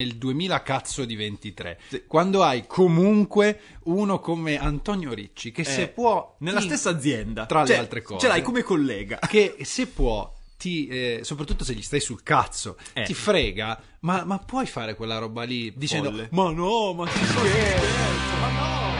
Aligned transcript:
nel 0.00 0.14
2000 0.14 0.62
cazzo 0.62 1.04
di 1.04 1.16
23 1.16 1.80
quando 2.06 2.44
hai 2.44 2.68
comunque 2.68 3.60
uno 3.86 4.20
come 4.20 4.56
Antonio 4.56 5.12
Ricci 5.12 5.50
che 5.50 5.64
se 5.64 5.82
Eh, 5.82 5.88
può 5.88 6.36
nella 6.38 6.60
ti- 6.60 6.66
stessa 6.66 6.90
azienda. 6.90 7.46
tra 7.46 7.62
le 7.62 7.66
Cioè, 7.66 7.76
altre 7.78 8.02
cose 8.02 8.20
Ce 8.20 8.28
l'hai 8.28 8.40
come 8.42 8.62
collega. 8.62 9.18
che 9.28 9.56
se 9.62 9.88
può 9.88 10.32
ti, 10.56 10.86
eh, 10.86 11.20
soprattutto 11.24 11.64
se 11.64 11.72
gli 11.74 11.82
stai 11.82 11.98
sul 11.98 12.22
cazzo 12.22 12.76
Eh. 12.92 13.02
ti 13.02 13.12
frega 13.12 13.80
ma, 14.02 14.22
ma 14.24 14.38
puoi 14.38 14.66
fare 14.66 14.94
quella 14.94 15.18
roba 15.18 15.42
lì 15.42 15.72
dicendo 15.74 16.10
Folle. 16.10 16.28
ma 16.30 16.48
no 16.52 16.92
ma 16.92 17.08
si 17.08 17.24
scherza 17.24 18.36
ma 18.40 18.50
no 18.52 18.94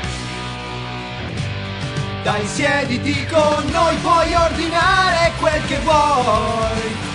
dai 2.25 2.45
siediti 2.45 3.25
con 3.27 3.65
noi 3.71 3.97
puoi 3.99 4.35
ordinare 4.35 5.33
quel 5.39 5.65
che 5.67 5.79
vuoi 5.79 7.08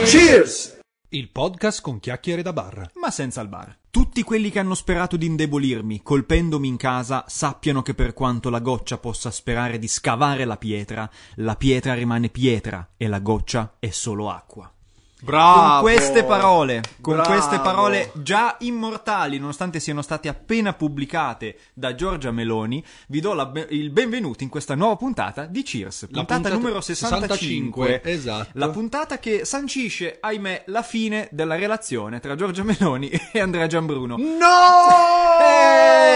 Cheers! 0.05 0.79
il 1.09 1.29
podcast 1.29 1.81
con 1.81 1.99
chiacchiere 1.99 2.41
da 2.41 2.53
bar 2.53 2.91
Ma 2.95 3.09
senza 3.11 3.41
il 3.41 3.47
bar. 3.47 3.77
Tutti 3.91 4.21
quelli 4.21 4.51
che 4.51 4.59
hanno 4.59 4.75
sperato 4.75 5.17
di 5.17 5.25
indebolirmi, 5.25 6.03
colpendomi 6.03 6.67
in 6.67 6.77
casa, 6.77 7.25
sappiano 7.27 7.81
che 7.81 7.95
per 7.95 8.13
quanto 8.13 8.51
la 8.51 8.59
goccia 8.59 8.99
possa 8.99 9.31
sperare 9.31 9.79
di 9.79 9.87
scavare 9.87 10.45
la 10.45 10.57
pietra, 10.57 11.09
la 11.37 11.55
pietra 11.55 11.95
rimane 11.95 12.29
pietra 12.29 12.91
e 12.95 13.07
la 13.07 13.19
goccia 13.19 13.77
è 13.79 13.89
solo 13.89 14.29
acqua. 14.29 14.71
Bravo 15.21 15.81
Con 15.81 15.81
queste 15.81 16.23
parole, 16.23 16.81
con 17.01 17.15
Bravo. 17.15 17.29
queste 17.29 17.59
parole 17.59 18.11
già 18.15 18.55
immortali, 18.59 19.37
nonostante 19.37 19.79
siano 19.79 20.01
state 20.01 20.27
appena 20.27 20.73
pubblicate 20.73 21.57
da 21.73 21.95
Giorgia 21.95 22.31
Meloni, 22.31 22.83
vi 23.07 23.19
do 23.19 23.33
la 23.33 23.51
il 23.69 23.89
benvenuto 23.89 24.43
in 24.43 24.49
questa 24.49 24.75
nuova 24.75 24.95
puntata 24.95 25.45
di 25.45 25.63
Cheers, 25.63 26.07
puntata, 26.09 26.33
puntata 26.35 26.55
numero 26.55 26.81
65. 26.81 27.85
65, 27.85 28.01
esatto. 28.03 28.49
La 28.53 28.69
puntata 28.69 29.19
che 29.19 29.45
sancisce, 29.45 30.17
ahimè, 30.19 30.63
la 30.67 30.83
fine 30.83 31.27
della 31.31 31.55
relazione 31.55 32.19
tra 32.19 32.35
Giorgia 32.35 32.63
Meloni 32.63 33.09
e 33.31 33.39
Andrea 33.39 33.67
Giambruno. 33.67 34.15
no 34.17 35.37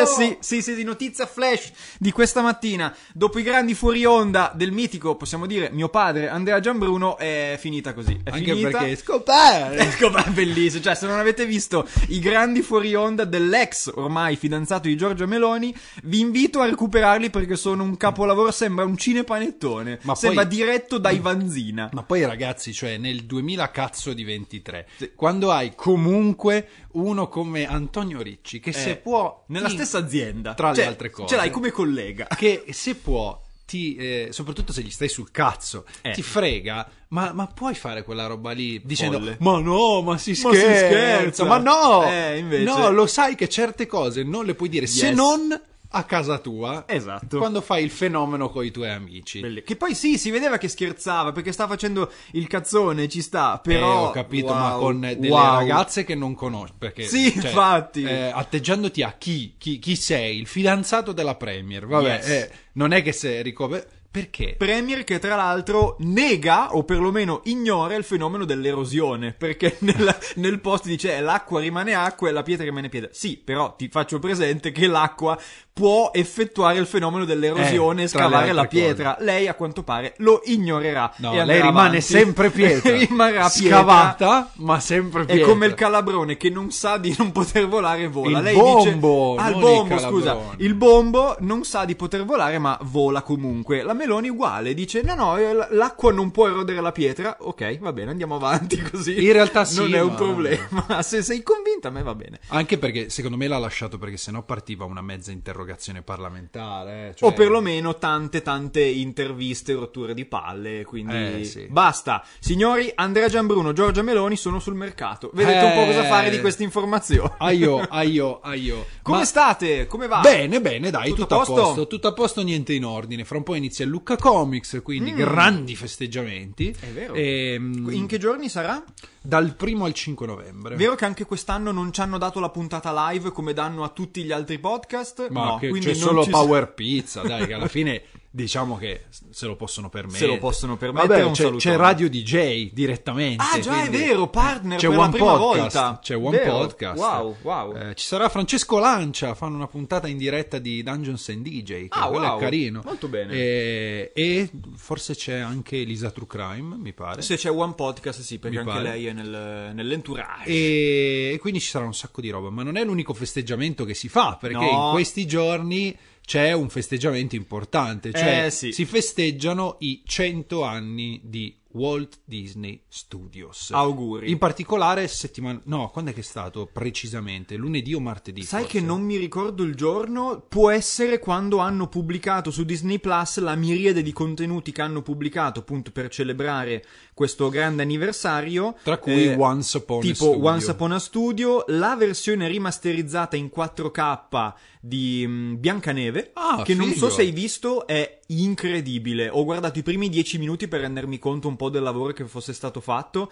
Eh, 0.04 0.06
sì, 0.06 0.38
sì, 0.42 0.62
sì, 0.62 0.76
sì, 0.76 0.84
notizia 0.84 1.26
flash 1.26 1.72
di 1.98 2.12
questa 2.12 2.42
mattina. 2.42 2.94
Dopo 3.14 3.40
i 3.40 3.44
grandi 3.44 3.74
fuori 3.74 4.04
onda 4.06 4.52
del 4.54 4.72
mitico, 4.72 5.16
possiamo 5.16 5.46
dire, 5.46 5.70
mio 5.72 5.88
padre 5.88 6.28
Andrea 6.28 6.60
Giambruno, 6.60 7.18
è 7.18 7.56
finita 7.58 7.94
così. 7.94 8.20
È 8.22 8.32
anche 8.32 8.52
finita. 8.52 8.80
perché 8.80 8.93
scopare 8.96 9.78
Ecco, 9.78 10.10
ma 10.12 10.24
è 10.26 10.30
bellissimo. 10.30 10.84
Cioè, 10.84 10.96
se 10.96 11.06
non 11.08 11.20
avete 11.20 11.46
visto 11.46 11.88
i 12.10 12.20
grandi 12.20 12.62
fuori 12.62 12.94
onda 12.96 13.26
dell'ex 13.26 13.92
ormai 13.96 14.36
fidanzato 14.36 14.88
di 14.88 14.96
Giorgia 14.98 15.26
Meloni, 15.26 15.74
vi 16.04 16.20
invito 16.20 16.60
a 16.62 16.66
recuperarli 16.66 17.30
perché 17.30 17.56
sono 17.56 17.84
un 17.84 17.98
capolavoro. 17.98 18.52
Sembra 18.52 18.86
un 18.86 18.98
cinepanettone. 18.98 20.00
Ma 20.04 20.16
sembra 20.16 20.46
poi- 20.46 20.56
diretto 20.56 20.98
dai 20.98 21.20
Vanzina. 21.20 21.90
Ma 21.94 22.04
poi 22.04 22.26
ragazzi, 22.26 22.74
cioè 22.74 22.98
nel 22.98 23.24
2000 23.26 23.72
cazzo 23.72 24.14
di 24.14 24.24
23, 24.24 24.88
quando 25.16 25.52
hai 25.52 25.74
comunque 25.76 26.68
uno 26.94 27.28
come 27.28 27.66
Antonio 27.68 28.22
Ricci 28.22 28.60
che 28.60 28.72
se 28.72 28.92
Eh, 28.92 28.96
può 28.98 29.44
nella 29.48 29.68
ti- 29.68 29.76
stessa 29.76 29.98
azienda. 29.98 30.54
tra 30.54 30.70
le 30.70 30.76
Cioè, 30.76 30.86
altre 30.86 31.10
cose 31.10 31.28
Ce 31.30 31.36
l'hai 31.36 31.50
come 31.50 31.72
collega. 31.72 32.28
che 32.36 32.66
se 32.72 32.96
può 32.96 33.42
ti, 33.74 33.96
eh, 33.96 34.28
soprattutto 34.30 34.72
se 34.72 34.84
gli 34.84 34.92
stai 34.92 35.10
sul 35.10 35.32
cazzo, 35.32 35.86
Eh. 36.04 36.12
ti 36.12 36.22
frega, 36.22 36.88
ma, 37.10 37.32
ma 37.34 37.48
puoi 37.48 37.74
fare 37.74 38.04
quella 38.04 38.28
roba 38.28 38.52
lì 38.52 38.80
dicendo 38.84 39.18
Folle. 39.18 39.38
ma 39.40 39.60
no, 39.60 40.02
ma 40.04 40.16
si 40.20 40.30
Ma 40.30 40.36
si 40.36 40.42
scherza, 40.60 40.86
scherza. 40.86 41.46
ma 41.46 41.58
no, 41.58 42.04
Eh, 42.08 42.38
invece- 42.38 42.64
no, 42.66 42.92
lo 42.92 43.08
sai 43.08 43.34
che 43.34 43.50
certe 43.50 43.88
cose 43.88 44.22
non 44.24 44.46
le 44.46 44.54
puoi 44.54 44.70
dire 44.70 44.86
se 44.86 45.08
Yes. 45.08 45.16
non 45.16 45.60
a 45.96 46.04
casa 46.06 46.40
tua, 46.40 46.86
Esatto. 46.88 47.38
quando 47.38 47.62
fai 47.62 47.84
il 47.84 47.92
fenomeno 47.92 48.50
con 48.50 48.66
i 48.66 48.72
tuoi 48.72 48.90
amici. 48.90 49.40
Belli- 49.42 49.62
Che 49.64 49.76
poi 49.76 49.94
sì, 49.94 50.18
si 50.18 50.32
vedeva 50.32 50.58
che 50.58 50.68
scherzava 50.68 51.32
perché 51.32 51.52
sta 51.52 51.68
facendo 51.68 52.12
il 52.32 52.48
cazzone, 52.48 53.08
ci 53.08 53.22
sta, 53.22 53.60
però... 53.64 54.06
Eh, 54.06 54.08
ho 54.08 54.12
capito, 54.12 54.48
Wow, 54.54 54.58
ma 54.60 54.72
con 54.72 55.00
delle 55.02 55.30
wow. 55.30 55.56
ragazze 55.60 56.04
che 56.04 56.16
non 56.16 56.34
conosci. 56.34 56.74
Perché, 56.78 57.04
Sì, 57.04 57.32
cioè, 57.32 57.46
infatti. 57.46 58.04
eh, 58.04 58.32
atteggiandoti 58.34 59.04
a 59.04 59.14
chi, 59.18 59.54
chi, 59.58 59.78
chi 59.80 59.96
sei, 59.96 60.40
il 60.40 60.48
fidanzato 60.48 61.12
della 61.12 61.36
Premier. 61.36 61.86
Vabbè, 61.86 62.10
Yes. 62.16 62.28
eh, 62.30 62.52
non 62.74 62.92
è 62.92 63.02
che 63.04 63.12
se 63.12 63.42
ricopre. 63.44 63.88
Perché? 64.14 64.54
Premier 64.60 65.04
che 65.04 65.18
tra 65.18 65.36
l'altro 65.36 65.96
nega 66.02 66.76
o 66.76 66.84
perlomeno 66.84 67.42
ignora 67.46 67.96
il 67.96 68.04
fenomeno 68.04 68.46
dell'erosione 68.46 69.34
perché 69.34 69.78
nel, 69.82 70.16
nel 70.36 70.60
post 70.60 70.86
dice 70.86 71.16
eh, 71.16 71.20
l'acqua 71.20 71.60
rimane 71.60 71.96
acqua 71.96 72.30
e 72.30 72.32
la 72.32 72.44
pietra 72.44 72.64
rimane 72.64 72.90
pietra. 72.90 73.10
Sì, 73.12 73.38
però 73.38 73.76
ti 73.76 73.88
faccio 73.90 74.20
presente 74.20 74.72
che 74.72 74.86
l'acqua 74.86 75.36
può 75.74 76.12
effettuare 76.14 76.78
il 76.78 76.86
fenomeno 76.86 77.26
dell'erosione 77.26 78.02
Eh, 78.02 78.06
e 78.06 78.08
scavare 78.08 78.52
la 78.54 78.66
pietra. 78.66 79.18
Lei 79.20 79.48
a 79.48 79.56
quanto 79.56 79.82
pare 79.84 80.14
lo 80.18 80.42
ignorerà. 80.46 81.12
No, 81.18 81.34
e 81.34 81.44
lei 81.44 81.62
rimane 81.62 81.88
avanti. 81.88 82.02
sempre 82.02 82.52
pietra. 82.52 82.96
Rimarrà 82.96 83.50
pietra. 83.50 83.78
Scavata, 83.80 84.52
ma 84.58 84.80
sempre 84.80 85.24
È 85.24 85.26
pietra. 85.26 85.46
come 85.48 85.66
il 85.66 85.74
calabrone 85.74 86.38
che 86.38 86.50
non 86.52 86.70
sa 86.72 86.98
di 86.98 87.16
non 87.18 87.32
poter 87.32 87.68
volare 87.68 88.08
vola. 88.08 88.38
Il 88.38 88.44
Lei 88.44 88.56
bombo, 88.56 89.34
dice: 89.36 89.46
Ah, 89.46 89.50
il 89.50 89.60
bombo, 89.60 89.94
il 89.96 90.00
scusa. 90.02 90.26
calabrone." 90.32 90.56
Il 90.60 90.74
bombo 90.76 91.36
non 91.40 91.64
sa 91.64 91.86
di 91.86 91.96
poter 91.96 92.24
volare, 92.24 92.60
ma 92.60 92.78
vola 92.84 93.24
comunque. 93.24 93.82
La 93.82 93.94
Meloni 93.94 94.30
uguale, 94.30 94.76
dice: 94.76 95.02
No, 95.02 95.16
no, 95.16 95.38
eh, 95.38 95.54
l'acqua 95.72 96.12
non 96.12 96.30
può 96.30 96.48
erodere 96.48 96.82
la 96.82 96.92
pietra. 96.92 97.38
Ok, 97.40 97.80
va 97.80 97.92
bene, 97.92 98.12
andiamo 98.12 98.36
avanti 98.36 98.80
così. 98.92 99.24
In 99.26 99.34
realtà 99.34 99.66
sì, 99.66 99.80
Non 99.80 99.96
è 99.96 100.02
un 100.02 100.10
ma- 100.10 100.16
problema. 100.16 101.02
Se 101.02 101.24
sei 101.24 101.42
convinta, 101.42 101.88
a 101.88 101.92
me 101.92 102.04
va 102.04 102.14
bene. 102.14 102.40
Anche 102.50 102.78
perché 102.78 103.10
secondo 103.10 103.38
me 103.38 103.48
l'ha 103.48 103.58
lasciato 103.58 103.98
perché 103.98 104.18
sennò 104.18 104.44
partiva 104.44 104.86
una 104.86 105.02
mezza 105.02 105.32
interrogazione 105.32 105.62
parlamentare. 106.04 107.10
eh, 107.10 107.16
cioè- 107.16 107.30
O 107.30 107.34
perlomeno 107.34 107.98
tante, 107.98 108.42
tante 108.42 108.82
interviste, 108.84 109.74
rotture 109.74 110.14
di 110.14 110.26
palle. 110.26 110.84
Quindi 110.84 111.42
Eh, 111.42 111.44
sì. 111.46 111.68
basta. 111.70 112.24
Signori, 112.40 112.92
Andrea 112.96 113.28
Giambruno, 113.30 113.74
Giorgia 113.74 114.02
Meloni 114.02 114.36
sono 114.36 114.60
sul 114.60 114.76
mercato. 114.76 115.30
Vedete 115.34 115.66
un 115.66 115.74
po' 115.74 115.86
cosa 115.86 116.04
Eh. 116.06 116.08
fare 116.10 116.30
di 116.30 116.40
queste 116.40 116.64
informazioni. 116.64 117.32
Aio, 117.40 117.80
aio, 117.90 118.40
aio. 118.42 118.86
Come 119.02 119.20
Ma- 119.20 119.26
state? 119.26 119.88
Come 119.88 120.08
va? 120.08 120.20
Bene, 120.22 120.62
bene, 120.62 120.90
dai, 120.90 121.10
Tutto 121.10 121.22
tutto, 121.22 121.36
a 121.36 121.38
posto? 121.38 121.54
posto, 121.54 121.88
tutto 121.88 122.08
a 122.08 122.14
posto, 122.14 122.42
niente 122.44 122.74
in 122.74 122.86
ordine. 122.86 123.24
Fra 123.26 123.38
un 123.38 123.44
po' 123.44 123.56
inizia 123.56 123.86
il 123.86 123.92
Lucca 123.92 124.16
Comics, 124.18 124.80
quindi 124.84 125.14
grandi 125.14 125.76
festeggiamenti. 125.76 126.68
Mm. 126.76 126.90
È 126.90 126.92
vero. 126.94 127.14
Ehm, 127.14 127.90
In 127.92 128.06
che 128.08 128.18
giorni 128.18 128.50
sarà? 128.50 128.84
Dal 129.26 129.56
primo 129.56 129.86
al 129.86 129.94
5 129.94 130.28
novembre. 130.28 130.76
Vero 130.76 130.96
che 130.96 131.06
anche 131.06 131.24
quest'anno 131.26 131.72
non 131.72 131.94
ci 131.94 132.02
hanno 132.02 132.18
dato 132.18 132.42
la 132.42 132.50
puntata 132.50 133.10
live 133.10 133.32
come 133.32 133.54
danno 133.54 133.84
a 133.86 133.90
tutti 133.90 134.22
gli 134.24 134.34
altri 134.34 134.60
podcast? 134.60 135.30
Ma 135.30 135.46
no, 135.46 135.58
che 135.60 135.70
quindi 135.70 135.88
c'è 135.88 135.94
solo 135.94 136.24
ci- 136.26 136.30
Power 136.30 136.74
Pizza, 136.74 137.22
dai, 137.22 137.48
che 137.48 137.54
alla 137.54 137.70
fine 137.70 138.04
diciamo 138.36 138.78
che 138.78 139.04
se 139.30 139.46
lo 139.46 139.56
possono 139.56 139.90
permettere. 139.90 140.20
Se 140.20 140.26
lo 140.26 140.40
possono 140.40 140.76
permettere, 140.76 141.22
Vabbè, 141.22 141.32
c'è, 141.34 141.52
c'è 141.56 141.76
Radio 141.76 142.10
DJ 142.10 142.72
direttamente. 142.74 143.44
Ah, 143.44 143.60
già, 143.60 143.84
è 143.84 143.90
vero, 143.92 144.28
partner 144.28 144.80
c'è 144.80 144.88
per 144.90 144.98
One 144.98 145.10
prima 145.12 145.38
Podcast, 145.38 145.76
volta. 145.76 146.00
C'è 146.02 146.16
One 146.18 146.38
Vero. 146.38 146.52
Podcast. 146.58 147.00
Wow, 147.00 147.36
wow. 147.44 147.76
Eh, 147.76 147.96
ci 147.96 148.06
sarà 148.08 148.30
Francesco 148.30 148.80
Lancia, 148.80 149.36
fanno 149.36 149.56
una 149.56 149.68
puntata 149.68 150.08
in 150.08 150.18
diretta 150.18 150.58
di 150.58 150.82
Dungeons 150.82 151.30
and 151.30 151.44
DJ, 151.48 151.66
che 151.66 151.88
Ah, 151.92 152.10
wow. 152.10 152.38
è 152.38 152.40
carino. 152.40 152.82
Molto 152.84 153.08
bene. 153.08 153.34
E, 153.34 154.12
e 154.16 154.50
forse 154.78 155.14
c'è 155.14 155.38
anche 155.38 155.80
Elisa 155.82 156.10
True 156.10 156.26
Crime, 156.28 156.76
mi 156.76 156.92
pare. 156.94 157.22
Se 157.22 157.36
c'è 157.38 157.52
One 157.52 157.74
Podcast, 157.76 158.22
sì, 158.22 158.40
perché 158.40 158.58
Mi 158.64 158.64
anche 158.64 158.82
pare. 158.82 158.90
lei 158.96 159.06
è 159.06 159.14
nel, 159.14 159.72
nell'entourage. 159.76 160.50
E, 160.50 161.32
e 161.34 161.38
quindi 161.40 161.60
ci 161.60 161.68
sarà 161.68 161.86
un 161.86 161.94
sacco 161.94 162.20
di 162.20 162.32
roba, 162.32 162.50
ma 162.50 162.64
non 162.64 162.78
è 162.78 162.84
l'unico 162.84 163.14
festeggiamento 163.14 163.86
che 163.86 163.94
si 163.94 164.10
fa, 164.10 164.38
perché 164.42 164.58
No. 164.58 164.88
in 164.88 164.92
questi 164.94 165.28
giorni 165.28 165.96
c'è 166.26 166.52
un 166.54 166.70
festeggiamento 166.70 167.36
importante, 167.36 168.12
cioè 168.12 168.46
Eh, 168.46 168.50
sì. 168.52 168.72
si 168.72 168.86
festeggiano 168.86 169.78
i 169.80 170.02
100 170.06 170.64
anni 170.64 171.20
di 171.24 171.56
Walt 171.74 172.20
Disney 172.26 172.82
Studios. 172.88 173.72
Auguri. 173.72 174.30
In 174.32 174.38
particolare 174.38 175.08
settimana 175.08 175.60
no, 175.66 175.90
quando 175.92 176.12
è 176.12 176.14
che 176.14 176.20
è 176.22 176.24
stato 176.24 176.70
precisamente? 176.72 177.56
Lunedì 177.56 177.94
o 177.94 178.00
martedì? 178.00 178.44
Sai 178.44 178.62
forse? 178.64 178.80
che 178.80 178.86
non 178.86 179.02
mi 179.02 179.18
ricordo 179.18 179.64
il 179.64 179.76
giorno? 179.76 180.46
Può 180.48 180.70
essere 180.70 181.20
quando 181.20 181.58
hanno 181.58 181.88
pubblicato 181.88 182.52
su 182.52 182.64
Disney 182.64 183.00
Plus 183.00 183.40
la 183.40 183.56
miriade 183.56 184.02
di 184.02 184.12
contenuti 184.14 184.72
che 184.72 184.82
hanno 184.82 185.02
pubblicato 185.02 185.60
appunto 185.60 185.92
per 185.92 186.10
celebrare 186.10 186.84
questo 187.14 187.50
grande 187.50 187.82
anniversario. 187.84 188.76
Tra 188.84 188.98
cui 188.98 189.26
Eh, 189.30 189.36
Once 189.36 189.78
Upon 189.78 189.98
a 189.98 190.02
tipo 190.02 190.16
Studio. 190.32 190.46
Once 190.48 190.72
Upon 190.72 190.92
a 190.92 191.00
Studio, 191.00 191.64
la 191.68 191.96
versione 191.96 192.48
rimasterizzata 192.48 193.36
in 193.36 193.50
4K 193.56 194.54
di 194.80 195.24
mm, 195.26 195.56
Biancaneve, 195.60 196.32
Ah, 196.34 196.62
che 196.64 196.76
non 196.76 196.90
so 196.90 197.06
figo. 197.06 197.10
se 197.10 197.22
hai 197.22 197.32
visto, 197.32 197.88
è 197.88 198.20
incredibile. 198.42 199.30
Ho 199.30 199.44
guardato 199.44 199.80
i 199.80 199.84
primi 199.84 200.10
10 200.10 200.38
minuti 200.40 200.68
per 200.68 200.82
rendermi 200.82 201.20
conto 201.20 201.48
un 201.48 201.56
po' 201.56 201.70
del 201.70 201.84
lavoro 201.84 202.14
che 202.14 202.26
fosse 202.26 202.54
stato 202.54 202.80
fatto. 202.80 203.32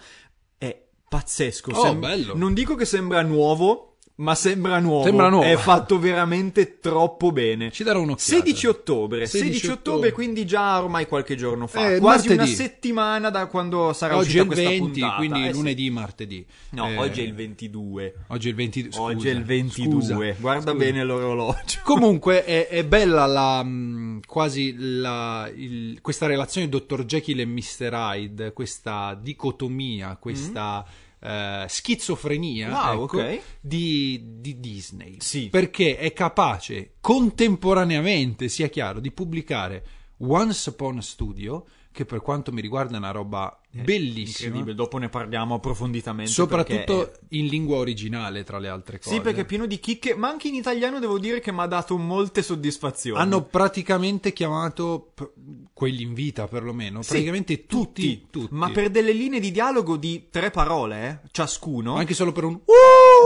È 0.58 0.86
pazzesco. 1.08 1.72
Oh, 1.72 1.94
bello. 1.96 2.36
Non 2.36 2.54
dico 2.54 2.74
che 2.74 2.84
sembra 2.84 3.22
nuovo, 3.22 3.91
ma 4.16 4.34
sembra 4.34 4.78
nuovo. 4.78 5.04
Sembra 5.04 5.28
nuovo. 5.28 5.44
È 5.44 5.56
fatto 5.56 5.98
veramente 5.98 6.78
troppo 6.78 7.32
bene. 7.32 7.70
Ci 7.72 7.82
darò 7.82 8.00
un'occhiata. 8.00 8.30
16 8.42 8.66
ottobre, 8.66 9.26
16 9.26 9.38
16, 9.52 9.66
ottobre, 9.66 9.90
ottobre. 9.92 10.12
quindi 10.12 10.46
già 10.46 10.80
ormai 10.82 11.06
qualche 11.06 11.34
giorno 11.34 11.66
fa, 11.66 11.94
Eh, 11.94 11.98
quasi 11.98 12.28
martedì. 12.28 12.34
una 12.34 12.46
settimana 12.46 13.30
da 13.30 13.46
quando 13.46 13.92
sarà 13.92 14.14
Oggi 14.16 14.26
uscita 14.38 14.42
il 14.42 14.46
questa 14.48 14.68
20, 14.68 14.84
puntata. 15.00 15.16
quindi 15.16 15.40
Eh, 15.42 15.46
sì. 15.50 15.52
lunedì, 15.58 15.90
martedì. 15.90 16.46
No, 16.70 16.88
Eh, 16.88 16.96
oggi 16.98 17.20
è 17.20 17.24
il 17.24 17.34
22. 17.34 18.14
Oggi 18.28 18.46
è 18.46 18.50
il 18.50 18.56
22. 18.56 18.90
scusa, 18.92 19.02
oggi 19.02 19.28
è 19.28 19.32
il 19.32 19.44
22. 19.44 19.92
scusa, 20.02 20.14
Guarda 20.38 20.70
scusa. 20.72 20.74
bene 20.84 21.04
l'orologio. 21.04 21.80
Comunque 21.84 22.44
è, 22.44 22.68
è 22.68 22.84
bella 22.84 23.26
la, 23.26 23.62
mh, 23.62 24.20
quasi 24.26 24.74
la, 24.78 25.50
il- 25.54 25.98
questa 26.02 26.26
relazione 26.26 26.68
Dr. 26.68 27.04
Jekyll 27.04 27.40
e 27.40 27.46
Mr. 27.46 27.90
Hyde, 27.92 28.52
questa 28.52 29.18
dicotomia, 29.20 30.16
questa 30.20 30.84
eh, 31.22 31.64
schizofrenia. 31.68 32.70
Wow, 32.70 33.04
ecco, 33.04 33.18
ok. 33.18 33.40
di, 33.60 34.20
di 34.38 34.60
Disney. 34.60 35.16
Sì. 35.20 35.48
Perché 35.48 35.96
è 35.96 36.12
capace 36.12 36.94
contemporaneamente, 37.00 38.48
sia 38.48 38.68
chiaro, 38.68 39.00
di 39.00 39.12
pubblicare 39.12 39.84
Once 40.18 40.70
Upon 40.70 40.98
a 40.98 41.02
Studio, 41.02 41.64
che 41.92 42.04
per 42.04 42.20
quanto 42.22 42.52
mi 42.52 42.60
riguarda 42.60 42.94
è 42.94 42.98
una 42.98 43.10
roba 43.10 43.56
bellissima. 43.70 44.48
Incredibile, 44.48 44.74
dopo 44.74 44.98
ne 44.98 45.08
parliamo 45.08 45.54
approfonditamente. 45.54 46.30
Soprattutto 46.30 46.96
perché- 46.96 47.20
in 47.36 47.46
lingua 47.46 47.76
originale, 47.76 48.44
tra 48.44 48.58
le 48.58 48.68
altre 48.68 48.98
cose. 48.98 49.14
Sì, 49.14 49.20
perché 49.20 49.42
è 49.42 49.44
pieno 49.44 49.66
di 49.66 49.78
chicche, 49.78 50.14
ma 50.14 50.28
anche 50.28 50.48
in 50.48 50.54
italiano 50.54 50.98
devo 50.98 51.18
dire 51.18 51.40
che 51.40 51.52
mi 51.52 51.60
ha 51.60 51.66
dato 51.66 51.96
molte 51.96 52.42
soddisfazioni. 52.42 53.20
Hanno 53.20 53.44
praticamente 53.44 54.32
chiamato 54.32 55.12
quelli 55.72 56.02
in 56.02 56.14
vita, 56.14 56.46
perlomeno. 56.48 57.02
Sì, 57.02 57.10
praticamente 57.10 57.66
tutti, 57.66 58.26
tutti. 58.30 58.54
Ma 58.54 58.70
per 58.70 58.90
delle 58.90 59.12
linee 59.12 59.40
di 59.40 59.50
dialogo 59.50 59.96
di 59.96 60.28
tre 60.30 60.50
parole, 60.50 61.20
eh, 61.24 61.28
ciascuno. 61.30 61.94
Anche 61.96 62.14
solo 62.14 62.32
per 62.32 62.44
un. 62.44 62.60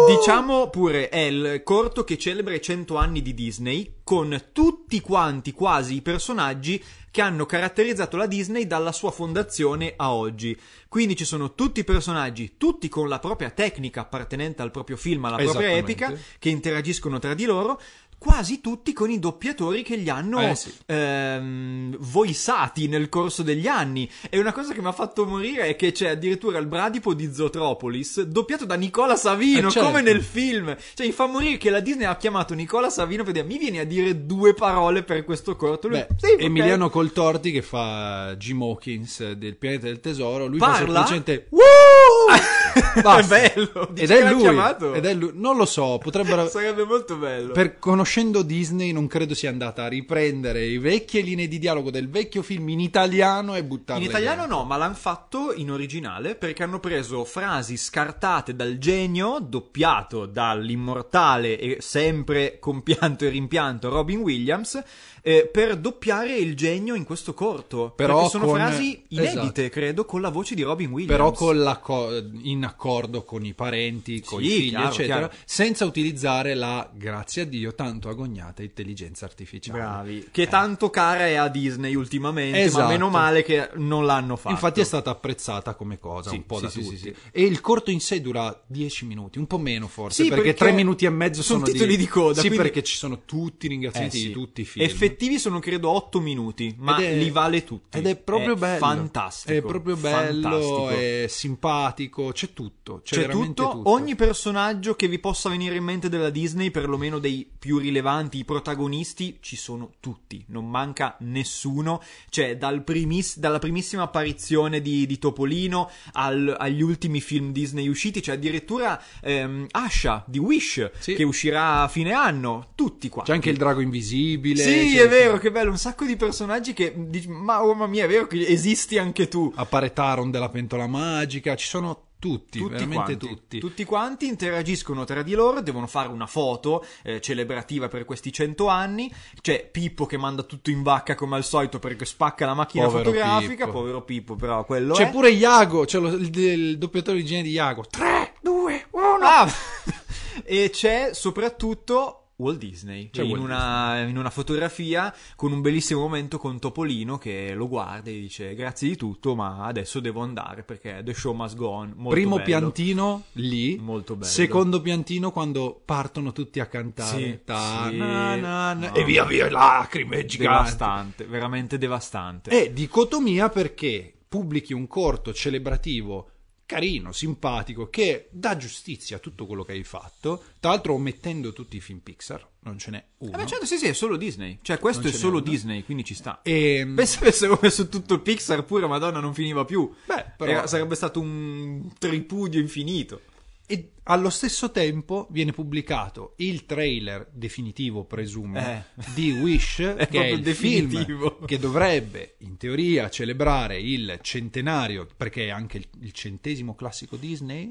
Diciamo 0.04 0.68
pure 0.68 1.08
è 1.08 1.20
il 1.20 1.62
corto 1.64 2.04
che 2.04 2.18
celebra 2.18 2.54
i 2.54 2.60
100 2.60 2.96
anni 2.96 3.22
di 3.22 3.32
Disney 3.32 3.94
con 4.04 4.50
tutti 4.52 5.00
quanti 5.00 5.52
quasi 5.52 5.96
i 5.96 6.02
personaggi 6.02 6.82
che 7.10 7.22
hanno 7.22 7.46
caratterizzato 7.46 8.18
la 8.18 8.26
Disney 8.26 8.66
dalla 8.66 8.92
sua 8.92 9.10
fondazione 9.10 9.94
a 9.96 10.12
oggi. 10.12 10.54
Quindi 10.86 11.16
ci 11.16 11.24
sono 11.24 11.54
tutti 11.54 11.80
i 11.80 11.84
personaggi, 11.84 12.56
tutti 12.58 12.88
con 12.88 13.08
la 13.08 13.18
propria 13.18 13.50
tecnica 13.50 14.02
appartenente 14.02 14.60
al 14.60 14.70
proprio 14.70 14.96
film, 14.96 15.24
alla 15.24 15.38
propria 15.38 15.74
epica, 15.74 16.14
che 16.38 16.50
interagiscono 16.50 17.18
tra 17.18 17.32
di 17.32 17.46
loro. 17.46 17.80
Quasi 18.18 18.60
tutti 18.60 18.92
con 18.92 19.10
i 19.10 19.18
doppiatori 19.18 19.82
che 19.82 19.94
li 19.94 20.08
hanno 20.08 20.40
Eh, 20.40 20.54
sì. 20.54 20.72
ehm, 20.86 21.96
voisati 22.00 22.88
nel 22.88 23.08
corso 23.08 23.42
degli 23.42 23.66
anni. 23.68 24.10
E 24.30 24.38
una 24.38 24.52
cosa 24.52 24.72
che 24.72 24.80
mi 24.80 24.86
ha 24.88 24.92
fatto 24.92 25.26
morire 25.26 25.66
è 25.68 25.76
che 25.76 25.92
c'è 25.92 26.08
addirittura 26.08 26.58
il 26.58 26.66
bradipo 26.66 27.14
di 27.14 27.32
Zootropolis 27.32 28.22
doppiato 28.22 28.64
da 28.64 28.74
Nicola 28.74 29.16
Savino, 29.16 29.68
Eh, 29.68 29.70
certo. 29.70 29.88
come 29.88 30.00
nel 30.02 30.22
film. 30.22 30.74
Cioè, 30.94 31.06
mi 31.06 31.12
fa 31.12 31.26
morire 31.26 31.56
che 31.58 31.70
la 31.70 31.80
Disney 31.80 32.06
ha 32.06 32.16
chiamato 32.16 32.54
Nicola 32.54 32.90
Savino 32.90 33.22
per 33.22 33.32
dire 33.34 33.44
mi 33.44 33.58
vieni 33.58 33.78
a 33.78 33.84
dire 33.86 34.24
due 34.26 34.54
parole 34.54 35.02
per 35.04 35.22
questo 35.24 35.54
corto. 35.54 35.86
Lui, 35.88 35.98
Beh, 35.98 36.08
"Sì, 36.16 36.32
ok." 36.32 36.40
Emiliano 36.42 36.90
Coltorti 36.90 37.52
che 37.52 37.62
fa 37.62 38.34
Jim 38.36 38.60
Hawkins 38.62 39.32
del 39.32 39.56
pianeta 39.56 39.86
del 39.86 40.00
tesoro. 40.00 40.46
Lui 40.46 40.58
Parla? 40.58 41.02
fa 41.02 41.06
semplicemente. 41.06 41.48
Basta. 43.02 43.36
bello. 43.36 43.88
Dici 43.90 44.04
Ed 44.04 44.10
è 44.10 44.30
lui. 44.32 44.40
chiamato? 44.40 44.94
Ed 44.94 45.04
è 45.04 45.14
lui. 45.14 45.30
Non 45.34 45.56
lo 45.56 45.64
so, 45.64 45.98
potrebbero. 46.02 46.46
Sarebbe 46.48 46.84
molto 46.84 47.16
bello. 47.16 47.52
Per 47.52 47.78
conoscendo 47.78 48.42
Disney, 48.42 48.92
non 48.92 49.06
credo 49.06 49.34
sia 49.34 49.50
andata 49.50 49.84
a 49.84 49.88
riprendere 49.88 50.66
le 50.66 50.78
vecchie 50.78 51.20
linee 51.22 51.48
di 51.48 51.58
dialogo 51.58 51.90
del 51.90 52.08
vecchio 52.08 52.42
film 52.42 52.68
in 52.68 52.80
italiano 52.80 53.54
e 53.54 53.64
buttarle 53.64 54.02
In 54.02 54.08
italiano 54.10 54.40
dentro. 54.42 54.56
no, 54.58 54.64
ma 54.64 54.76
l'hanno 54.76 54.94
fatto 54.94 55.52
in 55.54 55.70
originale 55.70 56.34
perché 56.34 56.62
hanno 56.62 56.80
preso 56.80 57.24
frasi 57.24 57.76
scartate 57.76 58.54
dal 58.54 58.78
genio, 58.78 59.38
doppiato 59.40 60.26
dall'immortale 60.26 61.58
e 61.58 61.76
sempre 61.80 62.58
compianto 62.58 63.24
e 63.24 63.28
rimpianto 63.28 63.88
Robin 63.88 64.20
Williams, 64.20 64.82
eh, 65.26 65.48
per 65.50 65.76
doppiare 65.76 66.36
il 66.36 66.54
genio 66.54 66.94
in 66.94 67.02
questo 67.02 67.34
corto. 67.34 67.92
Però 67.96 68.14
perché 68.14 68.30
sono 68.30 68.44
con- 68.46 68.54
frasi 68.54 69.02
inedite, 69.08 69.62
esatto. 69.64 69.68
credo, 69.70 70.04
con 70.04 70.20
la 70.20 70.28
voce 70.28 70.54
di 70.54 70.62
Robin 70.62 70.88
Williams. 70.92 71.10
Però 71.16 71.32
con 71.32 71.58
l'acco- 71.58 72.10
in 72.42 72.62
accordo 72.64 73.24
con 73.24 73.44
i 73.44 73.52
parenti, 73.52 74.20
con 74.20 74.40
Sì, 74.40 74.46
i 74.46 74.50
figli, 74.50 74.68
chiaro, 74.68 74.86
eccetera, 74.88 75.16
chiaro. 75.28 75.32
senza 75.44 75.84
utilizzare 75.84 76.54
la, 76.54 76.88
grazie 76.94 77.42
a 77.42 77.44
Dio, 77.44 77.74
tanto 77.74 78.08
agognata 78.08 78.62
intelligenza 78.62 79.24
artificiale. 79.24 79.78
Bravi. 79.80 80.28
Che 80.30 80.46
tanto 80.46 80.90
cara 80.90 81.26
è 81.26 81.34
a 81.34 81.48
Disney 81.48 81.96
ultimamente, 81.96 82.58
ma 82.58 82.64
Esatto. 82.64 82.88
meno 82.88 83.08
male 83.10 83.42
che 83.42 83.70
non 83.74 84.06
l'hanno 84.06 84.36
fatto. 84.36 84.54
Infatti 84.54 84.80
è 84.80 84.84
stata 84.84 85.10
apprezzata 85.10 85.74
come 85.74 85.98
cosa 85.98 86.30
Sì, 86.30 86.36
un 86.36 86.46
po' 86.46 86.58
sì, 86.58 86.62
da 86.62 86.70
sì, 86.70 86.82
tutti. 86.84 87.14
E 87.32 87.42
il 87.42 87.60
corto 87.60 87.90
in 87.90 87.98
sé 88.00 88.20
dura 88.20 88.62
10 88.64 89.04
minuti, 89.06 89.38
un 89.38 89.48
po' 89.48 89.58
meno 89.58 89.88
forse, 89.88 90.22
Sì, 90.22 90.28
perché, 90.28 90.44
perché 90.52 90.58
3 90.58 90.72
minuti 90.72 91.04
e 91.04 91.10
mezzo 91.10 91.42
sono 91.42 91.58
sono, 91.64 91.72
titoli 91.72 91.96
di 91.96 92.06
coda, 92.06 92.34
Sì, 92.40 92.46
quindi- 92.46 92.56
perché 92.58 92.82
ci 92.84 92.96
sono 92.96 93.22
tutti 93.24 93.66
i 93.66 93.68
ringraziamenti 93.70 94.22
Eh 94.22 94.26
di 94.28 94.32
tutti 94.32 94.60
i 94.60 94.64
film. 94.64 94.84
Effettivi 95.16 95.38
sono 95.38 95.60
credo 95.60 95.88
8 95.88 96.20
minuti, 96.20 96.74
ma 96.78 96.96
è- 96.98 97.16
li 97.16 97.30
vale 97.30 97.64
tutti. 97.64 97.96
Ed 97.96 98.06
è 98.06 98.16
proprio 98.16 98.54
bello. 98.54 98.78
Fantastico. 98.78 99.52
È 99.58 99.62
proprio 99.62 99.96
bello, 99.96 100.42
fantastico. 100.50 100.88
è 100.90 101.24
simpatico, 101.26 102.32
c'è 102.32 102.52
tutto. 102.52 103.00
C'è, 103.02 103.22
C'è 103.22 103.28
tutto, 103.30 103.70
tutto. 103.70 103.90
ogni 103.90 104.14
personaggio 104.14 104.94
che 104.94 105.08
vi 105.08 105.18
possa 105.18 105.48
venire 105.48 105.76
in 105.76 105.84
mente 105.84 106.10
della 106.10 106.28
Disney, 106.28 106.70
perlomeno 106.70 107.18
dei 107.18 107.50
più 107.58 107.78
rilevanti, 107.78 108.36
i 108.38 108.44
protagonisti, 108.44 109.38
ci 109.40 109.56
sono 109.56 109.92
tutti, 110.00 110.44
non 110.48 110.68
manca 110.68 111.16
nessuno. 111.20 112.02
Cioè, 112.28 112.58
dal 112.58 112.84
primis- 112.84 113.38
dalla 113.38 113.58
primissima 113.58 114.02
apparizione 114.02 114.82
di, 114.82 115.06
di 115.06 115.18
Topolino 115.18 115.90
al- 116.12 116.54
agli 116.58 116.82
ultimi 116.82 117.22
film 117.22 117.52
Disney 117.52 117.88
usciti, 117.88 118.20
c'è 118.20 118.32
addirittura 118.32 119.02
ehm, 119.22 119.66
Asha 119.70 120.22
di 120.26 120.38
Wish, 120.38 120.90
Sì. 120.98 121.14
che 121.14 121.22
uscirà 121.22 121.80
a 121.82 121.88
fine 121.88 122.12
anno. 122.12 122.68
Tutti 122.74 123.08
qua. 123.08 123.22
C'è 123.22 123.32
anche 123.32 123.48
il 123.48 123.56
drago 123.56 123.80
invisibile. 123.80 124.62
Sì, 124.62 124.98
è 125.06 125.08
vero, 125.08 125.38
che 125.38 125.50
bello, 125.50 125.70
un 125.70 125.78
sacco 125.78 126.04
di 126.04 126.16
personaggi 126.16 126.72
che 126.72 126.92
dici, 126.96 127.28
ma 127.28 127.62
oh, 127.62 127.68
mamma 127.74 127.86
mia, 127.86 128.04
è 128.04 128.08
vero 128.08 128.26
che 128.26 128.46
esisti 128.46 128.98
anche 128.98 129.28
tu. 129.28 129.52
Appare 129.54 129.92
Taron 129.92 130.30
della 130.30 130.48
pentola 130.48 130.86
magica, 130.86 131.54
ci 131.56 131.66
sono 131.66 132.04
tutti, 132.18 132.58
Tutti 132.58 132.72
veramente 132.72 132.94
quanti, 133.16 133.26
tutti. 133.26 133.58
tutti 133.60 133.84
quanti 133.84 134.26
interagiscono 134.26 135.04
tra 135.04 135.22
di 135.22 135.34
loro, 135.34 135.60
devono 135.60 135.86
fare 135.86 136.08
una 136.08 136.26
foto 136.26 136.84
eh, 137.02 137.20
celebrativa 137.20 137.88
per 137.88 138.04
questi 138.04 138.32
100 138.32 138.66
anni. 138.68 139.12
C'è 139.40 139.68
Pippo 139.70 140.06
che 140.06 140.16
manda 140.16 140.42
tutto 140.42 140.70
in 140.70 140.82
vacca 140.82 141.14
come 141.14 141.36
al 141.36 141.44
solito 141.44 141.78
perché 141.78 142.04
spacca 142.06 142.46
la 142.46 142.54
macchina 142.54 142.86
Povero 142.86 143.04
fotografica. 143.04 143.66
Pippo. 143.66 143.78
Povero 143.78 144.02
Pippo, 144.02 144.34
però 144.34 144.64
quello 144.64 144.94
C'è 144.94 145.08
è. 145.08 145.10
pure 145.10 145.30
Iago, 145.30 145.84
c'è 145.84 145.98
lo- 145.98 146.08
il, 146.08 146.36
il 146.36 146.78
doppiatore 146.78 147.18
originale 147.18 147.44
di 147.44 147.52
Iago. 147.52 147.84
3, 147.88 148.32
2, 148.40 148.86
1. 148.90 149.02
Ah! 149.20 149.48
e 150.42 150.70
c'è 150.70 151.10
soprattutto 151.12 152.25
Walt 152.38 152.58
Disney 152.58 153.08
in, 153.14 153.22
Walt 153.22 153.42
una, 153.42 154.00
in 154.02 154.18
una 154.18 154.28
fotografia 154.28 155.14
con 155.36 155.52
un 155.52 155.62
bellissimo 155.62 156.00
momento 156.00 156.36
con 156.38 156.58
Topolino 156.58 157.16
che 157.16 157.54
lo 157.54 157.66
guarda 157.66 158.10
e 158.10 158.20
dice 158.20 158.54
grazie 158.54 158.88
di 158.90 158.96
tutto 158.96 159.34
ma 159.34 159.64
adesso 159.64 160.00
devo 160.00 160.20
andare 160.20 160.62
perché 160.62 161.00
the 161.02 161.14
show 161.14 161.32
must 161.34 161.56
go 161.56 161.68
on 161.68 161.92
molto 161.96 162.10
Primo 162.10 162.36
bello. 162.36 162.44
piantino 162.44 163.22
lì. 163.32 163.78
Molto 163.78 164.16
bello. 164.16 164.30
Secondo 164.30 164.82
piantino 164.82 165.30
quando 165.32 165.80
partono 165.82 166.32
tutti 166.32 166.60
a 166.60 166.66
cantare. 166.66 167.18
Sì, 167.18 167.40
Ta- 167.44 167.86
sì. 167.88 167.96
na- 167.96 168.34
na- 168.36 168.72
na-. 168.74 168.92
E 168.92 169.04
via 169.04 169.24
via 169.24 169.50
lacrime 169.50 170.24
giganti. 170.26 170.36
devastante 170.62 171.24
veramente 171.24 171.78
devastante 171.78 172.50
È 172.50 172.70
dicotomia 172.70 173.48
perché 173.48 174.12
pubblichi 174.28 174.74
un 174.74 174.86
corto 174.86 175.32
celebrativo 175.32 176.32
carino, 176.66 177.12
simpatico, 177.12 177.88
che 177.88 178.28
dà 178.32 178.56
giustizia 178.56 179.16
a 179.16 179.20
tutto 179.20 179.46
quello 179.46 179.62
che 179.64 179.72
hai 179.72 179.84
fatto. 179.84 180.42
Tra 180.60 180.70
l'altro 180.70 180.94
omettendo 180.94 181.52
tutti 181.52 181.76
i 181.76 181.80
film 181.80 182.00
Pixar, 182.00 182.46
non 182.60 182.78
ce 182.78 182.90
n'è 182.90 183.04
uno. 183.18 183.38
Eh 183.38 183.46
certo, 183.46 183.64
sì, 183.64 183.78
sì, 183.78 183.86
è 183.86 183.92
solo 183.92 184.16
Disney. 184.16 184.58
Cioè, 184.62 184.78
questo 184.78 185.02
Non 185.04 185.10
è 185.12 185.14
solo 185.14 185.36
uno. 185.38 185.44
Disney, 185.48 185.84
quindi 185.84 186.04
ci 186.04 186.14
sta. 186.14 186.40
E, 186.42 186.84
Pensa 186.94 187.18
che 187.18 187.24
avessero 187.24 187.58
messo 187.62 187.88
tutto 187.88 188.20
Pixar 188.20 188.64
pure, 188.64 188.86
madonna, 188.86 189.20
non 189.20 189.32
finiva 189.32 189.64
più. 189.64 189.90
Beh, 190.04 190.32
però- 190.36 190.50
Era- 190.50 190.66
sarebbe 190.66 190.94
stato 190.96 191.20
un 191.20 191.88
tripudio 191.98 192.60
infinito. 192.60 193.20
E 193.66 193.92
allo 194.04 194.30
stesso 194.30 194.70
tempo 194.70 195.26
viene 195.30 195.52
pubblicato 195.52 196.34
il 196.38 196.66
trailer 196.66 197.28
definitivo, 197.32 198.04
presumo, 198.04 198.58
Eh. 198.58 198.82
di 199.14 199.32
Wish, 199.32 199.76
che 200.08 200.22
è 200.22 200.26
il 200.26 200.42
definitivo. 200.42 201.30
film 201.36 201.44
che 201.46 201.58
dovrebbe 201.58 202.36
in 202.38 202.56
teoria 202.56 203.08
celebrare 203.10 203.80
il 203.80 204.18
centenario, 204.22 205.06
perché 205.16 205.46
è 205.46 205.50
anche 205.50 205.78
il, 205.78 205.88
il 206.00 206.12
centesimo 206.12 206.74
classico 206.74 207.16
Disney. 207.16 207.68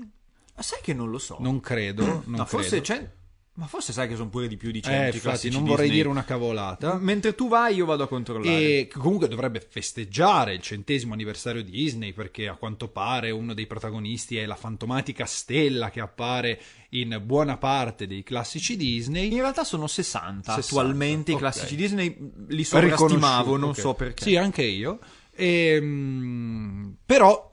Ma 0.56 0.62
sai 0.62 0.80
che 0.82 0.94
non 0.94 1.10
lo 1.10 1.18
so. 1.18 1.38
Non 1.40 1.60
credo, 1.60 2.06
non 2.06 2.24
ma 2.26 2.46
forse 2.46 2.82
credo. 2.82 2.84
c'è. 2.84 3.12
Ma 3.58 3.68
forse 3.68 3.94
sai 3.94 4.10
che 4.10 4.16
sono 4.16 4.28
pure 4.28 4.50
di 4.50 4.58
più 4.58 4.70
di 4.70 4.80
Eh, 4.80 4.82
100 4.82 4.98
infatti, 5.06 5.20
classici 5.22 5.54
non 5.56 5.64
vorrei 5.64 5.86
Disney. 5.86 5.96
dire 5.98 6.10
una 6.10 6.26
cavolata. 6.26 6.98
Mentre 7.00 7.36
tu 7.36 7.48
vai, 7.48 7.76
io 7.76 7.86
vado 7.86 8.04
a 8.04 8.08
controllare. 8.10 8.80
E 8.80 8.88
comunque 8.94 9.30
dovrebbe 9.30 9.66
festeggiare 9.66 10.54
il 10.54 10.62
centesimo 10.62 11.14
anniversario 11.14 11.64
di 11.64 11.72
Disney 11.72 12.12
perché 12.12 12.50
a 12.50 12.56
quanto 12.56 12.90
pare 12.90 13.32
uno 13.32 13.54
dei 13.54 13.66
protagonisti 13.66 14.36
è 14.36 14.46
la 14.46 14.58
fantomatica 14.58 15.26
stella 15.26 15.90
che 15.90 16.02
appare 16.02 16.60
in 16.90 17.22
buona 17.24 17.56
parte 17.56 18.08
dei 18.08 18.24
classici 18.24 18.76
Disney. 18.76 19.32
In 19.32 19.40
realtà 19.40 19.64
sono 19.64 19.88
60, 19.88 20.54
60, 20.56 20.62
attualmente 20.62 21.32
i 21.32 21.36
ok. 21.36 21.40
classici 21.40 21.76
Disney 21.78 22.14
li 22.50 22.64
sovrastimavo, 22.66 23.56
non 23.56 23.70
ok. 23.70 23.80
so 23.80 23.94
perché. 23.94 24.24
Sì, 24.24 24.36
anche 24.36 24.64
io. 24.64 25.00
Ehm, 25.34 26.98
però 27.06 27.52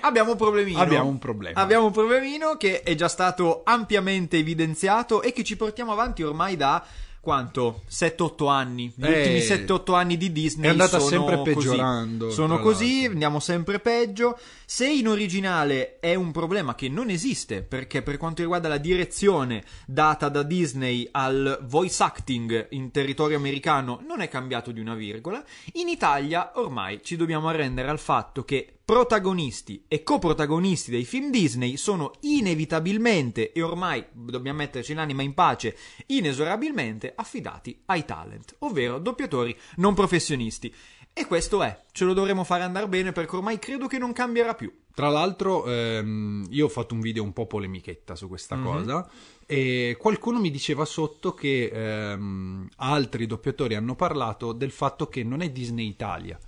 Abbiamo 0.00 0.32
un 0.32 0.36
problemino. 0.36 0.80
Abbiamo 0.80 1.08
un 1.08 1.18
problema. 1.18 1.60
Abbiamo 1.60 1.86
un 1.86 1.92
problemino 1.92 2.56
che 2.56 2.82
è 2.82 2.94
già 2.94 3.08
stato 3.08 3.60
ampiamente 3.64 4.38
evidenziato 4.38 5.22
e 5.22 5.32
che 5.32 5.44
ci 5.44 5.56
portiamo 5.56 5.92
avanti 5.92 6.22
ormai 6.22 6.56
da 6.56 6.84
quanto? 7.20 7.82
7-8 7.88 8.48
anni. 8.48 8.92
Gli 8.96 9.04
Eh, 9.04 9.16
ultimi 9.38 9.38
7-8 9.38 9.94
anni 9.94 10.16
di 10.16 10.32
Disney 10.32 10.66
è 10.66 10.70
andata 10.70 10.98
sono 10.98 11.08
sempre 11.08 11.36
così. 11.54 11.68
peggiorando, 11.68 12.30
Sono 12.30 12.54
tra 12.54 12.62
così, 12.64 12.92
l'altro. 12.94 13.12
andiamo 13.12 13.38
sempre 13.38 13.78
peggio. 13.78 14.38
Se 14.64 14.88
in 14.90 15.06
originale 15.06 16.00
è 16.00 16.16
un 16.16 16.32
problema 16.32 16.74
che 16.74 16.88
non 16.88 17.08
esiste, 17.10 17.62
perché 17.62 18.02
per 18.02 18.16
quanto 18.16 18.40
riguarda 18.42 18.66
la 18.66 18.78
direzione 18.78 19.62
data 19.86 20.28
da 20.30 20.42
Disney 20.42 21.06
al 21.12 21.60
voice 21.62 22.02
acting 22.02 22.66
in 22.70 22.90
territorio 22.90 23.36
americano 23.36 24.02
non 24.04 24.20
è 24.20 24.26
cambiato 24.28 24.72
di 24.72 24.80
una 24.80 24.94
virgola, 24.94 25.44
in 25.74 25.86
Italia 25.86 26.50
ormai 26.54 27.02
ci 27.04 27.14
dobbiamo 27.14 27.48
arrendere 27.48 27.88
al 27.88 28.00
fatto 28.00 28.42
che 28.44 28.78
protagonisti 28.92 29.84
e 29.88 30.02
coprotagonisti 30.02 30.90
dei 30.90 31.06
film 31.06 31.30
Disney 31.30 31.78
sono 31.78 32.12
inevitabilmente 32.20 33.50
e 33.52 33.62
ormai 33.62 34.04
dobbiamo 34.12 34.58
metterci 34.58 34.92
l'anima 34.92 35.22
in 35.22 35.32
pace 35.32 35.74
inesorabilmente 36.08 37.14
affidati 37.16 37.80
ai 37.86 38.04
talent, 38.04 38.54
ovvero 38.58 38.98
doppiatori 38.98 39.56
non 39.76 39.94
professionisti. 39.94 40.70
E 41.10 41.24
questo 41.24 41.62
è, 41.62 41.84
ce 41.90 42.04
lo 42.04 42.12
dovremo 42.12 42.44
fare 42.44 42.64
andare 42.64 42.86
bene 42.86 43.12
perché 43.12 43.34
ormai 43.34 43.58
credo 43.58 43.86
che 43.86 43.96
non 43.96 44.12
cambierà 44.12 44.54
più. 44.54 44.70
Tra 44.94 45.08
l'altro, 45.08 45.64
ehm, 45.64 46.48
io 46.50 46.66
ho 46.66 46.68
fatto 46.68 46.92
un 46.92 47.00
video 47.00 47.22
un 47.22 47.32
po' 47.32 47.46
polemichetta 47.46 48.14
su 48.14 48.28
questa 48.28 48.58
cosa 48.58 49.08
e 49.46 49.96
qualcuno 49.98 50.38
mi 50.38 50.50
diceva 50.50 50.84
sotto 50.84 51.32
che 51.32 51.70
ehm, 51.72 52.68
altri 52.76 53.24
doppiatori 53.24 53.74
hanno 53.74 53.94
parlato 53.94 54.52
del 54.52 54.70
fatto 54.70 55.08
che 55.08 55.24
non 55.24 55.40
è 55.40 55.48
Disney 55.48 55.88
Italia 55.88 56.38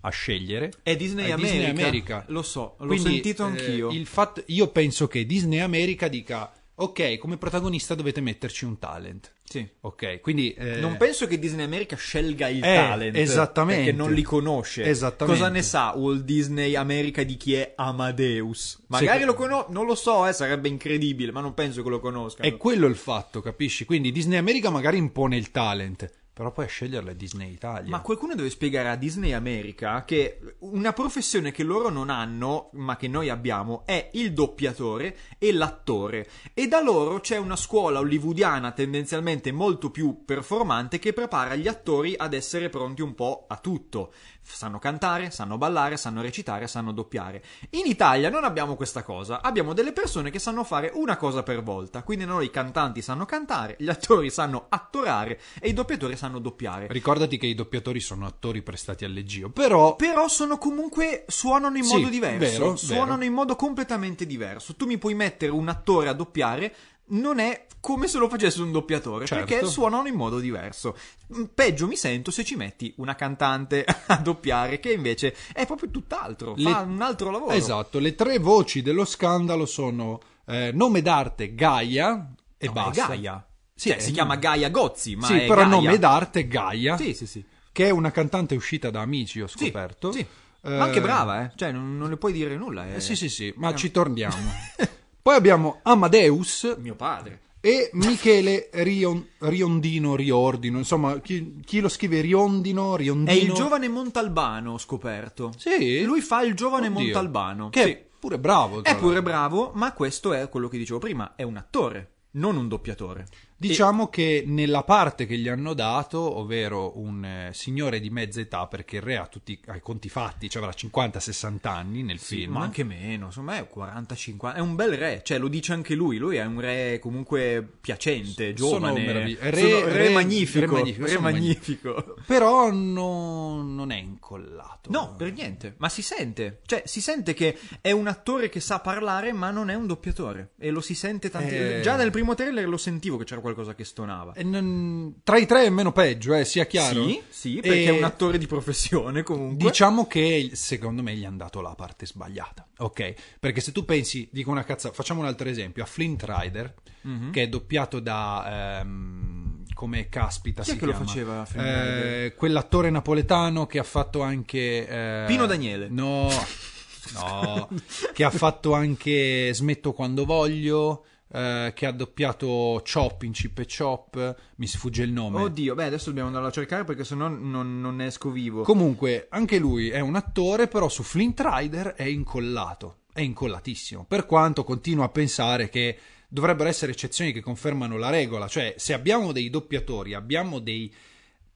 a 0.00 0.10
scegliere. 0.10 0.70
È 0.82 0.96
Disney, 0.96 1.26
È 1.26 1.32
America. 1.32 1.52
Disney 1.56 1.70
America. 1.70 2.24
Lo 2.28 2.42
so, 2.42 2.76
l'ho 2.78 2.86
Quindi, 2.86 3.10
sentito 3.10 3.42
eh, 3.44 3.46
anch'io. 3.46 3.90
il 3.90 4.06
fatto- 4.06 4.42
io 4.46 4.68
penso 4.68 5.06
che 5.08 5.26
Disney 5.26 5.58
America 5.58 6.08
dica: 6.08 6.52
Ok, 6.80 7.18
come 7.18 7.36
protagonista 7.38 7.94
dovete 7.96 8.20
metterci 8.20 8.64
un 8.64 8.78
talent. 8.78 9.32
Sì. 9.42 9.66
Ok, 9.80 10.20
quindi. 10.20 10.52
eh, 10.52 10.76
Non 10.78 10.96
penso 10.98 11.26
che 11.26 11.38
Disney 11.38 11.64
America 11.64 11.96
scelga 11.96 12.48
il 12.48 12.58
Eh, 12.62 12.74
talent. 12.74 13.16
esattamente. 13.16 13.82
Perché 13.84 13.96
non 13.96 14.12
li 14.12 14.22
conosce. 14.22 14.84
Esattamente. 14.84 15.40
Cosa 15.40 15.50
ne 15.52 15.62
sa 15.62 15.92
Walt 15.96 16.22
Disney 16.22 16.74
America 16.76 17.22
di 17.24 17.36
chi 17.38 17.54
è 17.54 17.72
Amadeus? 17.74 18.82
Magari 18.88 19.20
Sì. 19.20 19.24
lo 19.24 19.34
conosco, 19.34 19.72
non 19.72 19.86
lo 19.86 19.94
so, 19.94 20.26
eh, 20.26 20.32
sarebbe 20.32 20.68
incredibile, 20.68 21.32
ma 21.32 21.40
non 21.40 21.54
penso 21.54 21.82
che 21.82 21.88
lo 21.88 21.98
conosca. 21.98 22.42
È 22.42 22.56
quello 22.56 22.86
il 22.86 22.96
fatto, 22.96 23.40
capisci? 23.40 23.84
Quindi 23.84 24.12
Disney 24.12 24.38
America 24.38 24.70
magari 24.70 24.98
impone 24.98 25.36
il 25.36 25.50
talent, 25.50 26.08
però 26.38 26.52
poi 26.52 26.66
a 26.66 26.68
sceglierla 26.68 27.10
è 27.10 27.14
Disney 27.16 27.50
Italia. 27.50 27.90
Ma 27.90 28.00
qualcuno 28.00 28.36
deve 28.36 28.48
spiegare 28.48 28.90
a 28.90 28.94
Disney 28.94 29.32
America 29.32 30.04
che 30.04 30.38
una 30.60 30.92
professione 30.92 31.50
che 31.50 31.64
loro 31.64 31.88
non 31.88 32.10
hanno, 32.10 32.70
ma 32.74 32.94
che 32.94 33.08
noi 33.08 33.28
abbiamo, 33.28 33.82
è 33.84 34.10
il 34.12 34.32
doppiatore 34.32 35.16
e 35.36 35.52
l'attore. 35.52 36.28
E 36.54 36.68
da 36.68 36.80
loro 36.80 37.18
c'è 37.18 37.38
una 37.38 37.56
scuola 37.56 37.98
hollywoodiana 37.98 38.70
tendenzialmente 38.70 39.50
molto 39.50 39.90
più 39.90 40.22
performante 40.24 41.00
che 41.00 41.12
prepara 41.12 41.56
gli 41.56 41.66
attori 41.66 42.14
ad 42.16 42.32
essere 42.34 42.68
pronti 42.68 43.02
un 43.02 43.16
po' 43.16 43.46
a 43.48 43.56
tutto. 43.56 44.12
Sanno 44.40 44.78
cantare, 44.78 45.30
sanno 45.30 45.58
ballare, 45.58 45.96
sanno 45.96 46.22
recitare, 46.22 46.68
sanno 46.68 46.92
doppiare. 46.92 47.42
In 47.70 47.84
Italia 47.84 48.30
non 48.30 48.44
abbiamo 48.44 48.76
questa 48.76 49.02
cosa, 49.02 49.42
abbiamo 49.42 49.74
delle 49.74 49.92
persone 49.92 50.30
che 50.30 50.38
sanno 50.38 50.62
fare 50.64 50.90
una 50.94 51.16
cosa 51.16 51.42
per 51.42 51.64
volta. 51.64 52.02
Quindi 52.02 52.24
noi 52.24 52.46
i 52.46 52.50
cantanti 52.50 53.02
sanno 53.02 53.26
cantare, 53.26 53.74
gli 53.78 53.88
attori 53.88 54.30
sanno 54.30 54.66
attorare 54.68 55.40
e 55.60 55.68
i 55.68 55.74
doppiatori 55.74 56.16
sanno 56.16 56.27
doppiare. 56.38 56.86
Ricordati 56.90 57.38
che 57.38 57.46
i 57.46 57.54
doppiatori 57.54 58.00
sono 58.00 58.26
attori 58.26 58.60
prestati 58.60 59.06
al 59.06 59.12
leggio, 59.12 59.48
però 59.48 59.96
Però 59.96 60.28
sono 60.28 60.58
comunque 60.58 61.24
suonano 61.28 61.78
in 61.78 61.84
Sì, 61.84 61.94
modo 61.94 62.08
diverso. 62.10 62.38
vero, 62.38 62.76
suonano 62.76 63.12
vero. 63.14 63.24
in 63.24 63.32
modo 63.32 63.56
completamente 63.56 64.26
diverso. 64.26 64.74
Tu 64.76 64.84
mi 64.84 64.98
puoi 64.98 65.14
mettere 65.14 65.50
un 65.50 65.68
attore 65.68 66.10
a 66.10 66.12
doppiare. 66.12 66.74
Non 67.10 67.38
è 67.38 67.64
come 67.80 68.06
se 68.06 68.18
lo 68.18 68.28
facesse 68.28 68.60
un 68.60 68.70
doppiatore, 68.70 69.24
Certo. 69.24 69.46
perché 69.46 69.66
suonano 69.66 70.08
in 70.08 70.14
modo 70.14 70.38
diverso. 70.40 70.94
Mm, 71.34 71.44
Peggio 71.54 71.86
mi 71.86 71.96
sento 71.96 72.30
se 72.30 72.44
ci 72.44 72.54
metti 72.54 72.92
una 72.98 73.14
cantante 73.14 73.86
a 74.08 74.16
doppiare, 74.18 74.78
che 74.78 74.92
invece 74.92 75.34
è 75.54 75.64
proprio 75.64 75.88
tutt'altro, 75.88 76.52
Le- 76.54 76.70
fa 76.70 76.80
un 76.80 77.00
altro 77.00 77.30
lavoro. 77.30 77.52
esatto, 77.52 77.98
le 77.98 78.14
tre 78.14 78.38
voci 78.38 78.82
dello 78.82 79.06
scandalo 79.06 79.64
sono 79.64 80.20
eh, 80.44 80.70
nome 80.74 81.00
d'arte 81.00 81.54
Gaia 81.54 82.30
e 82.58 82.66
No, 82.66 82.72
basta. 82.72 83.06
Gaia. 83.06 83.46
Sì, 83.78 83.90
è- 83.90 84.00
si 84.00 84.10
chiama 84.10 84.34
Gaia 84.36 84.70
Gozzi, 84.70 85.14
ma 85.14 85.26
sì, 85.26 85.34
è 85.34 85.46
però 85.46 85.60
Gaia. 85.62 85.68
nome 85.68 85.98
d'arte 85.98 86.48
Gaia, 86.48 86.96
Sì, 86.96 87.14
sì, 87.14 87.26
sì. 87.28 87.44
che 87.70 87.86
è 87.86 87.90
una 87.90 88.10
cantante 88.10 88.56
uscita 88.56 88.90
da 88.90 89.00
Amici, 89.02 89.40
ho 89.40 89.46
Sì, 89.46 89.66
scoperto. 89.66 90.10
sì. 90.10 90.18
Eh, 90.18 90.76
Ma 90.76 90.82
anche 90.84 91.00
brava, 91.00 91.44
eh. 91.44 91.52
Cioè, 91.54 91.70
non, 91.70 91.96
non 91.96 92.10
le 92.10 92.16
puoi 92.16 92.32
dire 92.32 92.56
nulla. 92.56 92.88
eh. 92.88 92.96
eh, 92.96 93.00
sì, 93.00 93.14
sì, 93.14 93.28
sì, 93.28 93.52
ma 93.56 93.72
ci 93.76 93.92
torniamo. 93.92 94.34
Poi 95.22 95.36
abbiamo 95.36 95.78
Amadeus 95.84 96.74
Mio 96.80 96.96
padre. 96.96 97.40
e 97.60 97.90
Michele 97.92 98.68
Rion- 98.72 99.24
Riondino, 99.38 100.16
Riordino, 100.16 100.78
insomma, 100.78 101.20
chi, 101.20 101.60
chi 101.64 101.78
lo 101.78 101.88
scrive 101.88 102.20
Riondino, 102.20 102.94
È 102.94 102.98
Riondino. 102.98 103.40
il 103.40 103.52
giovane 103.52 103.88
Montalbano, 103.88 104.72
ho 104.72 104.78
scoperto. 104.78 105.52
Sì? 105.56 106.02
Lui 106.02 106.20
fa 106.20 106.42
il 106.42 106.54
giovane 106.54 106.88
Oddio. 106.88 107.00
Montalbano. 107.04 107.68
Che 107.70 107.82
Sì. 107.84 107.90
è 107.90 108.04
pure 108.18 108.38
bravo. 108.40 108.82
È 108.82 108.96
pure 108.96 109.22
bravo, 109.22 109.70
ma 109.74 109.92
questo 109.92 110.32
è 110.32 110.48
quello 110.48 110.66
che 110.68 110.78
dicevo 110.78 110.98
prima, 110.98 111.34
è 111.36 111.44
un 111.44 111.56
attore, 111.56 112.10
non 112.32 112.56
un 112.56 112.66
doppiatore. 112.66 113.26
Diciamo 113.60 114.08
che 114.08 114.44
nella 114.46 114.84
parte 114.84 115.26
che 115.26 115.36
gli 115.36 115.48
hanno 115.48 115.74
dato, 115.74 116.20
ovvero 116.38 116.96
un 116.98 117.24
eh, 117.24 117.50
signore 117.52 117.98
di 117.98 118.08
mezza 118.08 118.38
età, 118.40 118.68
perché 118.68 118.96
il 118.96 119.02
re 119.02 119.16
ha 119.16 119.26
tutti 119.26 119.52
i 119.52 119.80
conti 119.80 120.08
fatti, 120.08 120.48
cioè 120.48 120.62
avrà 120.62 120.74
50-60 120.76 121.58
anni 121.68 122.04
nel 122.04 122.20
Sì, 122.20 122.36
film. 122.36 122.52
ma 122.52 122.60
anche 122.60 122.84
meno, 122.84 123.26
insomma 123.26 123.56
è 123.56 123.68
40-50, 123.74 124.54
è 124.54 124.60
un 124.60 124.76
bel 124.76 124.96
re, 124.96 125.22
cioè 125.24 125.38
lo 125.38 125.48
dice 125.48 125.72
anche 125.72 125.94
lui, 125.96 126.18
lui 126.18 126.36
è 126.36 126.44
un 126.44 126.60
re 126.60 127.00
comunque 127.00 127.66
piacente, 127.80 128.56
Sono 128.56 128.78
giovane, 128.78 129.04
meravigli- 129.04 129.38
re- 129.40 129.60
Sono- 129.60 129.84
re, 129.86 129.92
re- 129.92 130.08
magnifico, 130.10 130.60
re 130.60 130.66
re 130.66 130.72
magnifico, 131.18 131.20
magnifico. 131.20 132.00
sono 132.00 132.14
Però 132.26 132.70
no- 132.70 133.62
non 133.62 133.90
è 133.90 133.96
incollato. 133.98 134.90
No, 134.92 135.14
per 135.16 135.32
niente, 135.32 135.74
ma 135.78 135.88
si 135.88 136.02
sente, 136.02 136.60
cioè 136.64 136.82
si 136.86 137.00
sente 137.00 137.34
che 137.34 137.58
è 137.80 137.90
un 137.90 138.06
attore 138.06 138.48
che 138.48 138.60
sa 138.60 138.78
parlare 138.78 139.32
ma 139.32 139.50
non 139.50 139.68
è 139.68 139.74
un 139.74 139.88
doppiatore 139.88 140.50
e 140.58 140.70
lo 140.70 140.80
si 140.80 140.94
sente 140.94 141.28
tanti... 141.28 141.54
Eh. 141.56 141.80
Già 141.82 141.96
nel 141.96 142.12
primo 142.12 142.34
trailer 142.36 142.68
lo 142.68 142.76
sentivo 142.76 143.16
che 143.16 143.24
c'era 143.24 143.40
qualcosa 143.40 143.46
che 143.74 143.84
stonava. 143.84 144.32
Non- 144.42 145.20
Tra 145.22 145.38
i 145.38 145.46
tre 145.46 145.64
è 145.66 145.70
meno 145.70 145.92
peggio, 145.92 146.34
eh, 146.34 146.44
sia 146.44 146.66
chiaro. 146.66 147.06
Sì, 147.06 147.22
sì, 147.28 147.54
perché 147.60 147.84
E 147.84 147.84
è 147.86 147.90
un 147.90 148.04
attore 148.04 148.38
di 148.38 148.46
professione 148.46 149.22
comunque. 149.22 149.66
Diciamo 149.68 150.06
che 150.06 150.50
secondo 150.54 151.02
me 151.02 151.14
gli 151.14 151.24
hanno 151.24 151.36
dato 151.38 151.60
la 151.60 151.74
parte 151.74 152.06
sbagliata, 152.06 152.66
ok? 152.78 153.14
Perché 153.40 153.60
se 153.60 153.72
tu 153.72 153.84
pensi, 153.84 154.28
dico 154.32 154.50
una 154.50 154.64
cazzata, 154.64 154.94
facciamo 154.94 155.20
un 155.20 155.26
altro 155.26 155.48
esempio, 155.48 155.82
a 155.82 155.86
Flint 155.86 156.24
Rider, 156.26 156.74
Mhm. 157.02 157.30
che 157.30 157.42
è 157.42 157.48
doppiato 157.48 158.00
da... 158.00 158.80
ehm, 158.80 159.46
come 159.74 160.08
caspita 160.08 160.62
Chi 160.62 160.70
è 160.70 160.72
si 160.72 160.78
che 160.80 160.86
lo 160.86 160.90
chiama? 160.90 161.06
faceva, 161.06 161.44
Flint 161.44 161.64
Eh, 161.66 162.34
quell'attore 162.36 162.90
napoletano 162.90 163.66
che 163.66 163.78
ha 163.78 163.84
fatto 163.84 164.22
anche... 164.22 164.88
eh, 164.88 165.24
Pino 165.28 165.46
Daniele. 165.46 165.86
No, 165.88 166.28
no, 167.14 167.68
che 168.12 168.24
ha 168.24 168.30
fatto 168.30 168.72
anche 168.74 169.50
Smetto 169.54 169.92
quando 169.92 170.24
voglio... 170.24 171.04
eh, 171.30 171.72
che 171.74 171.86
ha 171.86 171.92
doppiato 171.92 172.82
Chop 172.90 173.22
in 173.22 173.32
Chip 173.32 173.58
e 173.58 173.66
Chop, 173.66 174.36
mi 174.56 174.66
sfugge 174.66 175.02
il 175.02 175.12
nome. 175.12 175.40
Oddio, 175.40 175.74
beh, 175.74 175.84
adesso 175.84 176.06
dobbiamo 176.06 176.28
andarlo 176.28 176.48
a 176.48 176.52
cercare 176.52 176.84
perché 176.84 177.04
sennò 177.04 177.28
non, 177.28 177.80
non 177.80 177.96
ne 177.96 178.06
esco 178.06 178.30
vivo. 178.30 178.62
Comunque, 178.62 179.26
anche 179.30 179.58
lui 179.58 179.90
è 179.90 180.00
un 180.00 180.16
attore, 180.16 180.68
però 180.68 180.88
su 180.88 181.02
Flint 181.02 181.40
Rider 181.40 181.94
è 181.94 182.04
incollato. 182.04 183.00
È 183.12 183.20
incollatissimo. 183.20 184.04
Per 184.06 184.26
quanto 184.26 184.64
continuo 184.64 185.04
a 185.04 185.08
pensare 185.08 185.68
che 185.68 185.98
dovrebbero 186.28 186.68
essere 186.68 186.92
eccezioni 186.92 187.32
che 187.32 187.40
confermano 187.40 187.96
la 187.96 188.10
regola. 188.10 188.46
Cioè, 188.46 188.74
se 188.76 188.92
abbiamo 188.92 189.32
dei 189.32 189.50
doppiatori, 189.50 190.14
abbiamo 190.14 190.58
dei 190.60 190.94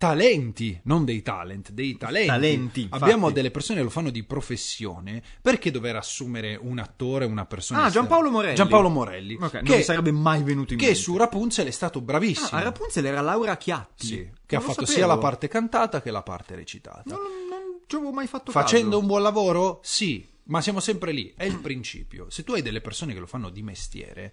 talenti, 0.06 0.80
non 0.84 1.04
dei 1.04 1.22
talent, 1.22 1.70
dei 1.70 1.96
talenti. 1.96 2.26
Talenti, 2.26 2.80
infatti. 2.82 3.02
Abbiamo 3.04 3.30
delle 3.30 3.52
persone 3.52 3.78
che 3.78 3.84
lo 3.84 3.90
fanno 3.90 4.10
di 4.10 4.24
professione. 4.24 5.22
Perché 5.40 5.70
dover 5.70 5.94
assumere 5.94 6.58
un 6.60 6.78
attore, 6.80 7.24
una 7.24 7.46
persona 7.46 7.82
Ah, 7.82 7.86
esterna? 7.86 8.08
Giampaolo 8.08 8.30
Morelli. 8.32 8.54
Giampaolo 8.56 8.88
Morelli. 8.88 9.34
Ok, 9.40 9.52
non 9.54 9.62
che, 9.62 9.76
mi 9.76 9.82
sarebbe 9.84 10.10
mai 10.10 10.42
venuto 10.42 10.72
in 10.72 10.78
che 10.80 10.86
mente. 10.86 11.00
su 11.00 11.16
Rapunzel 11.16 11.66
è 11.68 11.70
stato 11.70 12.00
bravissimo. 12.00 12.48
Ah, 12.50 12.56
a 12.58 12.62
Rapunzel 12.64 13.04
era 13.06 13.20
Laura 13.20 13.56
Chiatti. 13.56 14.06
Sì, 14.06 14.16
Non 14.16 14.32
che 14.44 14.56
ha 14.56 14.60
fatto 14.60 14.72
sapevo. 14.84 14.92
sia 14.92 15.06
la 15.06 15.18
parte 15.18 15.46
cantata 15.46 16.02
che 16.02 16.10
la 16.10 16.22
parte 16.22 16.56
recitata. 16.56 17.02
Non, 17.06 17.18
non 17.48 17.78
ci 17.86 17.94
avevo 17.94 18.10
mai 18.12 18.26
fatto 18.26 18.50
Facendo 18.50 18.88
caso. 18.88 19.00
un 19.00 19.06
buon 19.06 19.22
lavoro? 19.22 19.78
Sì, 19.84 20.26
ma 20.44 20.60
siamo 20.60 20.80
sempre 20.80 21.12
lì. 21.12 21.32
È 21.36 21.44
il 21.44 21.60
principio. 21.60 22.26
Se 22.28 22.42
tu 22.42 22.54
hai 22.54 22.62
delle 22.62 22.80
persone 22.80 23.14
che 23.14 23.20
lo 23.20 23.26
fanno 23.26 23.50
di 23.50 23.62
mestiere, 23.62 24.32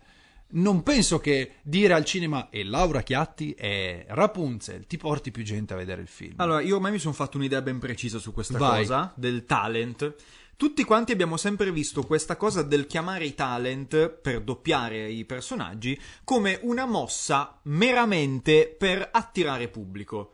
non 0.51 0.81
penso 0.81 1.19
che 1.19 1.55
dire 1.61 1.93
al 1.93 2.05
cinema 2.05 2.49
e 2.49 2.63
Laura 2.63 3.01
Chiatti 3.01 3.53
e 3.53 4.05
Rapunzel 4.07 4.87
ti 4.87 4.97
porti 4.97 5.31
più 5.31 5.43
gente 5.43 5.73
a 5.73 5.77
vedere 5.77 6.01
il 6.01 6.07
film. 6.07 6.33
Allora, 6.37 6.61
io 6.61 6.75
ormai 6.75 6.91
mi 6.91 6.99
sono 6.99 7.13
fatto 7.13 7.37
un'idea 7.37 7.61
ben 7.61 7.79
precisa 7.79 8.17
su 8.17 8.33
questa 8.33 8.57
Vai. 8.57 8.81
cosa, 8.81 9.13
del 9.15 9.45
talent. 9.45 10.15
Tutti 10.55 10.83
quanti 10.83 11.13
abbiamo 11.13 11.37
sempre 11.37 11.71
visto 11.71 12.03
questa 12.03 12.35
cosa 12.35 12.63
del 12.63 12.85
chiamare 12.85 13.25
i 13.25 13.33
talent 13.33 14.09
per 14.09 14.41
doppiare 14.41 15.09
i 15.09 15.23
personaggi 15.23 15.97
come 16.25 16.59
una 16.63 16.85
mossa 16.85 17.59
meramente 17.63 18.75
per 18.77 19.07
attirare 19.11 19.69
pubblico. 19.69 20.33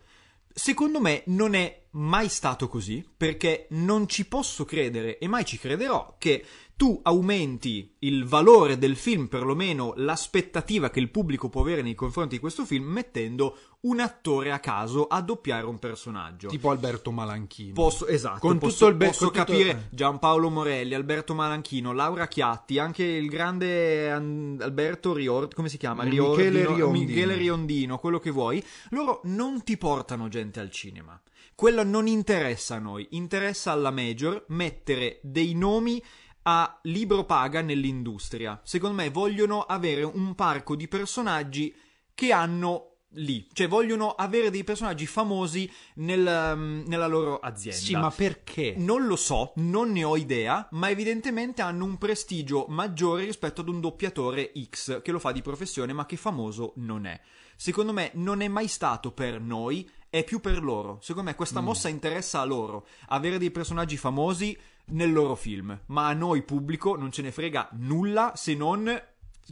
Secondo 0.51 1.01
me 1.01 1.24
non 1.27 1.53
è 1.53 1.84
mai 1.91 2.29
stato 2.29 2.67
così, 2.67 3.05
perché 3.15 3.67
non 3.72 4.07
ci 4.07 4.25
posso 4.25 4.65
credere 4.65 5.17
e 5.17 5.27
mai 5.27 5.45
ci 5.45 5.60
crederò 5.60 6.15
che 6.17 6.43
tu 6.77 7.00
aumenti 7.03 7.96
il 8.00 8.25
valore 8.25 8.77
del 8.77 8.98
film, 8.98 9.27
perlomeno 9.27 9.94
l'aspettativa 9.96 10.89
che 10.89 11.00
il 11.00 11.10
pubblico 11.10 11.48
può 11.50 11.62
avere 11.62 11.82
nei 11.82 11.96
confronti 11.96 12.36
di 12.36 12.41
questo 12.41 12.65
film, 12.65 12.86
mettendo 12.86 13.58
un 13.82 14.00
attore 14.01 14.51
a 14.51 14.60
caso 14.60 15.08
a 15.08 15.22
doppiare 15.22 15.65
un 15.65 15.79
personaggio. 15.79 16.50
Tipo 16.50 16.72
Alberto 16.72 17.12
Malanchino. 17.12 17.74
Posso, 17.74 18.08
esatto, 18.08 18.39
Con 18.39 18.58
posso, 18.58 18.74
tutto 18.74 18.88
il 18.89 18.96
be- 18.96 19.05
posso 19.08 19.29
con 19.29 19.34
tutto- 19.34 19.46
capire 19.46 19.88
Giampaolo 19.91 20.50
Morelli, 20.50 20.94
Alberto 20.96 21.34
Malanchino, 21.34 21.94
Laura 21.94 22.27
Chiatti, 22.27 22.77
anche 22.77 23.03
il 23.03 23.29
grande 23.29 24.12
An- 24.12 24.58
Alberto 24.60 25.13
Riord, 25.13 25.53
come 25.53 25.70
si 25.70 25.77
chiama? 25.77 26.03
Michele 26.03 26.50
Riordino- 26.50 26.75
Riondino. 26.75 27.05
Michele 27.08 27.36
Riondino, 27.36 27.98
quello 28.00 28.20
che 28.20 28.32
vuoi. 28.32 28.62
Loro 28.89 29.22
non 29.25 29.63
ti 29.63 29.77
portano 29.77 30.27
gente 30.27 30.60
al 30.60 30.72
cinema. 30.72 31.17
Quello 31.53 31.84
non 31.84 32.08
interessa 32.08 32.75
a 32.75 32.79
noi, 32.79 33.08
interessa 33.12 33.72
alla 33.72 33.91
major 33.91 34.44
mettere 34.50 35.20
dei 35.22 35.53
nomi 35.53 36.03
a 36.47 36.79
libro 36.83 37.23
paga 37.25 37.61
nell'industria. 37.61 38.59
Secondo 38.63 38.95
me 38.95 39.09
vogliono 39.09 39.61
avere 39.61 40.03
un 40.03 40.35
parco 40.35 40.75
di 40.75 40.87
personaggi 40.87 41.73
che 42.13 42.31
hanno 42.31 42.95
lì, 43.17 43.47
cioè 43.53 43.67
vogliono 43.67 44.11
avere 44.11 44.49
dei 44.51 44.63
personaggi 44.63 45.05
famosi 45.05 45.71
nel, 45.95 46.53
um, 46.53 46.83
nella 46.85 47.07
loro 47.07 47.39
azienda. 47.39 47.79
Sì, 47.79 47.95
ma 47.95 48.11
perché? 48.11 48.75
Non 48.77 49.07
lo 49.07 49.15
so, 49.15 49.53
non 49.55 49.91
ne 49.91 50.03
ho 50.03 50.17
idea, 50.17 50.67
ma 50.71 50.89
evidentemente 50.89 51.61
hanno 51.61 51.85
un 51.85 51.97
prestigio 51.97 52.65
maggiore 52.69 53.25
rispetto 53.25 53.61
ad 53.61 53.69
un 53.69 53.79
doppiatore 53.79 54.51
X 54.69 55.01
che 55.01 55.11
lo 55.11 55.19
fa 55.19 55.31
di 55.31 55.41
professione 55.41 55.93
ma 55.93 56.05
che 56.05 56.17
famoso 56.17 56.73
non 56.77 57.05
è. 57.05 57.19
Secondo 57.55 57.93
me 57.93 58.11
non 58.15 58.41
è 58.41 58.47
mai 58.47 58.67
stato 58.67 59.11
per 59.11 59.39
noi, 59.39 59.89
è 60.09 60.23
più 60.23 60.39
per 60.41 60.61
loro. 60.61 60.99
Secondo 61.01 61.29
me 61.29 61.35
questa 61.35 61.61
mossa 61.61 61.87
interessa 61.87 62.41
a 62.41 62.45
loro, 62.45 62.85
avere 63.07 63.37
dei 63.37 63.51
personaggi 63.51 63.97
famosi 63.97 64.57
nel 64.87 65.11
loro 65.11 65.35
film, 65.35 65.79
ma 65.87 66.07
a 66.07 66.13
noi 66.13 66.43
pubblico 66.43 66.95
non 66.95 67.11
ce 67.11 67.21
ne 67.21 67.31
frega 67.31 67.69
nulla 67.73 68.33
se 68.35 68.53
non 68.55 69.01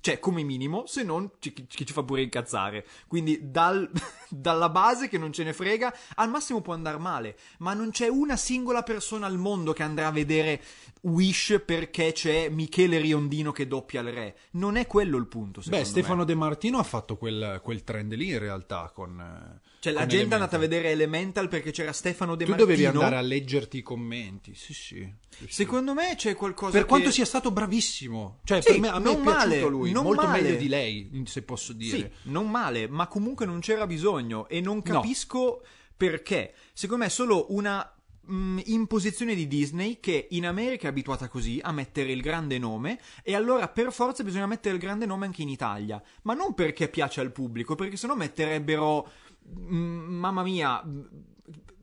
cioè 0.01 0.19
come 0.19 0.43
minimo, 0.43 0.85
se 0.87 1.03
non 1.03 1.29
ci, 1.39 1.53
che 1.53 1.85
ci 1.85 1.93
fa 1.93 2.03
pure 2.03 2.23
incazzare. 2.23 2.85
Quindi 3.07 3.51
dal- 3.51 3.89
dalla 4.29 4.69
base 4.69 5.07
che 5.07 5.17
non 5.17 5.31
ce 5.31 5.43
ne 5.43 5.53
frega, 5.53 5.93
al 6.15 6.29
massimo 6.29 6.61
può 6.61 6.73
andare 6.73 6.97
male, 6.97 7.37
ma 7.59 7.73
non 7.73 7.91
c'è 7.91 8.07
una 8.07 8.35
singola 8.35 8.83
persona 8.83 9.27
al 9.27 9.37
mondo 9.37 9.73
che 9.73 9.83
andrà 9.83 10.07
a 10.07 10.11
vedere 10.11 10.61
Wish 11.01 11.61
perché 11.65 12.11
c'è 12.11 12.49
Michele 12.49 12.99
Riondino 12.99 13.51
che 13.51 13.67
doppia 13.67 14.01
il 14.01 14.11
re. 14.11 14.37
Non 14.51 14.77
è 14.77 14.87
quello 14.87 15.17
il 15.17 15.27
punto, 15.27 15.61
Beh, 15.65 15.79
me. 15.79 15.85
Stefano 15.85 16.23
De 16.23 16.35
Martino 16.35 16.79
ha 16.79 16.83
fatto 16.83 17.17
quel, 17.17 17.59
quel 17.63 17.83
trend 17.83 18.13
lì 18.13 18.29
in 18.29 18.39
realtà 18.39 18.91
con... 18.93 19.19
eh, 19.19 19.71
Cioè 19.83 19.91
la 19.91 20.05
gente 20.05 20.29
è 20.29 20.33
andata 20.35 20.55
a 20.55 20.59
vedere 20.59 20.91
Elemental 20.91 21.49
perché 21.49 21.71
c'era 21.71 21.91
Stefano 21.91 22.35
De 22.35 22.45
Tu 22.45 22.51
Martino. 22.51 22.69
dovevi 22.69 22.85
andare 22.87 23.17
a 23.17 23.21
leggerti 23.21 23.79
i 23.79 23.81
commenti, 23.81 24.55
sì 24.55 24.73
sì. 24.73 25.13
sì, 25.27 25.45
sì. 25.45 25.53
Secondo 25.53 25.93
me 25.93 26.13
c'è 26.15 26.35
qualcosa 26.35 26.71
Per 26.71 26.83
che- 26.83 26.87
quanto 26.87 27.11
sia 27.11 27.25
stato 27.25 27.51
bravissimo, 27.51 28.39
cioè 28.45 28.61
Sì, 28.61 28.71
per 28.71 28.79
me, 28.79 28.87
a 28.87 28.99
me 28.99 29.09
è 29.09 29.13
non 29.13 29.21
piaciuto 29.23 29.37
male, 29.39 29.59
lui, 29.67 29.91
non 29.91 30.03
molto 30.05 30.21
male. 30.25 30.41
meglio 30.41 30.55
di 30.55 30.67
lei, 30.69 31.23
se 31.25 31.41
posso 31.41 31.73
dire. 31.73 31.97
Sì, 32.23 32.29
non 32.29 32.49
male, 32.49 32.87
ma 32.87 33.07
comunque 33.07 33.45
non 33.45 33.59
c'era 33.59 33.85
bisogno 33.85 34.47
e 34.47 34.61
non 34.61 34.81
capisco 34.81 35.61
perché. 35.97 36.53
Secondo 36.71 37.03
me 37.03 37.09
è 37.09 37.13
solo 37.13 37.47
una 37.49 37.93
mh, 38.25 38.59
imposizione 38.67 39.35
di 39.35 39.47
Disney 39.49 39.99
che 39.99 40.27
in 40.31 40.45
America 40.45 40.85
è 40.87 40.91
abituata 40.91 41.27
così 41.27 41.59
a 41.61 41.73
mettere 41.73 42.13
il 42.13 42.21
grande 42.21 42.57
nome 42.57 42.99
e 43.21 43.35
allora 43.35 43.67
per 43.67 43.91
forza 43.91 44.23
bisogna 44.23 44.47
mettere 44.47 44.75
il 44.75 44.79
grande 44.81 45.05
nome 45.05 45.25
anche 45.25 45.41
in 45.41 45.49
Italia, 45.49 46.01
ma 46.21 46.33
non 46.33 46.53
perché 46.53 46.87
piace 46.87 47.19
al 47.19 47.33
pubblico, 47.33 47.75
perché 47.75 47.97
sennò 47.97 48.15
metterebbero 48.15 49.11
mamma 49.55 50.43
mia 50.43 50.83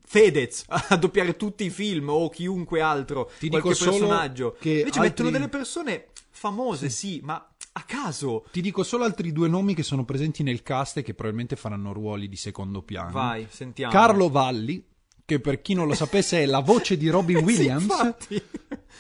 Fedez 0.05 0.65
a 0.69 0.97
doppiare 0.97 1.37
tutti 1.37 1.65
i 1.65 1.71
film 1.71 2.09
o 2.09 2.29
chiunque 2.29 2.81
altro, 2.81 3.31
Ti 3.39 3.49
qualche 3.49 3.69
dico 3.69 3.81
solo 3.81 3.99
personaggio. 3.99 4.57
che 4.59 4.69
Invece 4.71 4.87
altri- 4.87 5.01
mettono 5.03 5.31
delle 5.31 5.49
persone 5.49 6.07
famose, 6.31 6.89
sì, 6.91 7.21
ma 7.23 7.45
a 7.73 7.83
caso. 7.83 8.45
Ti 8.51 8.61
dico 8.61 8.83
solo 8.83 9.05
altri 9.05 9.31
due 9.33 9.47
nomi 9.49 9.75
che 9.75 9.83
sono 9.85 10.05
presenti 10.05 10.43
nel 10.43 10.63
cast 10.63 10.97
e 10.99 11.03
che 11.03 11.15
probabilmente 11.15 11.55
faranno 11.55 11.93
ruoli 11.93 12.29
di 12.29 12.37
secondo 12.37 12.83
piano. 12.83 13.13
Vai, 13.13 13.47
sentiamo. 13.49 13.93
Carlo 13.93 14.29
Valli, 14.29 14.85
che 15.25 15.39
per 15.39 15.61
chi 15.63 15.75
non 15.75 15.87
lo 15.87 15.95
sapesse 15.95 16.43
è 16.43 16.47
la 16.47 16.59
voce 16.61 16.97
di 16.97 17.09
Robin 17.09 17.37
Sì, 17.39 17.43
Williams. 17.45 17.83
infatti. 17.83 18.43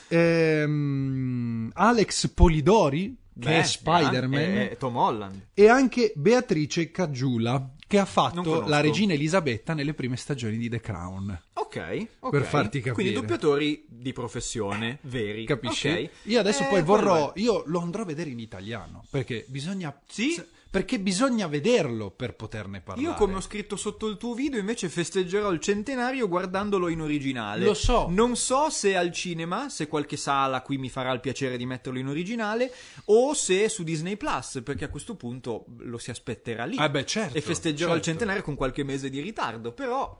Ehm, 0.08 1.70
Alex 1.74 2.28
Polidori, 2.28 3.16
che 3.38 3.48
Beh, 3.48 3.58
è 3.60 3.62
Spider-Man. 3.64 4.40
È, 4.40 4.70
è 4.70 4.76
Tom 4.76 4.96
Holland. 4.96 5.48
E 5.54 5.68
anche 5.68 6.12
Beatrice 6.14 6.90
Caggiula, 6.90 7.74
che 7.90 7.98
ha 7.98 8.04
fatto 8.04 8.68
la 8.68 8.80
regina 8.80 9.14
Elisabetta 9.14 9.74
nelle 9.74 9.94
prime 9.94 10.14
stagioni 10.16 10.56
di 10.56 10.68
The 10.68 10.78
Crown. 10.78 11.42
Ok, 11.54 12.06
ok. 12.20 12.30
Per 12.30 12.44
farti 12.44 12.78
capire. 12.78 12.94
Quindi 12.94 13.12
doppiatori 13.14 13.84
di 13.88 14.12
professione, 14.12 14.98
veri. 15.02 15.44
Capisci? 15.44 15.88
Ok. 15.88 16.10
Io 16.26 16.38
adesso 16.38 16.62
Eh, 16.62 16.66
poi 16.68 16.82
vorrò, 16.82 17.32
io 17.34 17.64
lo 17.66 17.80
andrò 17.80 18.02
a 18.02 18.04
vedere 18.04 18.30
in 18.30 18.38
italiano, 18.38 19.04
perché 19.10 19.44
bisogna, 19.48 20.00
Sì? 20.06 20.30
s- 20.30 20.46
perché 20.70 21.00
bisogna 21.00 21.48
vederlo 21.48 22.12
per 22.12 22.36
poterne 22.36 22.80
parlare. 22.80 23.08
Io, 23.08 23.14
come 23.14 23.34
ho 23.34 23.40
scritto 23.40 23.74
sotto 23.74 24.06
il 24.06 24.16
tuo 24.16 24.34
video, 24.34 24.60
invece 24.60 24.88
festeggerò 24.88 25.50
il 25.50 25.58
centenario 25.58 26.28
guardandolo 26.28 26.86
in 26.88 27.00
originale. 27.00 27.64
Lo 27.64 27.74
so. 27.74 28.06
Non 28.08 28.36
so 28.36 28.70
se 28.70 28.96
al 28.96 29.10
cinema, 29.10 29.68
se 29.68 29.88
qualche 29.88 30.16
sala 30.16 30.62
qui 30.62 30.78
mi 30.78 30.88
farà 30.88 31.10
il 31.10 31.18
piacere 31.18 31.56
di 31.56 31.66
metterlo 31.66 31.98
in 31.98 32.06
originale, 32.06 32.72
o 33.06 33.34
se 33.34 33.68
su 33.68 33.82
Disney 33.82 34.16
Plus, 34.16 34.60
perché 34.62 34.84
a 34.84 34.88
questo 34.88 35.16
punto 35.16 35.64
lo 35.78 35.98
si 35.98 36.10
aspetterà 36.10 36.64
lì. 36.66 36.76
Ah, 36.78 36.88
beh, 36.88 37.04
certo, 37.04 37.36
E 37.36 37.40
festeggerò 37.40 37.88
il 37.88 37.96
certo. 37.96 38.10
centenario 38.10 38.42
con 38.42 38.54
qualche 38.54 38.84
mese 38.84 39.10
di 39.10 39.20
ritardo. 39.20 39.72
Però. 39.72 40.18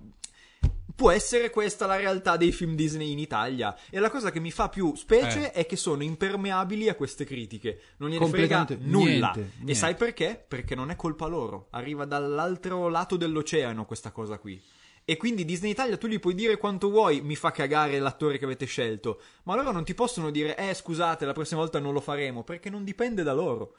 Può 1.00 1.10
essere 1.10 1.48
questa 1.48 1.86
la 1.86 1.96
realtà 1.96 2.36
dei 2.36 2.52
film 2.52 2.74
Disney 2.74 3.12
in 3.12 3.18
Italia. 3.18 3.74
E 3.88 3.98
la 4.00 4.10
cosa 4.10 4.30
che 4.30 4.38
mi 4.38 4.50
fa 4.50 4.68
più 4.68 4.94
specie 4.96 5.50
è 5.50 5.64
che 5.64 5.76
sono 5.76 6.02
impermeabili 6.02 6.90
a 6.90 6.94
queste 6.94 7.24
critiche. 7.24 7.80
Non 7.96 8.10
gliene 8.10 8.26
frega 8.28 8.66
nulla. 8.80 9.32
niente, 9.32 9.40
E 9.40 9.50
niente. 9.56 9.74
sai 9.74 9.94
perché? 9.94 10.44
Perché 10.46 10.74
non 10.74 10.90
è 10.90 10.96
colpa 10.96 11.24
loro. 11.26 11.68
Arriva 11.70 12.04
dall'altro 12.04 12.88
lato 12.88 13.16
dell'oceano 13.16 13.86
questa 13.86 14.10
cosa 14.10 14.36
qui. 14.36 14.60
E 15.02 15.16
quindi 15.16 15.46
Disney 15.46 15.70
Italia 15.70 15.96
tu 15.96 16.06
gli 16.06 16.18
puoi 16.20 16.34
dire 16.34 16.58
quanto 16.58 16.90
vuoi, 16.90 17.22
mi 17.22 17.34
fa 17.34 17.50
cagare 17.50 17.98
l'attore 17.98 18.36
che 18.36 18.44
avete 18.44 18.66
scelto. 18.66 19.22
Ma 19.44 19.54
loro 19.56 19.72
non 19.72 19.84
ti 19.84 19.94
possono 19.94 20.30
dire, 20.30 20.54
eh 20.54 20.74
scusate, 20.74 21.24
la 21.24 21.32
prossima 21.32 21.60
volta 21.60 21.78
non 21.78 21.94
lo 21.94 22.00
faremo, 22.00 22.44
perché 22.44 22.68
non 22.68 22.84
dipende 22.84 23.22
da 23.22 23.32
loro. 23.32 23.74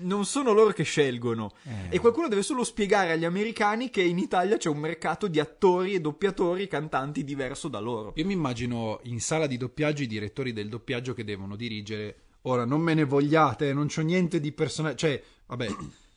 Non 0.00 0.24
sono 0.24 0.52
loro 0.52 0.72
che 0.72 0.82
scelgono. 0.82 1.52
Eh. 1.64 1.96
E 1.96 1.98
qualcuno 1.98 2.28
deve 2.28 2.42
solo 2.42 2.64
spiegare 2.64 3.12
agli 3.12 3.24
americani 3.24 3.90
che 3.90 4.02
in 4.02 4.18
Italia 4.18 4.56
c'è 4.56 4.68
un 4.68 4.78
mercato 4.78 5.28
di 5.28 5.40
attori 5.40 5.94
e 5.94 6.00
doppiatori 6.00 6.66
cantanti 6.66 7.24
diverso 7.24 7.68
da 7.68 7.78
loro. 7.78 8.12
Io 8.16 8.24
mi 8.24 8.32
immagino 8.32 9.00
in 9.04 9.20
sala 9.20 9.46
di 9.46 9.56
doppiaggio 9.56 10.02
i 10.02 10.06
direttori 10.06 10.52
del 10.52 10.68
doppiaggio 10.68 11.14
che 11.14 11.24
devono 11.24 11.56
dirigere. 11.56 12.16
Ora, 12.42 12.64
non 12.64 12.80
me 12.80 12.94
ne 12.94 13.04
vogliate, 13.04 13.72
non 13.72 13.86
c'ho 13.86 14.02
niente 14.02 14.40
di 14.40 14.52
personale. 14.52 14.96
Cioè, 14.96 15.22
vabbè, 15.46 15.68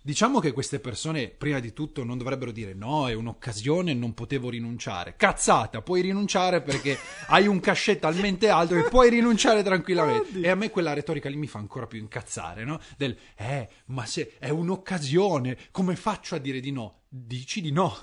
diciamo 0.08 0.39
che 0.39 0.54
queste 0.54 0.80
persone, 0.80 1.28
prima 1.28 1.60
di 1.60 1.74
tutto, 1.74 2.06
non 2.06 2.17
dovrebbero 2.17 2.52
dire 2.54 2.74
no, 2.74 3.10
è 3.10 3.13
un'occasione, 3.13 3.93
non 3.93 4.13
potevo 4.13 4.50
rinunciare. 4.50 5.15
Cazzata, 5.17 5.82
puoi 5.82 6.00
rinunciare 6.00 6.62
perché 6.62 6.98
hai 7.28 7.46
un 7.46 7.60
cachet 7.60 8.00
talmente 8.00 8.48
alto 8.48 8.74
che 8.76 8.84
puoi 8.84 9.10
rinunciare 9.10 9.63
tranquillamente. 9.63 10.39
E 10.39 10.48
a 10.48 10.56
me 10.56 10.70
quella 10.70 10.93
retorica 10.93 11.28
lì 11.28 11.36
mi 11.36 11.48
fa 11.48 11.60
ancora 11.60 11.88
più 11.88 12.00
incazzare, 12.00 12.63
no? 12.63 12.80
Del, 12.96 13.17
eh, 13.36 13.67
ma 13.88 14.06
se 14.06 14.38
è 14.39 14.48
un'occasione, 14.48 15.58
come 15.72 15.98
faccio 15.98 16.36
a 16.36 16.38
dire 16.38 16.62
di 16.62 16.72
no? 16.72 17.02
Dici 17.10 17.60
di 17.60 17.74
no. 17.74 17.93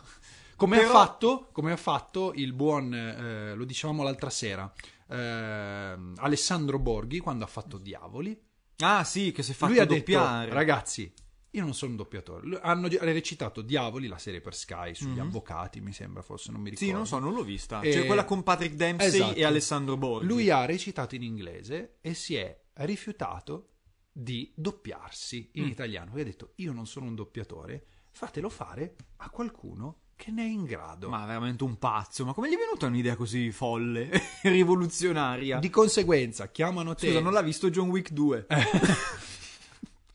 Come, 0.57 0.77
Però- 0.77 0.91
ha 0.91 0.93
fatto, 0.93 1.49
come 1.53 1.73
ha 1.73 1.77
fatto 1.79 2.33
il 2.35 2.53
buon, 2.53 2.93
eh, 2.93 3.55
lo 3.55 3.65
dicevamo 3.65 4.03
l'altra 4.03 4.29
sera, 4.29 4.71
ehm, 5.09 6.17
Alessandro 6.19 6.79
Borghi 6.79 7.19
quando 7.21 7.45
ha 7.45 7.49
fatto 7.49 7.79
Diavoli. 7.79 8.39
Ah 8.79 9.05
sì, 9.05 9.33
che 9.33 9.43
si 9.43 9.53
è 9.53 9.55
fatto 9.55 9.73
Lui 9.73 9.81
ha 9.81 9.87
doppiare. 9.87 10.45
detto, 10.45 10.55
ragazzi, 10.55 11.13
io 11.55 11.63
non 11.63 11.75
sono 11.75 11.93
un 11.93 11.97
doppiatore. 11.97 12.61
Hanno 12.63 12.89
recitato 12.89 13.63
Diavoli, 13.63 14.07
la 14.07 14.19
serie 14.19 14.41
per 14.41 14.55
Sky, 14.55 14.95
sugli 14.95 15.19
avvocati, 15.19 15.81
mi 15.81 15.93
sembra, 15.93 16.23
forse 16.23 16.51
non 16.53 16.61
mi 16.61 16.71
ricordo. 16.71 16.91
Sì, 16.91 16.97
non 16.97 17.07
so, 17.07 17.19
non 17.19 17.33
l'ho 17.35 17.43
vista. 17.45 17.81
E- 17.81 17.91
C'è 17.91 18.07
quella 18.07 18.25
con 18.25 18.43
Patrick 18.43 18.75
Dempsey 18.75 19.09
Esatto. 19.09 19.35
e 19.35 19.45
Alessandro 19.45 19.97
Borghi. 19.97 20.27
Lui 20.27 20.51
ha 20.51 20.65
recitato 20.65 21.15
in 21.15 21.23
inglese 21.23 21.99
e 22.01 22.15
si 22.15 22.35
è 22.37 22.61
rifiutato 22.75 23.69
di 24.13 24.53
doppiarsi 24.57 25.51
Mm. 25.59 25.63
in 25.63 25.69
italiano. 25.69 26.11
Lui 26.13 26.21
ha 26.21 26.25
detto, 26.25 26.53
io 26.57 26.73
non 26.73 26.87
sono 26.87 27.07
un 27.07 27.15
doppiatore, 27.15 27.87
fatelo 28.11 28.49
fare 28.49 28.95
a 29.17 29.31
qualcuno 29.31 29.99
che 30.17 30.31
ne 30.31 30.43
è 30.45 30.49
in 30.49 30.65
grado. 30.65 31.09
Ma 31.09 31.27
veramente 31.27 31.65
un 31.65 31.77
pazzo. 31.79 32.25
Ma 32.25 32.33
come 32.33 32.49
gli 32.49 32.55
è 32.55 32.59
venuta 32.59 32.87
un'idea 32.87 33.17
così 33.17 33.51
folle, 33.51 34.09
rivoluzionaria? 34.43 35.59
Di 35.59 35.71
conseguenza, 35.71 36.51
chiamano 36.51 36.95
te. 36.95 37.09
Scusa, 37.09 37.21
non 37.21 37.33
l'ha 37.33 37.43
visto 37.43 37.69
John 37.71 37.89
Wick 37.91 38.13
2. 38.13 38.47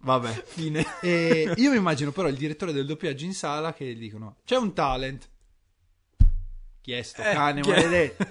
Vabbè, 0.01 0.31
fine. 0.45 0.85
E 1.01 1.53
io 1.55 1.71
mi 1.71 1.77
immagino 1.77 2.11
però 2.11 2.27
il 2.27 2.37
direttore 2.37 2.71
del 2.71 2.85
doppiaggio 2.85 3.25
in 3.25 3.33
sala 3.33 3.73
che 3.73 3.85
gli 3.85 3.99
dicono: 3.99 4.37
C'è 4.45 4.57
un 4.57 4.73
talent. 4.73 5.29
Chi 6.17 6.25
Chi 6.81 6.91
è 6.93 7.01
sto 7.01 7.21
Eh, 7.21 7.33
cane 7.33 7.61
chi 7.61 7.69
maledetto? 7.69 8.27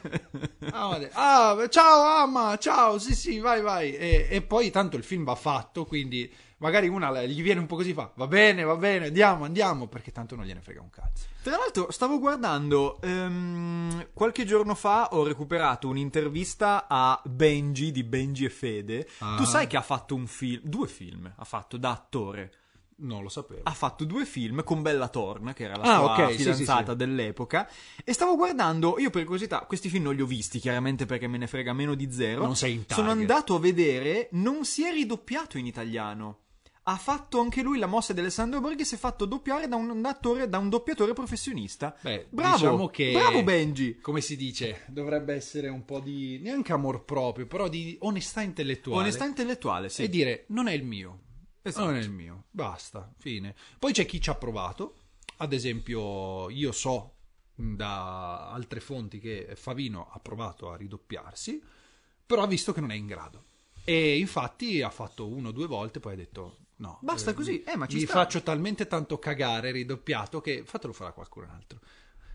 Ah, 0.71 0.99
ah, 1.13 1.69
ciao 1.69 2.23
Amma, 2.23 2.57
ciao, 2.59 2.99
sì 2.99 3.15
sì, 3.15 3.39
vai 3.39 3.61
vai. 3.61 3.95
E, 3.95 4.27
e 4.31 4.43
poi 4.43 4.71
tanto 4.71 4.97
il 4.97 5.05
film 5.05 5.25
va 5.25 5.35
fatto, 5.35 5.85
quindi 5.85 6.31
magari 6.59 6.89
una 6.89 7.25
gli 7.25 7.43
viene 7.43 7.61
un 7.61 7.67
po' 7.67 7.77
così, 7.77 7.93
fa, 7.93 8.11
va 8.15 8.27
bene, 8.27 8.63
va 8.63 8.77
bene, 8.77 9.07
andiamo, 9.07 9.45
andiamo, 9.45 9.87
perché 9.87 10.13
tanto 10.13 10.37
non 10.37 10.45
gliene 10.45 10.61
frega 10.61 10.81
un 10.81 10.91
cazzo. 10.91 11.27
Tra 11.43 11.57
l'altro, 11.57 11.91
stavo 11.91 12.19
guardando 12.19 13.01
ehm, 13.01 14.09
qualche 14.13 14.45
giorno 14.45 14.75
fa 14.75 15.09
ho 15.13 15.25
recuperato 15.25 15.89
un'intervista 15.89 16.87
a 16.89 17.21
Benji 17.25 17.91
di 17.93 18.05
Benji 18.05 18.45
e 18.45 18.51
Fede. 18.51 19.09
Ah. 19.19 19.37
Tu 19.37 19.45
sai 19.45 19.67
che 19.67 19.77
ha 19.77 19.83
fatto 19.83 20.15
un 20.15 20.27
film, 20.27 20.61
due 20.65 20.89
film 20.89 21.33
ha 21.35 21.45
fatto 21.45 21.77
da 21.77 21.91
attore. 21.91 22.53
Non 23.01 23.23
lo 23.23 23.29
sapevo. 23.29 23.61
Ha 23.63 23.71
fatto 23.71 24.05
due 24.05 24.25
film 24.27 24.65
con 24.65 24.83
Bella 24.83 25.07
Thorne, 25.07 25.55
che 25.55 25.63
era 25.63 25.77
la 25.77 25.83
Ah, 25.85 25.99
sua 25.99 26.13
ok, 26.25 26.31
sì, 26.33 26.39
fidanzata 26.39 26.83
sì, 26.83 26.91
sì. 26.91 26.97
dell'epoca. 26.97 27.69
E 28.05 28.13
stavo 28.13 28.35
guardando, 28.35 28.99
io 28.99 29.11
per 29.11 29.23
curiosità, 29.23 29.61
questi 29.61 29.89
film 29.89 30.03
non 30.03 30.17
li 30.17 30.21
ho 30.21 30.27
visti, 30.27 30.59
chiaramente 30.59 31.07
perché 31.07 31.29
me 31.29 31.39
ne 31.39 31.47
frega 31.47 31.73
meno 31.73 31.95
di 31.95 32.11
zero. 32.11 32.43
Non 32.43 32.57
sei 32.57 32.73
in 32.73 32.83
Sono 32.89 33.07
target. 33.11 33.31
andato 33.31 33.55
a 33.55 33.61
vedere, 33.61 34.29
non 34.33 34.65
si 34.65 34.85
è 34.85 34.91
ridoppiato 34.91 35.59
in 35.59 35.67
italiano. 35.67 36.39
Ha 36.89 36.97
fatto 36.97 37.39
anche 37.39 37.61
lui 37.61 37.79
la 37.79 37.87
mossa 37.87 38.15
di 38.15 38.21
Alessandro 38.21 38.61
Borghi 38.61 38.81
e 38.81 38.85
si 38.87 38.95
è 38.95 38.99
fatto 38.99 39.27
doppiare 39.27 39.69
da 39.69 39.77
un 39.77 40.03
attore, 40.07 40.49
da 40.49 40.57
un 40.57 40.71
doppiatore 40.71 41.13
professionista. 41.13 41.95
Beh, 42.01 42.29
bravo, 42.31 42.57
diciamo 42.57 42.89
che- 42.89 43.13
bravo 43.13 43.43
Benji. 43.43 43.99
Come 43.99 44.23
si 44.23 44.37
dice, 44.37 44.85
dovrebbe 44.87 45.35
essere 45.35 45.69
un 45.69 45.85
po' 45.85 46.01
di, 46.01 46.39
neanche 46.39 46.73
amor 46.73 47.05
proprio, 47.05 47.47
però 47.47 47.69
di 47.69 47.99
onestà 48.01 48.41
intellettuale. 48.41 49.03
Onestà 49.03 49.27
intellettuale, 49.27 49.91
sì. 49.91 50.05
E 50.05 50.09
dire, 50.09 50.47
non 50.49 50.67
è 50.67 50.73
il 50.73 50.83
mio. 50.83 51.21
Esatto. 51.61 51.85
Non 51.85 51.97
è 51.97 52.01
il 52.01 52.11
mio. 52.11 52.45
Basta, 52.51 53.13
fine. 53.19 53.55
Poi 53.79 53.93
c'è 53.93 54.07
chi 54.07 54.19
ci 54.19 54.31
ha 54.31 54.35
provato. 54.35 54.95
Ad 55.37 55.53
esempio, 55.53 56.49
io 56.49 56.73
so 56.73 57.17
da 57.55 58.49
altre 58.51 58.81
fonti 58.81 59.19
che 59.19 59.53
Favino 59.57 60.09
ha 60.11 60.19
provato 60.21 60.71
a 60.71 60.77
ridoppiarsi, 60.77 61.63
però 62.25 62.45
ha 62.45 62.47
visto 62.47 62.73
che 62.73 62.81
non 62.81 62.93
è 62.93 62.95
in 62.95 63.07
grado. 63.07 63.45
E 63.85 64.17
infatti 64.19 64.81
ha 64.81 64.91
fatto 64.91 65.27
uno 65.29 65.49
o 65.49 65.53
due 65.53 65.67
volte, 65.67 66.01
poi 66.01 66.15
ha 66.15 66.17
detto 66.17 66.57
no. 66.79 66.99
Basta 67.03 67.33
così. 67.35 67.63
Eh, 67.63 67.77
ma 67.77 67.87
ci 67.87 67.97
mi 67.97 68.03
sta. 68.03 68.13
faccio 68.15 68.43
talmente 68.43 68.87
tanto 68.87 69.19
cagare 69.19 69.71
ridoppiato 69.71 70.41
che 70.41 70.63
fatelo 70.65 70.93
fare 70.93 71.11
a 71.11 71.13
qualcun 71.13 71.45
altro. 71.49 71.79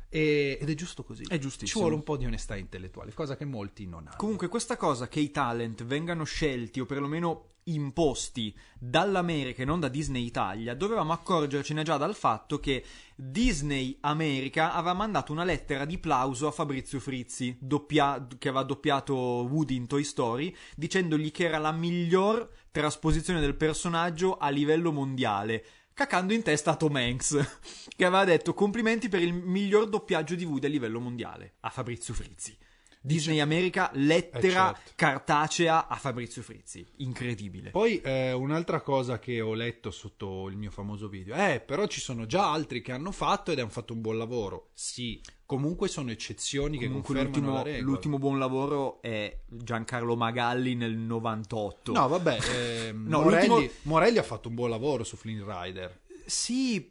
E- 0.10 0.60
ed 0.62 0.70
è 0.70 0.76
giusto 0.76 1.04
così. 1.04 1.24
È 1.24 1.40
giustissimo. 1.40 1.68
Ci 1.68 1.80
vuole 1.80 1.96
un 1.96 2.04
po' 2.04 2.18
di 2.18 2.26
onestà 2.26 2.56
intellettuale, 2.56 3.14
cosa 3.14 3.36
che 3.36 3.46
molti 3.46 3.88
non 3.88 4.06
hanno. 4.06 4.16
Comunque, 4.18 4.48
questa 4.48 4.78
cosa 4.78 5.08
che 5.08 5.20
i 5.20 5.32
talent 5.32 5.84
vengano 5.84 6.24
scelti 6.24 6.80
o 6.80 6.86
perlomeno 6.86 7.48
imposti 7.66 8.54
dall'America 8.78 9.62
e 9.62 9.66
non 9.66 9.80
da 9.80 9.88
Disney 9.88 10.26
Italia, 10.26 10.76
dovevamo 10.76 11.14
accorgercene 11.14 11.82
già 11.84 11.98
dal 11.98 12.14
fatto 12.14 12.60
che 12.60 12.84
Disney 13.16 13.98
America 14.02 14.74
aveva 14.74 14.94
mandato 14.94 15.32
una 15.32 15.46
lettera 15.46 15.86
di 15.86 15.98
plauso 15.98 16.46
a 16.46 16.52
Fabrizio 16.52 17.00
Frizzi, 17.00 17.58
doppia- 17.60 18.28
che 18.38 18.50
aveva 18.50 18.64
doppiato 18.64 19.16
Woody 19.16 19.76
in 19.76 19.88
Toy 19.88 20.04
Story, 20.04 20.54
dicendogli 20.76 21.32
che 21.32 21.46
era 21.46 21.58
la 21.58 21.72
miglior 21.72 22.50
trasposizione 22.74 23.40
del 23.40 23.56
personaggio 23.56 24.38
a 24.38 24.50
livello 24.50 24.92
mondiale. 24.92 25.64
Cacando 25.94 26.34
in 26.34 26.42
testa 26.42 26.72
a 26.72 26.76
Tom 26.76 26.96
Hanks, 26.96 27.60
che 27.96 28.04
aveva 28.04 28.26
detto 28.26 28.56
complimenti 28.56 29.10
per 29.10 29.22
il 29.22 29.32
miglior 29.32 29.88
doppiaggio 29.88 30.34
di 30.34 30.44
Woody 30.44 30.66
a 30.66 30.70
livello 30.70 31.00
mondiale, 31.00 31.58
a 31.60 31.70
Fabrizio 31.70 32.16
Frizzi. 32.16 32.58
Disney 33.06 33.42
America, 33.42 33.90
lettera 33.96 34.72
Eh, 34.72 34.76
certo. 34.76 34.92
cartacea 34.96 35.88
a 35.88 35.96
Fabrizio 35.98 36.42
Frizzi. 36.42 36.86
Incredibile. 36.98 37.70
Poi 37.72 38.00
eh, 38.00 38.32
un'altra 38.32 38.80
cosa 38.80 39.20
che 39.20 39.42
ho 39.42 39.54
letto 39.54 39.92
sotto 39.92 40.48
il 40.48 40.56
mio 40.56 40.72
famoso 40.72 41.10
video, 41.10 41.36
eh, 41.36 41.60
però 41.60 41.86
ci 41.88 42.00
sono 42.00 42.26
già 42.26 42.50
altri 42.50 42.82
che 42.82 42.94
hanno 42.94 43.12
fatto 43.12 43.52
ed 43.52 43.60
hanno 43.60 43.68
fatto 43.70 43.92
un 43.92 44.00
buon 44.00 44.18
lavoro. 44.18 44.70
Sì, 44.74 45.20
comunque 45.46 45.90
sono 45.90 46.12
eccezioni 46.12 46.78
che 46.78 46.86
Comunque 46.88 47.14
confermano 47.16 47.56
l'ultimo, 47.64 47.82
l'ultimo 47.84 48.18
buon 48.20 48.40
lavoro 48.40 49.02
è 49.02 49.38
Giancarlo 49.48 50.16
Magalli 50.16 50.76
nel 50.76 50.96
98. 50.96 51.92
No, 51.92 52.08
vabbè, 52.08 52.38
ehm, 52.88 53.06
No, 53.06 53.22
Morelli, 53.22 53.48
l'ultimo- 53.48 53.72
Morelli 53.82 54.18
ha 54.18 54.24
fatto 54.24 54.48
un 54.48 54.56
buon 54.56 54.70
lavoro 54.70 55.04
su 55.04 55.18
Flynn 55.18 55.44
Rider. 55.46 56.00
Sì, 56.26 56.90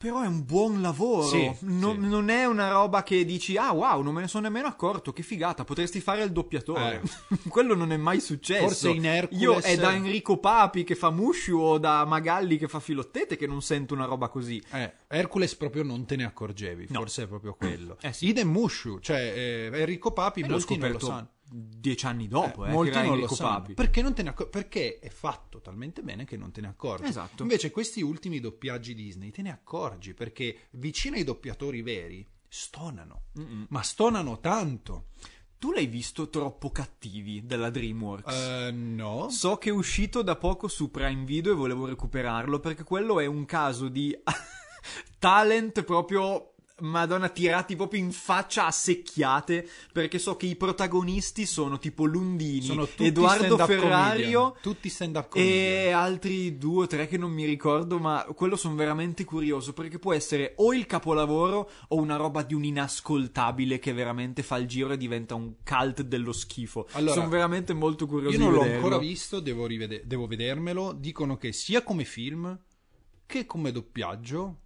però 0.00 0.22
è 0.22 0.26
un 0.26 0.46
buon 0.46 0.80
lavoro. 0.80 1.26
Sì, 1.26 1.54
non, 1.60 2.00
sì. 2.00 2.08
non 2.08 2.30
è 2.30 2.46
una 2.46 2.70
roba 2.70 3.02
che 3.02 3.22
dici, 3.26 3.58
ah 3.58 3.72
wow, 3.72 4.00
non 4.00 4.14
me 4.14 4.22
ne 4.22 4.28
sono 4.28 4.44
nemmeno 4.44 4.66
accorto, 4.66 5.12
che 5.12 5.22
figata, 5.22 5.62
potresti 5.62 6.00
fare 6.00 6.22
il 6.22 6.32
doppiatore. 6.32 7.02
Quello 7.50 7.74
non 7.74 7.92
è 7.92 7.98
mai 7.98 8.18
successo. 8.18 8.64
Eh. 8.64 8.66
Forse 8.68 8.88
in 8.88 9.04
Hercules- 9.04 9.42
Io 9.42 9.58
è 9.58 9.76
da 9.76 9.92
Enrico 9.92 10.38
Papi 10.38 10.84
che 10.84 10.94
fa 10.94 11.10
Mushu 11.10 11.58
o 11.58 11.76
da 11.76 12.06
Magalli 12.06 12.56
che 12.56 12.66
fa 12.66 12.80
Filottete 12.80 13.36
che 13.36 13.46
non 13.46 13.60
sento 13.60 13.92
una 13.92 14.06
roba 14.06 14.28
così. 14.28 14.62
Eh, 14.70 14.90
Hercules 15.06 15.54
proprio 15.54 15.82
non 15.82 16.06
te 16.06 16.16
ne 16.16 16.24
accorgevi, 16.24 16.86
No. 16.88 17.00
forse 17.00 17.24
è 17.24 17.26
proprio 17.26 17.52
quello. 17.52 17.98
Eh 18.00 18.14
sì. 18.14 18.28
Idem 18.28 18.48
Mushu, 18.48 19.00
cioè 19.00 19.20
eh, 19.20 19.70
Enrico 19.70 20.12
Papi, 20.12 20.40
E 20.40 20.44
l'ho 20.44 20.52
molti 20.52 20.78
non 20.78 20.92
lo 20.92 20.98
sanno. 20.98 21.28
Dieci 21.50 22.06
anni 22.06 22.28
dopo, 22.28 22.64
eh, 22.64 22.70
molti 22.70 22.92
che 22.92 22.98
era 22.98 23.08
non 23.08 23.18
lo 23.18 23.28
sanno. 23.28 23.72
Perché, 23.74 24.02
non 24.02 24.14
te 24.14 24.22
ne 24.22 24.28
accor- 24.30 24.48
perché 24.48 24.98
è 24.98 25.08
fatto 25.08 25.60
talmente 25.60 26.02
bene 26.02 26.24
che 26.24 26.36
non 26.36 26.52
te 26.52 26.60
ne 26.60 26.68
accorgi. 26.68 27.08
Esatto. 27.08 27.42
Invece 27.42 27.70
questi 27.70 28.02
ultimi 28.02 28.40
doppiaggi 28.40 28.94
Disney 28.94 29.30
te 29.30 29.42
ne 29.42 29.50
accorgi 29.50 30.14
perché 30.14 30.68
vicino 30.72 31.16
ai 31.16 31.24
doppiatori 31.24 31.82
veri 31.82 32.26
stonano. 32.48 33.24
Mm-mm. 33.38 33.66
Ma 33.70 33.82
stonano 33.82 34.40
tanto. 34.40 35.08
Tu 35.58 35.72
l'hai 35.72 35.86
visto 35.86 36.30
troppo 36.30 36.70
cattivi 36.70 37.44
della 37.44 37.68
DreamWorks? 37.68 38.34
Eh, 38.34 38.70
no. 38.70 39.28
So 39.28 39.56
che 39.56 39.68
è 39.68 39.72
uscito 39.72 40.22
da 40.22 40.36
poco 40.36 40.68
su 40.68 40.90
Prime 40.90 41.24
Video 41.24 41.52
e 41.52 41.56
volevo 41.56 41.86
recuperarlo 41.86 42.60
perché 42.60 42.82
quello 42.82 43.20
è 43.20 43.26
un 43.26 43.44
caso 43.44 43.88
di 43.88 44.16
talent 45.18 45.82
proprio 45.82 46.54
Madonna 46.80 47.28
tirati 47.28 47.76
proprio 47.76 48.00
in 48.00 48.12
faccia 48.12 48.66
a 48.66 48.70
secchiate 48.70 49.68
perché 49.92 50.18
so 50.18 50.36
che 50.36 50.46
i 50.46 50.56
protagonisti 50.56 51.46
sono 51.46 51.78
tipo 51.78 52.04
Lundini, 52.04 52.62
Sono 52.62 52.88
Edoardo 52.98 53.56
Ferrario 53.58 54.56
comedian. 55.28 55.86
E 55.88 55.90
altri 55.90 56.58
due 56.58 56.84
o 56.84 56.86
tre 56.86 57.06
che 57.06 57.16
non 57.16 57.30
mi 57.30 57.44
ricordo, 57.44 57.98
ma 57.98 58.26
quello 58.34 58.56
sono 58.56 58.74
veramente 58.74 59.24
curioso 59.24 59.72
perché 59.72 59.98
può 59.98 60.12
essere 60.12 60.54
o 60.56 60.72
il 60.74 60.86
capolavoro 60.86 61.70
o 61.88 61.96
una 61.96 62.16
roba 62.16 62.42
di 62.42 62.54
un 62.54 62.64
inascoltabile 62.64 63.78
che 63.78 63.92
veramente 63.92 64.42
fa 64.42 64.56
il 64.56 64.66
giro 64.66 64.92
e 64.92 64.96
diventa 64.96 65.34
un 65.34 65.54
cult 65.64 66.02
dello 66.02 66.32
schifo. 66.32 66.88
Allora, 66.92 67.14
sono 67.14 67.28
veramente 67.28 67.72
molto 67.72 68.06
curioso 68.06 68.36
Io 68.36 68.42
non 68.42 68.52
l'ho 68.52 68.62
ancora 68.62 68.98
visto, 68.98 69.40
devo, 69.40 69.66
rivede- 69.66 70.02
devo 70.06 70.26
vedermelo. 70.26 70.92
Dicono 70.92 71.36
che 71.36 71.52
sia 71.52 71.82
come 71.82 72.04
film 72.04 72.58
che 73.26 73.46
come 73.46 73.70
doppiaggio 73.70 74.56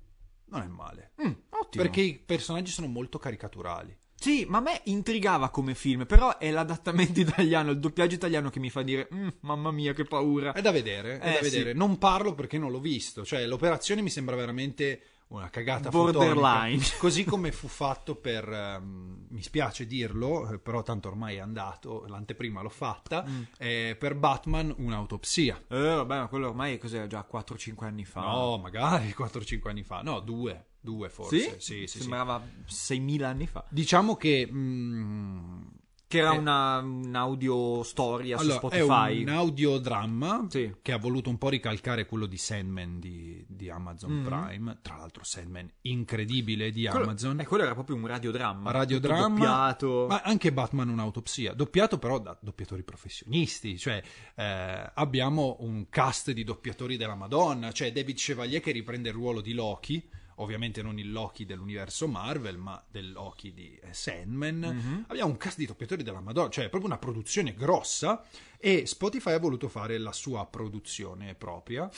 non 0.47 0.63
è 0.63 0.67
male. 0.67 1.13
Mm, 1.23 1.33
ottimo. 1.51 1.83
Perché 1.83 2.01
i 2.01 2.19
personaggi 2.19 2.71
sono 2.71 2.87
molto 2.87 3.19
caricaturali. 3.19 3.97
Sì, 4.17 4.47
ma 4.49 4.59
a 4.59 4.61
me 4.63 4.81
intrigava 4.85 5.51
come 5.51 5.75
film, 5.75 6.07
però 6.07 6.39
è 6.39 6.51
l'adattamento 6.51 7.21
italiano, 7.21 7.73
il 7.73 7.79
doppiaggio 7.79 8.15
italiano 8.15 8.49
che 8.49 8.59
mi 8.61 8.71
fa 8.71 8.83
dire 8.83 9.09
"Mm, 9.15 9.29
mamma 9.41 9.71
mia 9.71 9.93
che 9.93 10.05
paura. 10.05 10.53
È 10.53 10.63
da 10.63 10.71
vedere, 10.71 11.19
è 11.19 11.29
Eh, 11.29 11.33
da 11.35 11.41
vedere. 11.41 11.73
sì. 11.73 11.77
Non 11.77 11.99
parlo 11.99 12.35
perché 12.35 12.57
non 12.57 12.71
l'ho 12.71 12.81
visto. 12.81 13.25
Cioè, 13.25 13.45
l'operazione 13.47 14.01
mi 14.01 14.11
sembra 14.11 14.35
veramente 14.37 15.03
una 15.39 15.51
cagata 15.51 15.89
Borderline. 15.91 16.77
fotonica. 16.79 16.97
Così 16.99 17.25
come 17.25 17.53
fu 17.53 17.69
fatto 17.69 18.15
per... 18.17 18.49
ehm, 18.49 19.27
mi 19.31 19.43
spiace 19.43 19.87
dirlo, 19.87 20.49
eh, 20.51 20.59
però 20.59 20.83
tanto 20.83 21.09
ormai 21.09 21.37
è 21.37 21.41
andato, 21.41 22.05
l'anteprima 22.09 22.63
l'ho 22.63 22.69
fatta, 22.69 23.25
Mm. 23.27 23.43
eh, 23.59 23.97
per 23.99 24.15
Batman 24.15 24.75
un'autopsia. 24.77 25.65
Eh, 25.69 25.79
vabbè, 25.95 26.19
ma 26.19 26.27
quello 26.29 26.49
ormai 26.49 26.79
cos'era 26.79 27.07
già 27.07 27.27
4-5 27.31 27.85
anni 27.85 28.05
fa. 28.05 28.21
No, 28.21 28.59
magari 28.59 29.15
4-5 29.17 29.69
anni 29.69 29.83
fa. 29.83 30.03
No, 30.03 30.21
due. 30.21 30.67
Due 30.81 31.09
forse. 31.09 31.39
Sì? 31.39 31.45
Sì, 31.45 31.57
sì, 31.59 31.87
sì. 31.87 31.99
Sembrava 32.01 32.43
6.000 32.69 33.23
anni 33.25 33.47
fa. 33.47 33.65
Diciamo 33.71 34.17
che... 34.17 34.47
mm, 34.51 35.63
Che 36.15 36.21
era 36.21 36.33
Eh. 36.33 36.39
una, 36.39 36.79
un'audio 36.79 37.83
storia 37.83 38.37
allora, 38.39 38.61
su 38.61 38.69
è 38.69 38.79
Spotify. 38.83 39.23
un 39.23 39.29
audiodramma 39.31 40.47
Sì. 40.49 40.73
che 40.81 40.93
ha 40.93 40.97
voluto 40.99 41.29
un 41.29 41.39
po' 41.39 41.49
ricalcare 41.49 42.07
quello 42.07 42.27
di 42.27 42.37
Sandman 42.37 43.01
di, 43.01 43.45
di 43.49 43.69
Amazon 43.69 44.13
Mhm. 44.19 44.25
Prime. 44.25 44.79
Tra 44.81 44.97
l'altro, 44.97 45.25
Sandman 45.25 45.69
incredibile 45.83 46.71
di 46.71 46.87
Quello, 46.87 47.07
Amazon. 47.07 47.41
eh, 47.41 47.47
quello 47.47 47.65
era 47.65 47.75
proprio 47.75 47.97
un 47.97 48.07
radiodramma. 48.07 48.71
radiodramma, 48.71 49.27
doppiato. 49.27 50.07
ma 50.09 50.21
anche 50.23 50.53
Batman 50.53 50.89
un'autopsia, 50.91 51.53
doppiato 51.53 51.99
però 51.99 52.21
da 52.21 52.39
doppiatori 52.41 52.85
professionisti, 52.85 53.77
cioè 53.77 54.01
eh, 54.37 54.91
abbiamo 54.95 55.57
un 55.61 55.89
cast 55.89 56.31
di 56.31 56.45
doppiatori 56.45 56.97
della 56.97 57.17
Madonna, 57.17 57.73
c'è 57.73 57.91
David 57.91 58.17
Chevalier 58.17 58.61
che 58.61 58.71
riprende 58.71 59.09
il 59.09 59.15
ruolo 59.17 59.41
di 59.41 59.53
Loki, 59.53 60.09
ovviamente 60.37 60.83
non 60.83 60.99
il 60.99 61.13
Loki 61.13 61.45
dell'universo 61.45 62.09
Marvel, 62.09 62.59
ma 62.59 62.83
del 62.91 63.13
Loki 63.13 63.53
di 63.53 63.79
eh, 63.83 63.93
Sandman. 63.93 64.59
Mhm. 64.59 65.05
Abbiamo 65.09 65.31
un 65.31 65.37
cast 65.37 65.59
di 65.59 65.67
doppiatori 65.67 66.03
della 66.03 66.21
Madonna, 66.21 66.49
cioè 66.51 66.69
proprio 66.69 66.91
una 66.91 66.99
produzione 66.99 67.55
grossa 67.55 68.25
e 68.59 68.87
Spotify 68.87 69.33
ha 69.33 69.39
voluto 69.39 69.69
fare 69.69 69.99
la 69.99 70.13
sua 70.13 70.47
produzione 70.47 71.35
propria. 71.35 71.91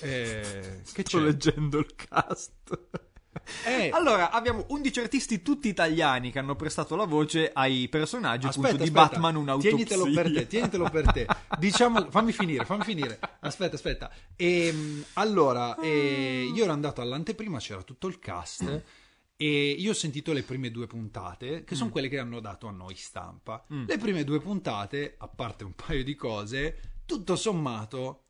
Eh, 0.00 0.82
che 0.92 1.02
Sto 1.02 1.18
c'è? 1.18 1.24
leggendo 1.24 1.78
il 1.78 1.94
cast. 1.94 2.80
Eh, 3.66 3.90
Allora, 3.94 4.30
abbiamo 4.30 4.64
11 4.68 5.00
artisti 5.00 5.42
tutti 5.42 5.68
italiani 5.68 6.30
che 6.30 6.38
hanno 6.38 6.56
prestato 6.56 6.96
la 6.96 7.04
voce 7.04 7.50
ai 7.52 7.88
personaggi 7.88 8.46
appunto 8.46 8.68
Aspetta, 8.68 8.84
di 8.84 8.90
aspetta. 8.90 9.08
Batman 9.14 9.36
un'autopsia. 9.36 9.70
Tienitelo 9.70 10.10
per 10.12 10.32
te, 10.32 10.46
tienitelo 10.46 10.90
per 10.90 11.12
te. 11.12 11.26
Diciamo, 11.58 12.10
fammi 12.10 12.32
finire, 12.32 12.64
fammi 12.64 12.84
finire. 12.84 13.18
Aspetta, 13.40 13.76
aspetta. 13.76 14.10
Ehm, 14.36 15.04
allora, 15.14 15.78
eh, 15.80 16.50
io 16.52 16.62
ero 16.64 16.72
andato 16.72 17.00
all'anteprima, 17.00 17.58
c'era 17.58 17.82
tutto 17.82 18.06
il 18.06 18.18
cast 18.18 18.82
E 19.40 19.70
io 19.70 19.90
ho 19.90 19.94
sentito 19.94 20.32
le 20.32 20.42
prime 20.42 20.70
due 20.72 20.88
puntate, 20.88 21.62
che 21.62 21.76
sono 21.76 21.90
quelle 21.90 22.08
che 22.08 22.18
hanno 22.18 22.40
dato 22.40 22.66
a 22.66 22.72
noi 22.72 22.96
stampa. 22.96 23.64
Le 23.68 23.96
prime 23.98 24.24
due 24.24 24.40
puntate, 24.40 25.14
a 25.16 25.28
parte 25.28 25.62
un 25.62 25.74
paio 25.74 26.02
di 26.02 26.16
cose, 26.16 27.02
tutto 27.06 27.36
sommato 27.36 28.24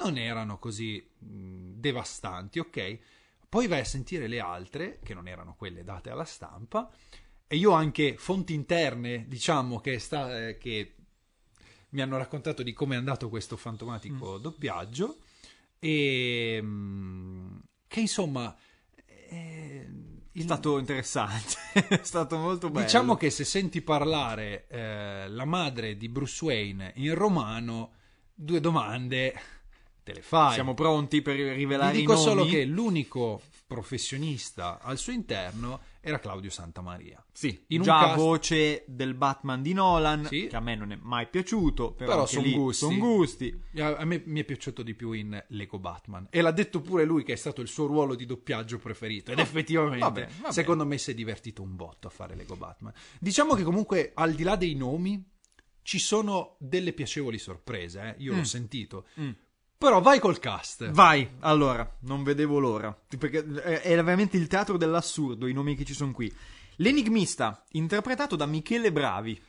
non 0.00 0.16
erano 0.16 0.58
così 0.58 1.06
mh, 1.18 1.72
devastanti, 1.74 2.58
ok? 2.58 2.98
Poi 3.48 3.66
vai 3.66 3.80
a 3.80 3.84
sentire 3.84 4.26
le 4.26 4.40
altre, 4.40 4.98
che 5.02 5.14
non 5.14 5.28
erano 5.28 5.54
quelle 5.56 5.84
date 5.84 6.10
alla 6.10 6.24
stampa, 6.24 6.90
e 7.46 7.56
io 7.56 7.70
ho 7.70 7.74
anche 7.74 8.16
fonti 8.18 8.54
interne, 8.54 9.26
diciamo, 9.28 9.80
che, 9.80 9.98
sta, 9.98 10.48
eh, 10.48 10.58
che 10.58 10.94
mi 11.90 12.00
hanno 12.02 12.18
raccontato 12.18 12.62
di 12.62 12.72
come 12.72 12.94
è 12.94 12.98
andato 12.98 13.28
questo 13.28 13.56
fantomatico 13.56 14.38
doppiaggio, 14.38 15.18
e 15.78 16.60
mh, 16.60 17.62
che 17.86 18.00
insomma... 18.00 18.54
eh, 19.04 19.90
È 20.32 20.40
stato 20.42 20.78
interessante, 20.78 21.54
è 21.88 22.00
stato 22.02 22.36
molto 22.36 22.68
bello. 22.68 22.84
Diciamo 22.84 23.16
che 23.16 23.30
se 23.30 23.44
senti 23.44 23.80
parlare 23.80 24.66
eh, 24.68 25.28
la 25.28 25.44
madre 25.46 25.96
di 25.96 26.08
Bruce 26.10 26.44
Wayne 26.44 26.92
in 26.96 27.14
romano, 27.14 27.92
due 28.34 28.60
domande 28.60 29.34
te 30.06 30.14
le 30.14 30.22
fai. 30.22 30.54
siamo 30.54 30.72
pronti 30.74 31.20
per 31.20 31.34
rivelare 31.36 31.92
Vi 31.92 31.98
dico 31.98 32.12
i 32.12 32.14
nomi. 32.14 32.26
solo 32.28 32.44
che 32.44 32.64
l'unico 32.64 33.42
professionista 33.66 34.78
al 34.80 34.98
suo 34.98 35.12
interno 35.12 35.80
era 36.00 36.20
Claudio 36.20 36.50
Santamaria. 36.50 37.24
Sì, 37.32 37.64
in 37.68 37.82
già 37.82 37.98
cast- 37.98 38.16
voce 38.16 38.84
del 38.86 39.14
Batman 39.14 39.62
di 39.62 39.72
Nolan, 39.72 40.26
Sì. 40.26 40.46
che 40.48 40.54
a 40.54 40.60
me 40.60 40.76
non 40.76 40.92
è 40.92 40.98
mai 41.02 41.26
piaciuto, 41.26 41.92
però, 41.94 42.10
Però 42.10 42.20
anche 42.20 42.32
son 42.32 42.42
lì 42.44 42.52
gusti. 42.52 42.84
son 42.84 42.98
gusti. 42.98 43.62
A 43.78 44.04
me 44.04 44.22
mi 44.26 44.38
è 44.40 44.44
piaciuto 44.44 44.84
di 44.84 44.94
più 44.94 45.10
in 45.10 45.44
Lego 45.48 45.80
Batman. 45.80 46.28
E 46.30 46.40
l'ha 46.42 46.52
detto 46.52 46.80
pure 46.80 47.04
lui 47.04 47.24
che 47.24 47.32
è 47.32 47.36
stato 47.36 47.60
il 47.60 47.66
suo 47.66 47.86
ruolo 47.86 48.14
di 48.14 48.24
doppiaggio 48.26 48.78
preferito. 48.78 49.32
Ed 49.32 49.40
effettivamente, 49.40 50.04
Oh, 50.04 50.08
vabbè, 50.10 50.28
vabbè. 50.42 50.52
secondo 50.52 50.86
me 50.86 50.96
si 50.98 51.10
è 51.10 51.14
divertito 51.14 51.62
un 51.62 51.74
botto 51.74 52.06
a 52.06 52.10
fare 52.10 52.36
Lego 52.36 52.54
Batman. 52.54 52.92
Diciamo 53.18 53.54
che 53.54 53.64
comunque, 53.64 54.12
al 54.14 54.34
di 54.34 54.44
là 54.44 54.54
dei 54.54 54.74
nomi, 54.76 55.20
ci 55.82 55.98
sono 55.98 56.56
delle 56.60 56.92
piacevoli 56.92 57.38
sorprese. 57.38 58.00
eh. 58.16 58.22
Io 58.22 58.34
l'ho 58.34 58.44
sentito. 58.44 59.06
Mm. 59.20 59.30
Però 59.78 60.00
vai 60.00 60.18
col 60.18 60.38
cast. 60.38 60.90
Vai, 60.90 61.28
allora, 61.40 61.96
non 62.00 62.22
vedevo 62.22 62.58
l'ora, 62.58 62.98
perché 63.18 63.44
è 63.62 63.80
è 63.82 63.94
veramente 63.96 64.36
il 64.36 64.46
teatro 64.46 64.76
dell'assurdo 64.76 65.46
i 65.46 65.52
nomi 65.52 65.76
che 65.76 65.84
ci 65.84 65.92
sono 65.94 66.12
qui. 66.12 66.34
L'enigmista, 66.76 67.62
interpretato 67.72 68.36
da 68.36 68.46
Michele 68.46 68.90
Bravi. 68.92 69.40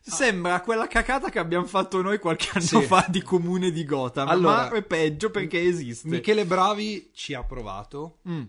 Sembra 0.00 0.60
quella 0.60 0.86
cacata 0.86 1.30
che 1.30 1.38
abbiamo 1.38 1.64
fatto 1.64 2.02
noi 2.02 2.18
qualche 2.18 2.50
anno 2.52 2.80
Sì. 2.80 2.82
fa 2.82 3.06
di 3.08 3.22
comune 3.22 3.70
di 3.70 3.84
Gotham, 3.84 4.28
Allora, 4.28 4.68
ma 4.70 4.76
è 4.76 4.82
peggio 4.82 5.30
perché 5.30 5.62
esiste. 5.62 6.08
Michele 6.08 6.44
Bravi 6.44 7.10
ci 7.14 7.32
ha 7.32 7.42
provato. 7.42 8.18
Mm. 8.28 8.42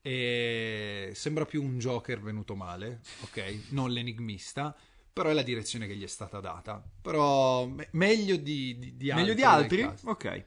E 0.00 1.10
sembra 1.14 1.44
più 1.46 1.62
un 1.62 1.78
Joker 1.78 2.20
venuto 2.20 2.54
male, 2.54 3.00
ok? 3.22 3.56
Non 3.70 3.90
l'enigmista. 3.90 4.74
Però 5.14 5.28
è 5.28 5.32
la 5.32 5.42
direzione 5.42 5.86
che 5.86 5.94
gli 5.94 6.02
è 6.02 6.08
stata 6.08 6.40
data. 6.40 6.82
Però 7.00 7.66
me- 7.66 7.86
meglio 7.92 8.34
di, 8.34 8.76
di, 8.80 8.96
di 8.96 9.12
Meglio 9.12 9.32
di 9.34 9.44
altri 9.44 9.82
altri? 9.82 10.08
Ok. 10.10 10.44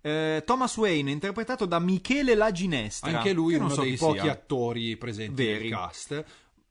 Eh, 0.00 0.42
Thomas 0.44 0.76
Wayne, 0.76 1.12
interpretato 1.12 1.66
da 1.66 1.78
Michele 1.78 2.34
La 2.34 2.50
Ginestra. 2.50 3.16
Anche 3.16 3.32
lui 3.32 3.54
è 3.54 3.58
uno 3.58 3.68
so 3.68 3.82
dei 3.82 3.92
chi 3.92 3.98
pochi 3.98 4.18
sia. 4.20 4.32
attori 4.32 4.96
presenti 4.96 5.40
Veri. 5.44 5.68
nel 5.68 5.78
cast. 5.78 6.24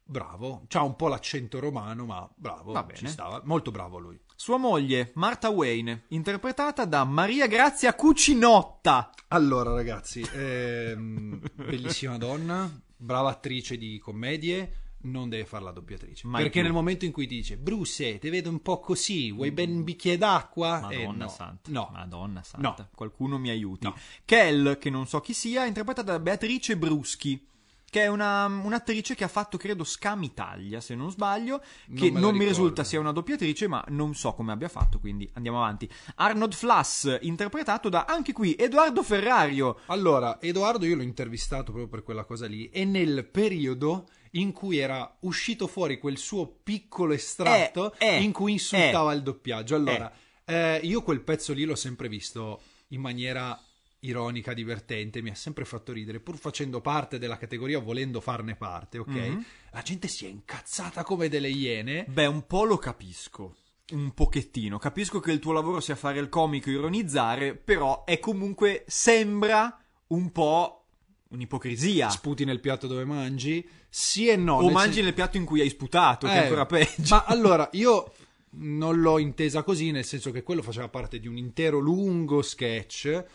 Bravo, 0.03 0.65
c'ha 0.67 0.81
un 0.81 0.97
po' 0.97 1.07
l'accento 1.07 1.59
romano, 1.59 2.05
ma 2.05 2.29
bravo, 2.35 2.73
Va 2.73 2.85
ci 2.89 3.01
bene. 3.03 3.09
stava. 3.13 3.41
Molto 3.45 3.71
bravo 3.71 3.97
lui. 3.97 4.19
Sua 4.35 4.57
moglie, 4.57 5.11
Martha 5.15 5.49
Wayne, 5.49 6.03
interpretata 6.09 6.83
da 6.83 7.05
Maria 7.05 7.47
Grazia 7.47 7.93
Cucinotta. 7.95 9.09
Allora, 9.29 9.73
ragazzi, 9.73 10.21
ehm, 10.33 11.41
bellissima 11.55 12.17
donna, 12.17 12.69
brava 12.97 13.29
attrice 13.29 13.77
di 13.77 13.97
commedie. 13.99 14.71
Non 15.09 15.29
deve 15.29 15.45
fare 15.45 15.63
la 15.63 15.71
doppiatrice. 15.71 16.27
Mai 16.27 16.41
perché 16.43 16.59
più. 16.59 16.63
nel 16.63 16.73
momento 16.73 17.05
in 17.05 17.11
cui 17.11 17.27
dice 17.27 17.57
Bruce, 17.57 18.19
ti 18.19 18.29
vedo 18.29 18.49
un 18.49 18.61
po' 18.61 18.79
così, 18.79 19.31
vuoi 19.31 19.51
ben 19.51 19.71
un 19.71 19.83
bicchiere 19.83 20.17
d'acqua? 20.17 20.79
Madonna 20.81 20.93
Eh, 21.01 21.17
no. 21.17 21.27
santa. 21.29 21.71
No. 21.71 21.89
Madonna 21.93 22.43
santa. 22.43 22.75
No. 22.77 22.89
Qualcuno 22.93 23.37
mi 23.37 23.49
aiuti. 23.49 23.85
No. 23.85 23.95
Kell, 24.25 24.77
che 24.77 24.89
non 24.89 25.07
so 25.07 25.19
chi 25.19 25.33
sia, 25.33 25.65
interpretata 25.65 26.11
da 26.13 26.19
Beatrice 26.19 26.77
Bruschi. 26.77 27.45
Che 27.89 28.01
è 28.01 28.07
una, 28.07 28.47
un'attrice 28.47 29.15
che 29.15 29.23
ha 29.23 29.29
fatto, 29.29 29.57
credo, 29.57 29.85
Scam 29.85 30.21
Italia, 30.23 30.81
se 30.81 30.93
non 30.93 31.09
sbaglio. 31.09 31.61
Che 31.95 32.11
Non 32.11 32.19
non 32.19 32.35
mi 32.35 32.43
risulta 32.43 32.83
sia 32.83 32.99
una 32.99 33.13
doppiatrice, 33.13 33.69
ma 33.69 33.81
non 33.87 34.13
so 34.13 34.33
come 34.33 34.51
abbia 34.51 34.67
fatto, 34.67 34.99
quindi 34.99 35.27
andiamo 35.35 35.59
avanti. 35.63 35.89
Arnold 36.15 36.53
Flass, 36.53 37.17
interpretato 37.21 37.87
da, 37.87 38.03
anche 38.03 38.33
qui, 38.33 38.55
Edoardo 38.59 39.03
Ferrario. 39.03 39.79
Allora, 39.85 40.41
Edoardo 40.41 40.85
io 40.85 40.97
l'ho 40.97 41.01
intervistato 41.01 41.71
proprio 41.71 41.87
per 41.87 42.03
quella 42.03 42.25
cosa 42.25 42.45
lì 42.45 42.67
e 42.71 42.83
nel 42.83 43.25
periodo 43.25 44.09
in 44.31 44.51
cui 44.51 44.77
era 44.77 45.17
uscito 45.21 45.67
fuori 45.67 45.97
quel 45.97 46.17
suo 46.17 46.47
piccolo 46.63 47.13
estratto 47.13 47.93
Eh, 47.97 48.15
eh, 48.17 48.21
in 48.21 48.31
cui 48.31 48.53
insultava 48.53 49.13
il 49.13 49.23
doppiaggio. 49.23 49.75
Allora, 49.75 50.11
eh, 50.45 50.79
io 50.83 51.01
quel 51.01 51.21
pezzo 51.21 51.53
lì 51.53 51.63
l'ho 51.63 51.75
sempre 51.75 52.07
visto 52.07 52.61
in 52.89 53.01
maniera 53.01 53.59
ironica, 54.01 54.53
divertente, 54.53 55.21
mi 55.21 55.31
ha 55.31 55.35
sempre 55.35 55.65
fatto 55.65 55.91
ridere, 55.91 56.19
pur 56.19 56.37
facendo 56.37 56.81
parte 56.81 57.17
della 57.17 57.37
categoria, 57.37 57.79
volendo 57.79 58.21
farne 58.21 58.55
parte, 58.55 58.99
ok? 58.99 59.07
Mhm. 59.09 59.45
La 59.71 59.81
gente 59.81 60.07
si 60.07 60.25
è 60.25 60.29
incazzata 60.29 61.03
come 61.03 61.29
delle 61.29 61.49
iene. 61.49 62.05
Beh, 62.07 62.27
un 62.27 62.45
po' 62.45 62.63
lo 62.63 62.77
capisco. 62.77 63.55
Un 63.89 64.13
pochettino. 64.13 64.77
Capisco 64.77 65.19
che 65.19 65.31
il 65.31 65.39
tuo 65.39 65.53
lavoro 65.53 65.79
sia 65.79 65.95
fare 65.95 66.19
il 66.19 66.29
comico, 66.29 66.69
ironizzare, 66.69 67.55
però 67.55 68.03
è 68.03 68.19
comunque 68.19 68.83
sembra 68.87 69.77
un 70.07 70.31
po' 70.31 70.86
un'ipocrisia. 71.29 72.09
Sputi 72.09 72.45
nel 72.45 72.59
piatto 72.59 72.87
dove 72.87 73.05
mangi? 73.05 73.67
Sì 73.89 74.27
e 74.27 74.35
no. 74.35 74.55
o 74.57 74.61
nel 74.63 74.71
mangi 74.71 74.95
sen- 74.95 75.03
nel 75.05 75.13
piatto 75.13 75.37
in 75.37 75.45
cui 75.45 75.61
hai 75.61 75.69
sputato, 75.69 76.27
che 76.27 76.33
è 76.33 76.37
Eh, 76.37 76.41
ancora 76.43 76.65
peggio. 76.65 77.15
Ma 77.15 77.25
allora, 77.27 77.69
io 77.73 78.11
non 78.59 78.99
l'ho 78.99 79.19
intesa 79.19 79.63
così, 79.63 79.91
nel 79.91 80.05
senso 80.05 80.31
che 80.31 80.43
quello 80.43 80.61
faceva 80.61 80.87
parte 80.89 81.19
di 81.19 81.27
un 81.27 81.37
intero 81.37 81.79
lungo 81.79 82.41
sketch. 82.41 83.25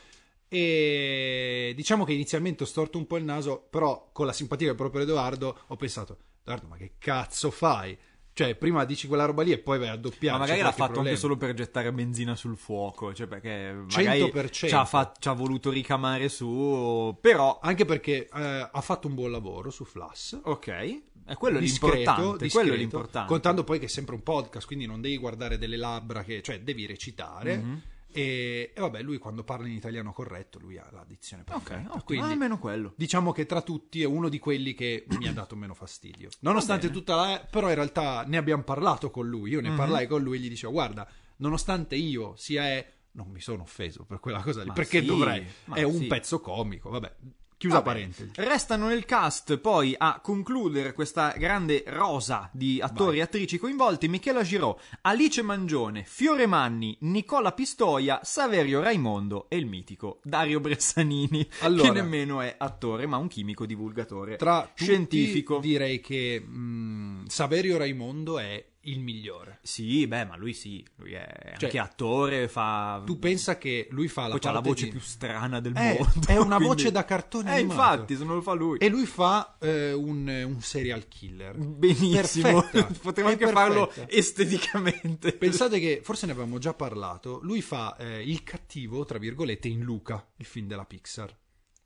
E 0.48 1.72
diciamo 1.74 2.05
che 2.05 2.12
inizialmente 2.12 2.64
ho 2.64 2.66
storto 2.66 2.98
un 2.98 3.07
po' 3.07 3.16
il 3.16 3.24
naso, 3.24 3.66
però 3.70 4.11
con 4.12 4.26
la 4.26 4.33
simpatia 4.35 4.66
del 4.66 4.76
proprio 4.76 5.02
Edoardo 5.02 5.61
ho 5.66 5.76
pensato, 5.76 6.18
Edoardo, 6.42 6.66
ma 6.68 6.76
che 6.76 6.92
cazzo 6.98 7.50
fai? 7.50 7.96
Cioè, 8.35 8.55
prima 8.55 8.85
dici 8.87 9.07
quella 9.09 9.27
roba 9.27 9.42
lì 9.42 9.53
e 9.53 9.59
poi 9.59 9.79
vai 9.79 9.88
a 9.88 9.97
doppiare. 9.97 10.38
Ma 10.38 10.45
magari 10.45 10.61
l'ha 10.62 10.71
fatto 10.73 10.85
problema. 10.92 11.09
anche 11.09 11.21
solo 11.21 11.37
per 11.37 11.53
gettare 11.55 11.92
benzina 11.92 12.35
sul 12.35 12.57
fuoco, 12.57 13.12
cioè 13.12 13.27
perché 13.27 13.75
magari 13.95 14.21
100%. 14.23 14.51
ci 14.51 14.75
ha, 14.75 14.85
fa- 14.87 15.12
ci 15.18 15.29
ha 15.29 15.33
voluto 15.33 15.71
ricamare 15.71 16.29
su, 16.31 17.14
però 17.21 17.59
Anche 17.62 17.85
perché 17.85 18.29
eh, 18.35 18.68
ha 18.73 18.81
fatto 18.81 19.07
un 19.09 19.14
buon 19.14 19.31
lavoro 19.31 19.71
su 19.71 19.85
Flash. 19.85 20.38
ok, 20.42 21.01
è 21.27 21.35
quello 21.35 21.59
discreto, 21.59 21.95
l'importante, 21.97 22.45
discreto, 22.45 22.59
quello 22.59 22.73
è 22.75 22.77
l'importante. 22.77 23.29
contando 23.29 23.64
poi 23.64 23.79
che 23.79 23.85
è 23.85 23.88
sempre 23.88 24.14
un 24.14 24.23
podcast, 24.23 24.66
quindi 24.66 24.87
non 24.87 25.01
devi 25.03 25.18
guardare 25.18 25.59
delle 25.59 25.77
labbra, 25.77 26.25
che, 26.25 26.40
cioè 26.42 26.61
devi 26.61 26.87
recitare. 26.87 27.57
Mhm. 27.59 27.83
E, 28.12 28.72
e 28.75 28.81
vabbè, 28.81 29.03
lui 29.03 29.18
quando 29.18 29.42
parla 29.44 29.66
in 29.66 29.75
italiano 29.75 30.12
corretto, 30.12 30.59
lui 30.59 30.79
ha 30.79 30.87
la 30.92 31.05
dizione 31.07 31.42
Ok, 31.48 31.62
perfetta. 31.62 31.88
ottimo, 31.88 32.03
Quindi 32.05 32.33
almeno 32.33 32.59
quello. 32.59 32.92
diciamo 32.96 33.33
che 33.33 33.46
tra 33.46 33.62
tutti 33.62 34.03
è 34.03 34.07
uno 34.07 34.29
di 34.29 34.38
quelli 34.38 34.75
che 34.75 35.05
mi 35.18 35.27
ha 35.27 35.33
dato 35.33 35.57
meno 35.57 35.75
fastidio. 35.75 36.29
Nonostante 36.40 36.90
tutta 36.90 37.14
la... 37.16 37.46
però 37.51 37.68
in 37.68 37.75
realtà 37.75 38.25
ne 38.27 38.37
abbiamo 38.37 38.62
parlato 38.62 39.11
con 39.11 39.27
lui, 39.29 39.51
io 39.51 39.61
ne 39.61 39.70
Mhm. 39.70 39.77
parlai 39.77 40.07
con 40.07 40.22
lui 40.22 40.37
e 40.37 40.40
gli 40.40 40.48
dicevo 40.48 40.72
guarda, 40.72 41.09
nonostante 41.37 41.94
io 41.96 42.35
sia 42.37 42.85
non 43.14 43.29
mi 43.29 43.40
sono 43.40 43.62
offeso 43.62 44.05
per 44.05 44.20
quella 44.20 44.40
cosa 44.40 44.62
lì, 44.62 44.68
Ma 44.68 44.72
perché 44.75 45.01
sì, 45.01 45.07
dovrei? 45.07 45.44
È 45.75 45.83
un 45.83 45.98
sì. 45.98 46.07
pezzo 46.07 46.40
comico, 46.40 46.88
vabbè. 46.90 47.14
Chiusa 47.62 47.77
Vabbè. 47.77 47.87
parentesi. 47.92 48.31
Restano 48.35 48.88
nel 48.88 49.05
cast 49.05 49.57
poi 49.59 49.94
a 49.96 50.18
concludere 50.20 50.92
questa 50.94 51.33
grande 51.38 51.85
rosa 51.87 52.51
di 52.53 52.81
attori 52.81 53.18
e 53.18 53.22
attrici 53.22 53.57
coinvolti 53.57 54.09
Michela 54.09 54.42
Girò, 54.42 54.77
Alice 55.03 55.42
Mangione, 55.42 56.03
Fiore 56.05 56.46
Manni, 56.46 56.96
Nicola 57.03 57.53
Pistoia, 57.53 58.18
Saverio 58.25 58.81
Raimondo 58.81 59.46
e 59.48 59.59
il 59.59 59.66
mitico 59.66 60.18
Dario 60.25 60.59
Bressanini, 60.59 61.46
Allora. 61.62 61.83
che 61.88 61.94
nemmeno 61.94 62.40
è 62.40 62.53
attore 62.59 63.07
ma 63.07 63.16
un 63.18 63.29
chimico 63.29 63.64
divulgatore 63.64 64.35
Tra 64.38 64.68
scientifico. 64.75 65.61
direi 65.61 66.01
che 66.01 66.40
mh, 66.40 67.27
Saverio 67.29 67.79
Raimondo 67.79 68.40
è 68.40 68.70
il 68.85 69.01
migliore. 69.01 69.59
Sì, 69.62 70.07
beh, 70.07 70.25
ma 70.25 70.37
lui 70.37 70.53
sì, 70.55 70.85
lui 70.97 71.12
è 71.12 71.27
Cioè, 71.57 71.64
anche 71.66 71.79
attore, 71.79 72.49
fa... 72.49 73.03
Tu 73.07 73.18
pensa 73.18 73.57
che 73.59 73.87
lui 73.90 74.09
fa 74.09 74.27
la 74.27 74.38
la 74.53 74.61
voce 74.61 74.85
di- 74.87 74.90
più 74.90 75.01
strana 75.01 75.61
del 75.61 75.73
Eh, 75.77 75.99
mondo. 75.99 76.27
è 76.27 76.37
una 76.37 76.57
quindi- 76.57 76.64
voce 76.75 76.90
da 76.90 77.05
cartone 77.05 77.51
Eh, 77.51 77.59
animato. 77.61 77.92
infatti, 77.92 78.16
se 78.16 78.25
non 78.25 78.35
lo 78.37 78.42
fa 78.42 78.53
lui. 78.55 78.79
E 78.79 78.88
lui 78.88 79.07
fa 79.07 79.57
eh, 79.61 79.92
un, 79.92 80.27
un 80.29 80.61
serial 80.61 81.07
killer. 81.09 81.57
Benissimo, 81.57 82.64
è 82.71 83.21
anche 83.23 83.47
farlo 83.49 83.87
perfetta. 83.87 84.11
esteticamente. 84.12 85.33
Pensate 85.33 85.79
che, 85.79 86.01
forse 86.03 86.27
ne 86.27 86.33
avevamo 86.33 86.59
già 86.59 86.75
parlato, 86.75 87.38
lui 87.42 87.62
fa 87.62 87.97
eh, 87.97 88.23
il 88.23 88.42
cattivo, 88.42 89.05
tra 89.05 89.18
virgolette, 89.18 89.68
in 89.68 89.81
Luca, 89.83 90.27
il 90.37 90.45
film 90.47 90.66
della 90.66 90.85
Pixar. 90.85 91.37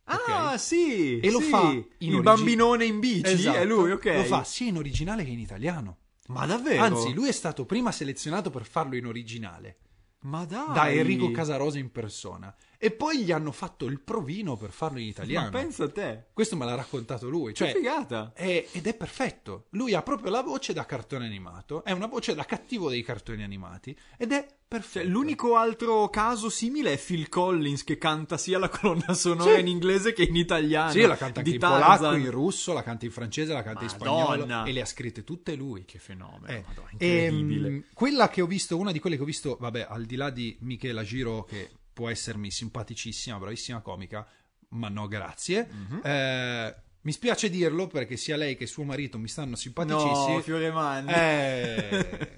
Ah, 0.09 0.56
sì! 0.56 1.18
E 1.18 1.30
lo 1.30 1.40
sì. 1.40 1.48
fa 1.48 1.70
in 1.72 1.85
il 1.98 2.09
origi- 2.14 2.22
bambinone 2.22 2.85
in 2.85 3.00
bici, 3.00 3.32
Esatto. 3.32 3.59
è 3.59 3.64
lui, 3.64 3.90
ok. 3.90 4.04
Lo 4.14 4.22
fa 4.24 4.44
sia 4.44 4.68
in 4.68 4.76
originale 4.76 5.24
che 5.24 5.30
in 5.30 5.40
italiano. 5.40 5.98
Ma 6.28 6.46
davvero? 6.46 6.82
Anzi, 6.82 7.12
lui 7.12 7.28
è 7.28 7.32
stato 7.32 7.64
prima 7.64 7.92
selezionato 7.92 8.50
per 8.50 8.64
farlo 8.64 8.96
in 8.96 9.06
originale. 9.06 9.78
Ma 10.20 10.44
dai. 10.44 10.72
da 10.72 10.90
Enrico 10.90 11.30
Casarosa 11.30 11.78
in 11.78 11.92
persona. 11.92 12.54
E 12.78 12.90
poi 12.90 13.22
gli 13.24 13.32
hanno 13.32 13.52
fatto 13.52 13.86
il 13.86 14.00
provino 14.00 14.56
per 14.56 14.70
farlo 14.70 14.98
in 14.98 15.06
italiano. 15.06 15.50
Ma 15.50 15.58
pensa 15.58 15.84
a 15.84 15.90
te. 15.90 16.24
Questo 16.32 16.56
me 16.56 16.64
l'ha 16.64 16.74
raccontato 16.74 17.28
lui. 17.28 17.54
Cioè, 17.54 17.72
che 17.72 17.78
figata. 17.78 18.32
è- 18.34 18.66
ed 18.72 18.86
è 18.86 18.94
perfetto. 18.94 19.66
Lui 19.70 19.94
ha 19.94 20.02
proprio 20.02 20.30
la 20.30 20.42
voce 20.42 20.72
da 20.72 20.84
cartone 20.86 21.26
animato. 21.26 21.84
È 21.84 21.92
una 21.92 22.06
voce 22.06 22.34
da 22.34 22.44
cattivo 22.44 22.88
dei 22.90 23.02
cartoni 23.02 23.42
animati. 23.42 23.96
Ed 24.18 24.32
è 24.32 24.46
perfetto. 24.68 25.04
Cioè, 25.04 25.04
l'unico 25.10 25.56
altro 25.56 26.08
caso 26.10 26.48
simile 26.50 26.92
è 26.92 26.98
Phil 26.98 27.28
Collins 27.28 27.84
che 27.84 27.98
canta 27.98 28.36
sia 28.36 28.58
la 28.58 28.68
colonna 28.68 29.14
sonora 29.14 29.54
Sì. 29.54 29.60
in 29.60 29.68
inglese 29.68 30.12
che 30.12 30.24
in 30.24 30.36
italiano. 30.36 30.90
Sì, 30.90 31.00
la 31.00 31.16
canta 31.16 31.40
anche 31.40 31.52
in 31.52 31.58
Tarzan. 31.58 31.96
polacco, 31.98 32.16
in 32.16 32.30
russo, 32.30 32.72
la 32.72 32.82
canta 32.82 33.04
in 33.06 33.10
francese, 33.10 33.52
la 33.52 33.62
canta 33.62 33.84
in 33.84 33.90
Madonna. 33.98 34.34
spagnolo. 34.44 34.64
E 34.68 34.72
le 34.72 34.80
ha 34.80 34.86
scritte 34.86 35.24
tutte 35.24 35.54
lui. 35.54 35.84
Che 35.84 35.98
fenomeno. 35.98 36.46
Eh, 36.46 36.64
Madonna, 36.66 36.88
incredibile. 36.92 37.68
ehm, 37.68 37.84
quella 37.94 38.28
che 38.28 38.42
ho 38.42 38.46
visto, 38.46 38.76
una 38.76 38.92
di 38.92 38.98
quelle 38.98 39.16
che 39.16 39.22
ho 39.22 39.26
visto, 39.26 39.56
vabbè, 39.58 39.86
al 39.88 40.04
di 40.04 40.16
là 40.16 40.30
di 40.30 40.56
Michela 40.60 41.02
Giro, 41.02 41.44
che 41.44 41.70
può 41.96 42.11
essermi 42.11 42.50
simpaticissima, 42.50 43.38
bravissima 43.38 43.80
comica, 43.80 44.26
ma 44.70 44.90
no, 44.90 45.09
grazie. 45.09 45.66
Mhm. 45.66 46.00
Eh, 46.04 46.74
mi 47.00 47.12
spiace 47.12 47.48
dirlo 47.48 47.87
perché 47.87 48.18
sia 48.18 48.37
lei 48.37 48.54
che 48.54 48.66
suo 48.66 48.85
marito 48.85 49.16
mi 49.16 49.28
stanno 49.28 49.56
simpaticissimi. 49.56 50.35
no, 50.35 50.42
Fioremanni. 50.42 51.11
Eh, 51.11 52.32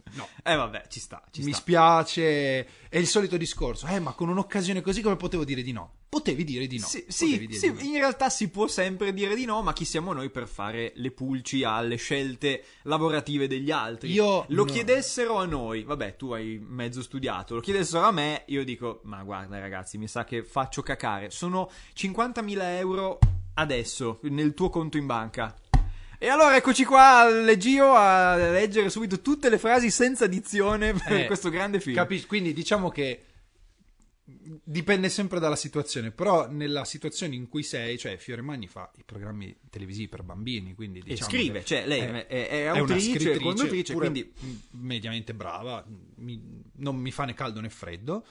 no. 0.16 0.26
Eh, 0.42 0.54
vabbè, 0.54 0.86
ci 0.88 0.98
sta, 0.98 1.22
ci 1.30 1.42
mi 1.42 1.50
sta. 1.50 1.60
spiace, 1.60 2.88
è 2.88 2.96
il 2.96 3.06
solito 3.06 3.36
discorso. 3.36 3.86
Eh, 3.86 4.00
ma 4.00 4.12
con 4.12 4.30
un'occasione 4.30 4.80
così 4.80 5.02
come 5.02 5.16
potevo 5.16 5.44
dire 5.44 5.60
di 5.60 5.72
no? 5.72 5.96
Potevi 6.12 6.44
dire 6.44 6.66
di 6.66 6.78
no. 6.78 6.84
Sì, 6.84 7.06
sì, 7.08 7.48
sì, 7.50 7.72
no. 7.72 7.80
in 7.80 7.94
realtà 7.94 8.28
si 8.28 8.50
può 8.50 8.66
sempre 8.66 9.14
dire 9.14 9.34
di 9.34 9.46
no, 9.46 9.62
ma 9.62 9.72
chi 9.72 9.86
siamo 9.86 10.12
noi 10.12 10.28
per 10.28 10.46
fare 10.46 10.92
le 10.96 11.10
pulci 11.10 11.64
alle 11.64 11.96
scelte 11.96 12.64
lavorative 12.82 13.46
degli 13.48 13.70
altri? 13.70 14.12
Io 14.12 14.44
lo 14.48 14.64
no. 14.66 14.70
chiedessero 14.70 15.38
a 15.38 15.46
noi, 15.46 15.84
vabbè, 15.84 16.16
tu 16.16 16.32
hai 16.32 16.62
mezzo 16.62 17.00
studiato, 17.00 17.54
lo 17.54 17.60
chiedessero 17.62 18.04
a 18.04 18.10
me, 18.12 18.42
io 18.48 18.62
dico, 18.62 19.00
ma 19.04 19.22
guarda 19.22 19.58
ragazzi, 19.58 19.96
mi 19.96 20.06
sa 20.06 20.24
che 20.24 20.44
faccio 20.44 20.82
cacare. 20.82 21.30
Sono 21.30 21.70
50.000 21.96 22.58
euro 22.76 23.18
adesso 23.54 24.18
nel 24.24 24.52
tuo 24.52 24.68
conto 24.68 24.98
in 24.98 25.06
banca. 25.06 25.56
E 26.18 26.28
allora 26.28 26.54
eccoci 26.56 26.84
qua, 26.84 27.26
Leggio, 27.26 27.94
a 27.94 28.36
leggere 28.36 28.90
subito 28.90 29.22
tutte 29.22 29.48
le 29.48 29.56
frasi 29.56 29.90
senza 29.90 30.26
dizione 30.26 30.92
per 30.92 31.20
Eh, 31.20 31.24
questo 31.24 31.48
grande 31.48 31.80
film. 31.80 31.96
Capisci? 31.96 32.26
Quindi 32.26 32.52
diciamo 32.52 32.90
che 32.90 33.22
dipende 34.64 35.08
sempre 35.08 35.38
dalla 35.40 35.56
situazione, 35.56 36.10
però 36.10 36.48
nella 36.50 36.84
situazione 36.84 37.34
in 37.34 37.48
cui 37.48 37.62
sei, 37.62 37.98
cioè 37.98 38.16
Fioremagni 38.16 38.66
fa 38.66 38.90
i 38.96 39.04
programmi 39.04 39.56
televisivi 39.70 40.08
per 40.08 40.22
bambini, 40.22 40.74
quindi 40.74 41.00
E 41.00 41.02
diciamo 41.02 41.30
scrive, 41.30 41.58
che 41.60 41.64
cioè 41.64 41.86
lei 41.86 42.00
è- 42.00 42.26
è, 42.26 42.48
è, 42.48 42.64
autrice, 42.66 43.38
conduttrice, 43.38 43.94
quindi 43.94 44.32
mediamente 44.72 45.34
brava, 45.34 45.84
mi- 46.16 46.62
non 46.76 46.96
mi 46.96 47.10
fa 47.10 47.24
né 47.24 47.34
caldo 47.34 47.60
né 47.60 47.70
freddo, 47.70 48.24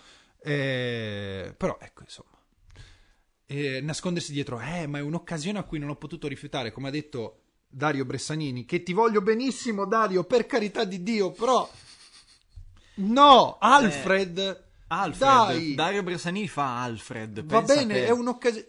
eh, 0.44 1.54
però 1.58 1.78
ecco 1.82 2.02
insomma. 2.04 2.30
Eh, 3.46 3.82
nascondersi 3.82 4.32
dietro, 4.32 4.62
eh, 4.62 4.88
ma 4.88 5.00
è 5.00 5.02
un'occasione 5.02 5.60
a 5.60 5.64
cui 5.64 5.78
non 5.78 5.90
ho 5.90 5.98
potuto 5.98 6.28
rifiutare, 6.30 6.72
come 6.72 6.88
ha 6.88 6.92
detto 6.92 7.42
Dario 7.68 8.06
Bressanini, 8.06 8.64
che 8.66 8.82
ti 8.82 8.94
voglio 8.94 9.22
benissimo, 9.22 9.86
Dario, 9.86 10.24
per 10.24 10.46
carità 10.46 10.86
di 10.86 11.04
Dio, 11.04 11.32
però 11.32 11.70
no, 12.96 13.58
Alfred, 13.60 14.64
Alfred, 14.92 15.18
dai, 15.20 15.76
Dario 15.76 16.04
Bressanini 16.04 16.48
fa 16.48 16.82
Alfred. 16.82 17.46
va 17.46 17.62
bene, 17.62 17.94
te. 17.94 18.06
è 18.08 18.12
un'occasione. 18.12 18.68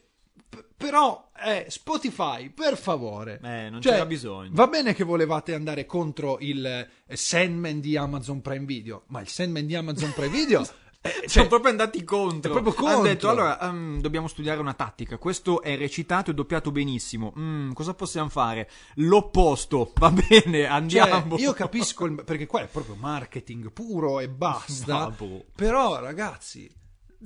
P- 0.48 0.64
Però, 0.76 1.30
eh, 1.44 1.66
Spotify, 1.68 2.50
per 2.50 2.76
favore. 2.76 3.40
Eh, 3.42 3.70
non 3.70 3.80
Cioè, 3.80 3.92
c'era 3.92 4.06
bisogno. 4.06 4.50
Va 4.52 4.66
bene 4.66 4.94
che 4.94 5.02
volevate 5.04 5.54
andare 5.54 5.87
contro 5.87 6.38
il 6.40 6.64
eh, 6.64 7.16
Sandman 7.16 7.80
di 7.80 7.96
Amazon 7.96 8.40
Prime 8.40 8.66
Video, 8.66 9.04
ma 9.08 9.20
il 9.20 9.28
Sandman 9.28 9.66
di 9.66 9.74
Amazon 9.74 10.12
Prime 10.12 10.28
Video. 10.28 10.66
eh, 11.05 11.11
Sono 11.11 11.29
cioè, 11.29 11.47
proprio 11.49 11.71
andati 11.73 12.05
contro. 12.05 12.53
proprio 12.53 12.75
Hanno 12.77 12.87
contro. 12.95 13.03
detto: 13.12 13.29
allora, 13.29 13.61
ehm, 13.61 14.01
dobbiamo 14.01 14.29
studiare 14.29 14.61
una 14.61 14.73
tattica. 14.75 15.19
Questo 15.19 15.61
è 15.61 15.77
recitato 15.77 16.31
e 16.31 16.35
doppiato 16.35 16.71
benissimo. 16.71 17.33
Mm, 17.37 17.73
cosa 17.73 17.93
possiamo 17.95 18.29
fare? 18.29 18.71
L'opposto. 18.95 19.93
Va 19.99 20.11
bene, 20.11 20.43
cioè, 20.43 20.62
andiamo. 20.65 21.37
io 21.38 21.53
capisco 21.53 22.05
il- 22.07 22.23
perché 22.25 22.47
qua 22.47 22.61
è 22.62 22.69
proprio 22.69 22.95
marketing 22.95 23.73
puro 23.73 24.21
e 24.21 24.29
basta. 24.29 24.99
Vabbè. 25.17 25.45
Però, 25.57 25.99
ragazzi, 25.99 26.71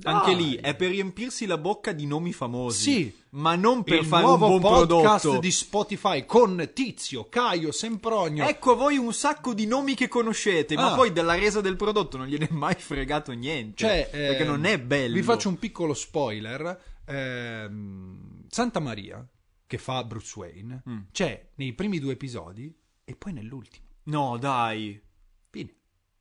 Anche 0.03 0.33
lì 0.33 0.55
è 0.55 0.75
per 0.75 0.89
riempirsi 0.89 1.45
la 1.45 1.57
bocca 1.57 1.91
di 1.91 2.05
nomi 2.05 2.31
famosi. 2.33 2.81
Sì. 2.91 3.15
Ma 3.31 3.55
non 3.55 3.83
per 3.83 3.99
il 3.99 4.05
fare 4.05 4.23
nuovo 4.23 4.51
un 4.51 4.59
buon 4.59 4.73
podcast 4.87 5.21
prodotto. 5.21 5.41
di 5.41 5.51
Spotify 5.51 6.25
con 6.25 6.69
Tizio, 6.73 7.27
Caio, 7.29 7.71
Sempronio. 7.71 8.45
Ecco 8.47 8.71
a 8.71 8.75
voi 8.75 8.97
un 8.97 9.13
sacco 9.13 9.53
di 9.53 9.65
nomi 9.67 9.95
che 9.95 10.07
conoscete, 10.07 10.75
ma 10.75 10.91
Ah. 10.91 10.95
poi 10.95 11.11
della 11.11 11.35
resa 11.35 11.61
del 11.61 11.75
prodotto 11.75 12.17
non 12.17 12.27
gliene 12.27 12.47
è 12.47 12.51
mai 12.53 12.75
fregato 12.75 13.31
niente. 13.33 13.77
Cioè, 13.77 14.07
perché 14.11 14.43
ehm, 14.43 14.47
non 14.47 14.65
è 14.65 14.79
bello. 14.79 15.13
Vi 15.15 15.23
faccio 15.23 15.49
un 15.49 15.57
piccolo 15.59 15.93
spoiler. 15.93 16.79
Ehm, 17.05 18.45
Santa 18.49 18.79
Maria, 18.79 19.25
che 19.65 19.77
fa 19.77 20.03
Bruce 20.03 20.33
Wayne, 20.39 20.83
Mm. 20.89 20.97
c'è 21.11 21.49
nei 21.55 21.73
primi 21.73 21.99
due 21.99 22.13
episodi 22.13 22.73
e 23.03 23.15
poi 23.15 23.33
nell'ultimo. 23.33 23.85
No, 24.03 24.37
dai. 24.37 24.99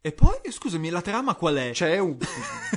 E 0.07 0.13
poi, 0.13 0.39
scusami, 0.51 0.89
la 0.91 1.03
trama 1.03 1.35
qual 1.35 1.57
è? 1.57 1.71
C'è 1.73 1.99
un, 1.99 2.17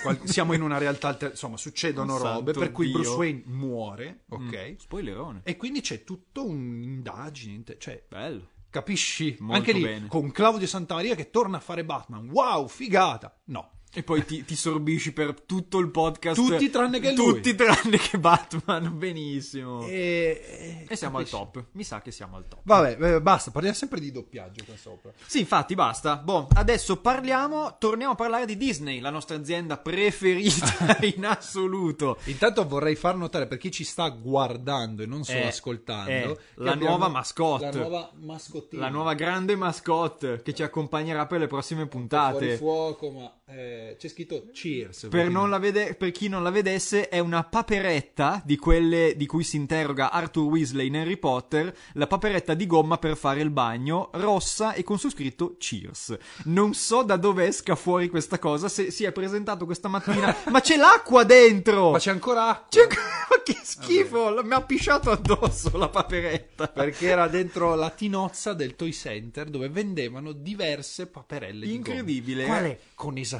qual- 0.01 0.19
siamo 0.23 0.53
in 0.53 0.63
una 0.63 0.79
realtà 0.79 1.09
alter- 1.09 1.29
insomma, 1.31 1.57
succedono 1.57 2.15
Oh, 2.15 2.17
robe 2.17 2.53
per 2.53 2.71
cui 2.71 2.87
Dio. 2.87 2.95
Bruce 2.95 3.15
Wayne 3.15 3.43
muore, 3.45 4.21
ok? 4.29 4.69
Mm, 4.71 4.75
spoilerone. 4.77 5.41
E 5.43 5.55
quindi 5.55 5.81
c'è 5.81 6.03
tutto 6.03 6.43
un'indagine, 6.47 7.63
cioè 7.77 8.03
Bello. 8.07 8.47
capisci? 8.71 9.35
Molto 9.41 9.55
Anche 9.57 9.73
lì 9.73 9.81
bene. 9.83 10.07
con 10.07 10.31
Claudio 10.31 10.65
Santamaria 10.65 11.13
che 11.13 11.29
torna 11.29 11.57
a 11.57 11.59
fare 11.59 11.85
Batman. 11.85 12.29
Wow, 12.31 12.67
figata. 12.67 13.37
No. 13.45 13.73
E 13.91 14.03
poi 14.03 14.23
ti, 14.23 14.45
ti 14.45 14.55
sorbisci 14.55 15.13
per 15.13 15.41
tutto 15.41 15.79
il 15.79 15.89
podcast. 15.89 16.39
Tutti 16.39 16.69
tranne 16.69 16.99
che 16.99 17.11
lui. 17.13 17.33
Tutti 17.33 17.55
tranne 17.55 17.97
che 17.97 18.19
Batman. 18.19 18.95
Benissimo. 18.95 19.83
E, 19.87 20.85
E, 20.85 20.85
e- 20.87 20.95
siamo 20.95 21.17
al 21.17 21.23
capisci? 21.27 21.43
top. 21.51 21.65
Mi 21.71 21.83
sa 21.83 21.99
che 21.99 22.11
siamo 22.11 22.35
al 22.35 22.47
top. 22.47 22.59
Vabbè, 22.63 23.15
eh, 23.15 23.21
basta, 23.21 23.49
parliamo 23.49 23.75
sempre 23.75 23.99
di 23.99 24.11
doppiaggio 24.11 24.63
qua 24.63 24.75
sopra. 24.77 25.11
Sì, 25.25 25.39
infatti, 25.39 25.73
basta. 25.73 26.17
Boh, 26.17 26.47
adesso 26.53 26.97
parliamo. 26.97 27.77
Torniamo 27.79 28.11
a 28.13 28.15
parlare 28.15 28.45
di 28.45 28.57
Disney, 28.57 28.99
la 28.99 29.09
nostra 29.09 29.37
azienda 29.37 29.77
preferita 29.77 30.97
in 31.15 31.25
assoluto. 31.25 32.17
Intanto 32.25 32.67
vorrei 32.67 32.95
far 32.95 33.15
notare 33.15 33.47
per 33.47 33.57
chi 33.57 33.71
ci 33.71 33.83
sta 33.83 34.07
guardando 34.09 35.01
e 35.01 35.07
non 35.07 35.23
solo 35.23 35.39
Eh, 35.39 35.47
ascoltando 35.47 36.11
eh, 36.11 36.37
la 36.55 36.75
nuova 36.75 37.07
mascotte. 37.07 37.65
La 37.65 37.71
nuova 37.71 38.11
mascottina. 38.19 38.81
La 38.83 38.89
nuova 38.89 39.13
grande 39.15 39.55
mascotte 39.55 40.41
che 40.43 40.53
ci 40.53 40.61
accompagnerà 40.61 41.25
per 41.25 41.39
le 41.39 41.47
prossime 41.47 41.87
fuori 41.87 41.89
puntate. 41.89 42.57
fuoco, 42.57 43.09
ma 43.09 43.33
eh, 43.51 43.95
c'è 43.97 44.07
scritto 44.07 44.45
Cheers. 44.53 45.07
Per, 45.09 45.29
non 45.29 45.49
la 45.49 45.57
vede- 45.57 45.95
per 45.95 46.11
chi 46.11 46.27
non 46.27 46.43
la 46.43 46.51
vedesse, 46.51 47.09
è 47.09 47.19
una 47.19 47.43
paperetta 47.43 48.41
di 48.45 48.57
quelle 48.57 49.13
di 49.15 49.25
cui 49.25 49.43
si 49.43 49.55
interroga 49.55 50.11
Arthur 50.11 50.45
Weasley 50.45 50.87
in 50.87 50.97
Harry 50.97 51.17
Potter, 51.17 51.75
la 51.93 52.05
paperetta 52.07 52.53
di 52.53 52.65
gomma 52.67 52.97
per 52.97 53.17
fare 53.17 53.41
il 53.41 53.49
bagno, 53.49 54.09
rossa 54.13 54.73
e 54.73 54.83
con 54.83 54.99
su 54.99 55.09
scritto 55.09 55.55
Cheers. 55.57 56.17
Non 56.45 56.73
so 56.73 57.01
da 57.01 57.17
dove 57.17 57.47
esca 57.47 57.75
fuori 57.75 58.07
questa 58.09 58.37
cosa, 58.37 58.69
se 58.69 58.91
si 58.91 59.03
è 59.03 59.11
presentato 59.11 59.65
questa 59.65 59.87
mattina, 59.87 60.35
ma 60.49 60.61
c'è 60.61 60.77
l'acqua 60.77 61.23
dentro! 61.23 61.91
Ma 61.91 61.97
c'è 61.99 62.11
ancora 62.11 62.49
acqua. 62.49 62.67
C'è 62.69 62.81
ancora- 62.81 63.01
ma 63.29 63.41
che 63.43 63.57
schifo! 63.63 64.43
Mi 64.43 64.53
ha 64.53 64.61
pisciato 64.61 65.09
addosso 65.11 65.75
la 65.77 65.89
paperetta. 65.89 66.67
Perché 66.67 67.07
era 67.07 67.27
dentro 67.27 67.73
la 67.75 67.89
tinozza 67.89 68.53
del 68.53 68.75
Toy 68.75 68.91
Center 68.91 69.49
dove 69.49 69.69
vendevano 69.69 70.33
diverse 70.33 71.07
paperelle 71.07 71.65
di 71.65 71.73
Incredibile. 71.73 72.43
gomma. 72.43 72.57
Qual 72.59 72.69
è 72.69 72.79
con 72.93 73.17
esattezza 73.17 73.37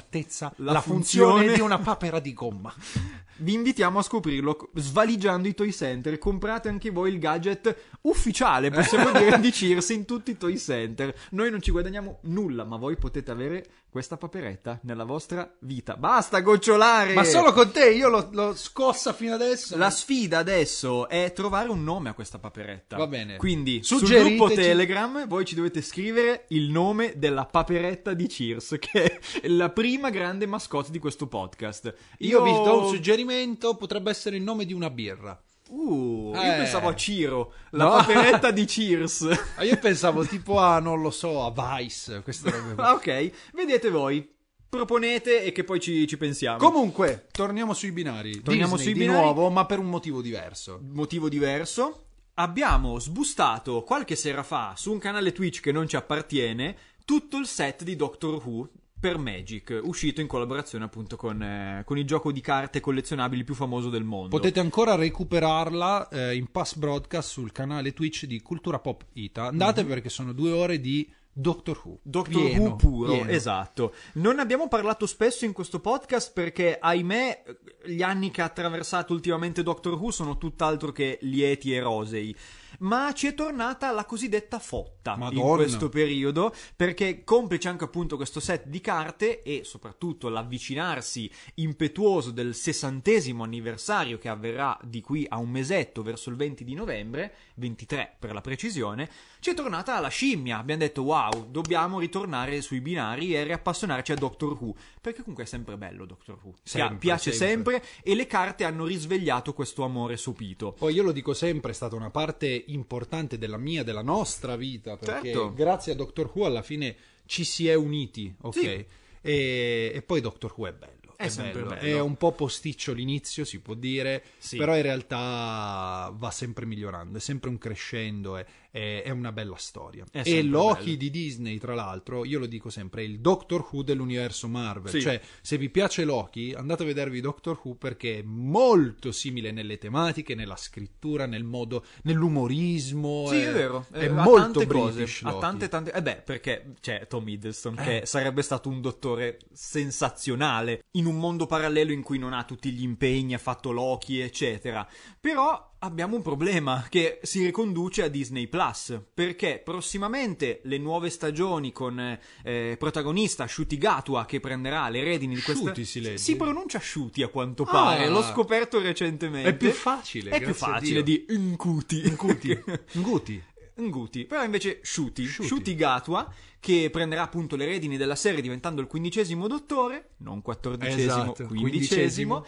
La 0.58 0.74
la, 0.74 0.82
funzione- 0.82 1.32
funzione 1.32 1.54
di 1.56 1.62
una 1.62 1.80
papera 1.80 2.20
di 2.20 2.34
gomma? 2.34 2.74
Vi 3.42 3.54
invitiamo 3.54 4.00
a 4.00 4.02
scoprirlo 4.02 4.70
svaligiando 4.76 5.48
i 5.48 5.54
Toy 5.54 5.72
Center. 5.72 6.18
Comprate 6.18 6.68
anche 6.68 6.90
voi 6.90 7.14
il 7.14 7.20
gadget 7.20 7.74
ufficiale, 8.02 8.70
possiamo 8.70 9.12
dire, 9.18 9.40
di 9.40 9.50
Cheers 9.50 9.90
in 9.90 10.04
tutti 10.06 10.32
i 10.32 10.38
Toy 10.38 10.58
Center. 10.58 11.16
Noi 11.32 11.50
non 11.50 11.62
ci 11.62 11.72
guadagniamo 11.72 12.20
nulla, 12.24 12.66
ma 12.66 12.76
voi 12.76 12.98
potete 12.98 13.32
avere 13.32 13.66
questa 13.90 14.18
paperetta 14.18 14.80
nella 14.84 15.04
vostra 15.04 15.52
vita. 15.60 15.98
Basta 15.98 16.40
gocciolare! 16.42 17.14
Ma 17.14 17.24
solo 17.24 17.52
con 17.54 17.72
te, 17.72 17.90
io 17.92 18.08
l'ho, 18.08 18.30
l'ho 18.32 18.56
scossa 18.56 19.14
fino 19.14 19.34
adesso. 19.34 19.78
La 19.78 19.90
sfida 19.90 20.38
adesso 20.38 21.08
è 21.10 21.34
trovare 21.34 21.70
un 21.70 21.84
nome 21.84 22.10
a 22.10 22.14
questa 22.14 22.38
paperetta. 22.38 22.98
Va 22.98 23.08
bene. 23.08 23.38
Quindi 23.38 23.84
sul 23.84 24.02
gruppo 24.02 24.50
Telegram 24.50 25.28
voi 25.28 25.46
ci 25.46 25.56
dovete 25.56 25.82
scrivere 25.82 26.46
il 26.50 26.70
nome 26.70 27.14
della 27.18 27.46
paperetta 27.46 28.14
di 28.14 28.28
Cheers, 28.28 28.76
che 28.80 29.20
è 29.42 29.48
la 29.48 29.70
prima 29.70 30.10
grande 30.10 30.46
mascotte 30.46 30.92
di 30.92 31.00
questo 31.00 31.28
podcast. 31.28 31.94
Io 32.20 32.44
vi 32.44 32.52
do 32.52 32.84
un 32.84 32.88
suggerimento, 32.88 33.76
potrebbe 33.76 34.12
essere 34.12 34.38
il 34.38 34.44
nome 34.44 34.66
di 34.66 34.74
una 34.74 34.90
birra. 34.90 35.42
Uh, 35.72 36.32
io 36.36 36.42
Eh. 36.42 36.58
pensavo 36.58 36.88
a 36.90 36.96
Ciro, 36.96 37.54
la 37.72 37.84
No. 37.86 37.90
paperetta 37.98 38.52
di 38.52 38.66
Cheers. 38.68 39.28
Ah, 39.58 39.64
Io 39.64 39.78
pensavo 39.78 40.26
tipo 40.26 40.58
a, 40.60 40.80
non 40.80 41.02
lo 41.02 41.12
so, 41.12 41.44
a 41.46 41.52
Vice. 41.78 42.24
Ah, 42.78 42.94
ok, 42.94 43.32
vedete 43.54 43.90
voi. 43.90 44.28
Proponete 44.70 45.44
e 45.44 45.52
che 45.52 45.64
poi 45.64 45.80
ci, 45.80 46.06
ci 46.08 46.18
pensiamo. 46.18 46.58
Comunque, 46.58 47.28
torniamo 47.32 47.74
sui 47.74 47.92
binari. 47.92 48.42
Torniamo 48.42 48.76
Disney 48.76 48.84
sui 48.84 48.94
di 48.94 49.00
binari. 49.08 49.24
nuovo, 49.24 49.50
ma 49.50 49.66
per 49.66 49.80
un 49.80 49.88
motivo 49.90 50.22
diverso. 50.22 50.80
Motivo 50.92 51.28
diverso. 51.30 52.04
Abbiamo 52.36 53.00
sbustato 53.00 53.82
qualche 53.84 54.16
sera 54.16 54.44
fa 54.44 54.74
su 54.78 54.92
un 54.92 55.00
canale 55.00 55.32
Twitch 55.32 55.60
che 55.60 55.72
non 55.72 55.88
ci 55.88 55.96
appartiene 55.96 56.76
tutto 57.04 57.38
il 57.38 57.48
set 57.48 57.84
di 57.84 57.96
Doctor 57.96 58.36
Who. 58.46 58.70
Per 59.00 59.18
Magic, 59.18 59.80
uscito 59.84 60.20
in 60.20 60.28
collaborazione 60.28 60.84
appunto 60.84 61.16
con, 61.16 61.42
eh, 61.42 61.84
con 61.86 61.98
il 61.98 62.06
gioco 62.06 62.32
di 62.32 62.42
carte 62.42 62.80
collezionabili 62.80 63.44
più 63.44 63.56
famoso 63.56 63.90
del 63.90 64.04
mondo. 64.04 64.30
Potete 64.30 64.60
ancora 64.60 64.96
recuperarla 64.96 66.10
eh, 66.10 66.36
in 66.36 66.52
pass 66.52 66.76
broadcast 66.76 67.30
sul 67.30 67.52
canale 67.52 67.94
Twitch 67.94 68.26
di 68.26 68.42
Cultura 68.42 68.80
Pop 68.80 69.06
Ita. 69.14 69.46
Andate 69.46 69.86
perché 69.86 70.10
sono 70.10 70.34
due 70.34 70.52
ore 70.52 70.80
di 70.82 71.10
Doctor 71.32 71.80
Who. 71.82 72.00
Doctor 72.04 72.44
Pieno, 72.44 72.64
Who 72.64 72.76
puro, 72.76 73.14
pieno. 73.14 73.30
esatto. 73.30 73.94
Non 74.14 74.40
abbiamo 74.40 74.68
parlato 74.68 75.06
spesso 75.06 75.46
in 75.46 75.54
questo 75.54 75.80
podcast 75.80 76.34
perché, 76.34 76.78
ahimè, 76.78 77.44
gli 77.86 78.02
anni 78.02 78.30
che 78.32 78.42
ha 78.42 78.46
attraversato 78.46 79.14
ultimamente 79.14 79.64
Doctor 79.64 79.94
Who 79.94 80.12
sono 80.12 80.38
tutt'altro 80.38 80.92
che 80.92 81.18
lieti 81.22 81.74
e 81.74 81.80
rosei. 81.80 82.36
Ma 82.80 83.12
ci 83.14 83.28
è 83.28 83.34
tornata 83.34 83.92
la 83.92 84.06
cosiddetta 84.06 84.60
fotta 84.60 85.14
in 85.14 85.20
Madonna. 85.20 85.56
questo 85.56 85.90
periodo, 85.90 86.54
perché 86.76 87.24
complice 87.24 87.68
anche 87.68 87.84
appunto 87.84 88.16
questo 88.16 88.40
set 88.40 88.68
di 88.68 88.80
carte 88.80 89.42
e 89.42 89.64
soprattutto 89.64 90.30
l'avvicinarsi 90.30 91.30
impetuoso 91.56 92.32
del 92.32 92.56
sessantesimo 92.56 93.44
anniversario 93.44 94.18
che 94.18 94.30
avverrà 94.30 94.78
di 94.84 95.02
qui 95.02 95.26
a 95.28 95.38
un 95.38 95.50
mesetto 95.50 96.02
verso 96.02 96.30
il 96.30 96.36
20 96.36 96.64
di 96.64 96.74
novembre, 96.74 97.34
23 97.56 98.16
per 98.20 98.34
la 98.34 98.42
precisione, 98.42 99.10
ci 99.40 99.52
è 99.52 99.54
tornata 99.54 100.00
la 100.00 100.08
scimmia. 100.10 100.58
Abbiamo 100.58 100.82
detto 100.82 101.04
wow, 101.04 101.50
dobbiamo 101.50 102.00
ritornare 102.00 102.62
sui 102.62 102.82
binari 102.82 103.36
e 103.36 103.44
riappassionarci 103.44 104.12
a 104.12 104.16
Doctor 104.16 104.58
Who, 104.60 104.76
perché 105.00 105.20
comunque 105.20 105.44
è 105.44 105.48
sempre 105.48 105.78
bello 105.78 106.06
Doctor 106.06 106.38
Who. 106.42 106.54
Sempre, 106.64 106.98
piace 106.98 107.32
sempre. 107.32 107.80
sempre. 107.80 107.90
e 108.04 108.16
le 108.16 108.28
carte 108.28 108.64
hanno 108.66 108.86
risvegliato 108.86 109.54
questo 109.54 109.84
amore 109.84 110.18
sopito. 110.18 110.74
Poi 110.74 110.94
io 110.94 111.04
lo 111.04 111.12
dico 111.12 111.34
sempre, 111.34 111.72
è 111.72 111.74
stata 111.74 111.96
una 111.96 112.10
parte 112.10 112.64
importante 112.68 113.38
della 113.38 113.58
mia, 113.58 113.84
della 113.84 114.04
nostra 114.04 114.56
vita, 114.56 114.98
perché 114.98 115.32
Certo. 115.32 115.54
grazie 115.54 115.94
a 115.94 115.96
Doctor 115.96 116.30
Who 116.34 116.46
alla 116.46 116.62
fine 116.62 116.96
ci 117.26 117.44
si 117.44 117.68
è 117.68 117.76
uniti, 117.76 118.34
ok? 118.42 118.60
Sì. 118.60 118.86
E, 119.22 119.92
e 119.94 120.02
poi 120.06 120.22
Doctor 120.22 120.54
Who 120.56 120.68
è 120.68 120.74
bello. 120.74 120.98
È 121.20 121.28
sempre 121.28 121.64
bello. 121.64 121.82
È 121.82 122.00
un 122.00 122.16
po' 122.16 122.32
posticcio 122.32 122.94
l'inizio, 122.94 123.44
si 123.44 123.60
può 123.60 123.74
dire, 123.74 124.24
Sì. 124.38 124.56
però 124.56 124.74
in 124.78 124.84
realtà 124.84 126.14
va 126.16 126.32
sempre 126.32 126.66
migliorando, 126.66 127.18
è 127.18 127.22
sempre 127.22 127.50
un 127.50 127.58
crescendo, 127.58 128.38
è, 128.38 128.46
è- 128.72 129.02
è 129.06 129.10
una 129.10 129.32
bella 129.32 129.56
storia. 129.58 130.06
È 130.12 130.22
E 130.26 130.44
Loki 130.44 130.84
bello. 130.86 130.98
di 130.98 131.10
Disney, 131.10 131.58
tra 131.58 131.74
l'altro, 131.74 132.24
io 132.26 132.40
lo 132.40 132.46
dico 132.46 132.70
sempre, 132.70 133.02
è 133.02 133.06
il 133.06 133.20
Doctor 133.20 133.68
Who 133.72 133.84
dell'universo 133.84 134.48
Marvel. 134.48 134.92
Sì. 134.92 135.02
Cioè, 135.02 135.20
se 135.42 135.58
vi 135.58 135.70
piace 135.70 136.04
Loki, 136.06 136.54
andate 136.56 136.84
a 136.84 136.86
vedervi 136.86 137.22
Doctor 137.22 137.60
Who 137.64 137.76
perché 137.76 138.20
è 138.20 138.22
molto 138.24 139.12
simile 139.12 139.52
nelle 139.52 139.78
tematiche, 139.78 140.36
nella 140.36 140.56
scrittura, 140.56 141.26
nel 141.26 141.44
modo, 141.44 141.84
nell'umorismo. 142.04 143.28
Sì, 143.28 143.38
è 143.42 143.52
vero, 143.52 143.86
È 143.92 144.04
eh, 144.04 144.08
ha 144.08 144.12
molto 144.14 144.60
tante 144.60 144.66
cose, 144.68 144.94
British 144.94 145.22
Loki. 145.24 145.40
tante 145.40 145.68
tante 145.68 145.92
Eh 145.92 146.02
beh, 146.02 146.22
perché 146.26 146.74
c'è 146.82 147.08
Tom 147.08 147.28
Hiddleston 147.28 147.76
che 147.76 148.02
sarebbe 148.06 148.42
stato 148.42 148.70
un 148.70 148.82
dottore 148.82 149.40
sensazionale 149.52 150.84
in 150.92 151.06
un 151.06 151.18
mondo 151.18 151.46
parallelo 151.46 151.92
in 151.92 152.02
cui 152.02 152.18
non 152.20 152.34
ha 152.34 152.44
tutti 152.44 152.72
gli 152.72 152.84
impegni, 152.84 153.34
ha 153.34 153.38
fatto 153.40 153.72
Loki, 153.72 154.20
eccetera. 154.20 154.88
Però 155.20 155.69
abbiamo 155.80 156.16
un 156.16 156.22
problema 156.22 156.86
che 156.90 157.20
si 157.24 157.44
riconduce 157.44 158.04
a 158.04 158.08
Disney 158.08 158.48
Plus, 158.48 159.00
perché 159.14 159.62
prossimamente 159.64 160.60
le 160.64 160.78
nuove 160.78 161.10
stagioni 161.10 161.72
con 161.72 162.18
eh, 162.44 162.76
protagonista 162.78 163.48
Shuti 163.48 163.78
Gatua 163.78 164.26
che 164.26 164.40
prenderà 164.40 164.90
le 164.90 165.04
redini 165.04 165.36
di 165.36 165.42
questa 165.42 165.68
Shuti 165.68 165.86
si 165.86 166.02
legge? 166.02 166.18
si 166.18 166.36
pronuncia 166.36 166.80
Shuti 166.80 167.24
a 167.24 167.28
quanto 167.30 167.64
pare, 167.64 168.06
Ah. 168.06 168.10
l'ho 168.10 168.24
scoperto 168.24 168.80
recentemente. 168.82 169.50
È 169.50 169.56
più 169.56 169.72
facile, 169.72 170.32
È 170.32 170.42
più 170.42 170.54
facile 170.54 171.04
di 171.04 171.26
Nkuti. 171.30 172.02
Nguti. 172.12 172.64
Nguti. 172.96 173.44
Nguti, 173.80 174.26
però 174.26 174.44
invece 174.44 174.80
Shuti, 174.84 175.26
Shuti. 175.26 175.48
Shuti 175.48 175.76
Gatua, 175.76 176.30
che 176.60 176.90
prenderà 176.92 177.22
appunto 177.22 177.56
le 177.56 177.66
redini 177.66 177.96
della 177.96 178.16
serie 178.16 178.42
diventando 178.42 178.82
il 178.82 178.88
quindicesimo 178.88 179.48
dottore, 179.48 180.10
non 180.18 180.42
quattordicesimo, 180.42 181.34
Esatto, 181.34 181.46
quindicesimo, 181.46 182.46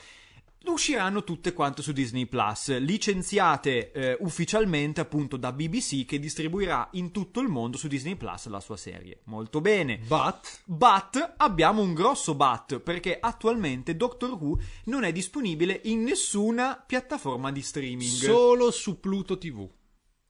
usciranno 0.65 1.23
tutte 1.23 1.53
quante 1.53 1.81
su 1.81 1.91
Disney 1.91 2.25
Plus, 2.27 2.77
licenziate 2.77 3.91
eh, 3.91 4.17
ufficialmente 4.21 5.01
appunto 5.01 5.37
da 5.37 5.51
BBC 5.51 6.05
che 6.05 6.19
distribuirà 6.19 6.87
in 6.93 7.11
tutto 7.11 7.39
il 7.39 7.47
mondo 7.47 7.77
su 7.77 7.87
Disney 7.87 8.15
Plus 8.15 8.47
la 8.47 8.59
sua 8.59 8.77
serie. 8.77 9.21
Molto 9.25 9.61
bene. 9.61 9.99
But 10.05 10.61
But 10.65 11.33
abbiamo 11.37 11.81
un 11.81 11.93
grosso 11.93 12.35
but 12.35 12.79
perché 12.79 13.17
attualmente 13.19 13.95
Doctor 13.95 14.31
Who 14.31 14.59
non 14.85 15.03
è 15.03 15.11
disponibile 15.11 15.81
in 15.85 16.03
nessuna 16.03 16.81
piattaforma 16.85 17.51
di 17.51 17.61
streaming. 17.61 18.09
solo 18.09 18.71
su 18.71 18.99
Pluto 18.99 19.37
TV. 19.37 19.67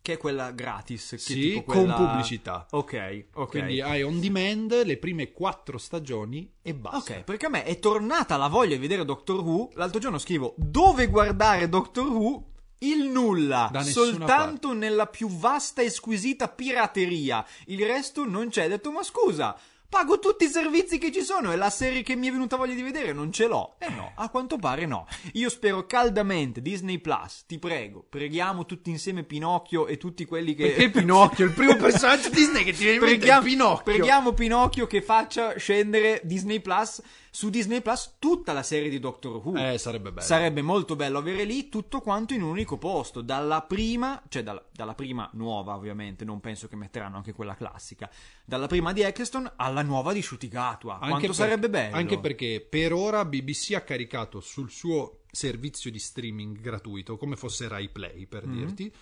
Che 0.02 0.14
è 0.14 0.18
quella 0.18 0.52
gratis. 0.52 1.10
Che 1.12 1.18
Sì, 1.20 1.34
tipo 1.40 1.64
con 1.64 1.76
quella- 1.86 1.94
pubblicità. 1.94 2.66
Ok, 2.72 3.26
ok. 3.34 3.50
Quindi 3.50 3.82
hai 3.82 4.02
on 4.02 4.20
demand 4.20 4.84
le 4.84 4.98
prime 4.98 5.32
quattro 5.32 5.78
stagioni 5.78 6.52
e 6.62 6.74
basta. 6.74 7.14
Ok, 7.14 7.24
perché 7.24 7.46
a 7.46 7.50
me 7.50 7.64
è 7.64 7.78
tornata 7.78 8.36
la 8.38 8.48
voglia 8.48 8.74
di 8.76 8.82
vedere 8.82 9.06
Doctor 9.06 9.40
Who. 9.42 9.70
L'altro 9.76 10.00
giorno 10.00 10.18
scrivo 10.18 10.54
dove 10.58 11.06
guardare 11.08 11.70
Doctor 11.70 12.08
Who? 12.08 12.46
Il 12.80 13.04
nulla, 13.10 13.70
soltanto 13.84 14.74
nella 14.74 15.06
più 15.06 15.28
vasta 15.30 15.84
e 15.84 15.92
squisita 15.92 16.48
pirateria. 16.48 17.46
Il 17.66 17.86
resto 17.86 18.26
non 18.26 18.50
c'è. 18.50 18.66
Ho 18.66 18.70
detto, 18.70 18.92
ma 18.92 19.04
scusa, 19.04 19.56
pago 19.92 20.20
tutti 20.20 20.46
i 20.46 20.48
servizi 20.48 20.98
che 20.98 21.12
ci 21.12 21.22
sono 21.22 21.52
e 21.52 21.58
la 21.58 21.70
serie 21.70 22.02
che 22.02 22.16
mi 22.16 22.30
è 22.30 22.32
venuta 22.32 22.56
voglia 22.56 22.74
di 22.74 22.82
vedere 22.82 23.12
non 23.12 23.34
ce 23.34 23.46
l'ho. 23.46 23.76
Eh 23.78 23.90
no, 23.90 24.14
a 24.16 24.30
quanto 24.30 24.56
pare 24.56 24.86
no. 24.86 25.06
Io 25.34 25.50
spero 25.50 25.86
caldamente 25.86 26.62
Disney 26.62 26.98
Plus, 27.00 27.44
ti 27.46 27.60
prego, 27.60 28.06
preghiamo 28.08 28.66
tutti 28.66 28.90
insieme 28.90 29.24
Pinocchio 29.24 29.88
e 29.88 29.98
tutti 29.98 30.24
quelli 30.24 30.56
che... 30.56 30.70
Perché 30.70 30.90
Pinocchio, 30.92 31.44
il 31.44 31.52
primo 31.52 31.76
personaggio 31.76 32.30
Disney 32.30 32.64
che 32.64 32.72
ti 32.72 32.84
viene 32.84 33.00
in 33.00 33.04
mente 33.04 33.28
è 33.28 33.42
Pinocchio. 33.42 33.94
preghiamo 33.94 34.32
Pinocchio 34.32 34.88
che 34.88 35.02
faccia 35.02 35.58
scendere 35.58 36.22
Disney 36.24 36.62
Plus 36.62 37.02
su 37.34 37.50
Disney 37.50 37.82
Plus 37.82 38.16
tutta 38.20 38.52
la 38.52 38.62
serie 38.62 38.90
di 38.90 39.00
Doctor 39.00 39.38
Who. 39.44 39.56
Eh, 39.58 39.78
sarebbe 39.78 40.12
bello. 40.12 40.26
Sarebbe 40.26 40.62
molto 40.62 40.98
bello 40.98 41.18
avere 41.20 41.46
lì 41.46 41.70
tutto 41.70 42.02
quanto 42.02 42.34
in 42.34 42.42
un 42.42 42.50
unico 42.50 42.78
posto, 42.78 43.22
dalla 43.22 43.62
prima, 43.62 44.22
cioè 44.28 44.44
dalla, 44.44 44.64
dalla 44.72 44.94
prima 44.96 45.30
nuova 45.34 45.74
ovviamente, 45.76 46.26
non 46.26 46.42
penso 46.42 46.68
che 46.68 46.76
metteranno 46.76 47.16
anche 47.16 47.32
quella 47.34 47.56
classica, 47.56 48.10
dalla 48.46 48.68
prima 48.68 48.92
di 48.92 49.02
Eccleston 49.02 49.54
alla 49.56 49.82
nuova 49.82 50.12
di 50.12 50.22
Shutigatua. 50.22 50.98
Quanto 50.98 51.20
per- 51.28 51.34
sarebbe 51.36 51.70
bello. 51.70 51.96
Anche 51.96 52.20
perché 52.20 52.60
per 52.70 52.92
ora 52.94 53.24
BBC 53.24 53.74
ha 53.76 53.82
caricato 53.82 54.42
sul 54.42 54.70
suo 54.70 55.22
servizio 55.32 55.90
di 55.90 56.00
streaming 56.00 56.60
gratuito, 56.60 57.16
come 57.16 57.38
fosse 57.38 57.70
Rai 57.70 57.88
Play 57.90 58.26
per 58.28 58.46
Mm. 58.46 58.52
dirti, 58.58 58.94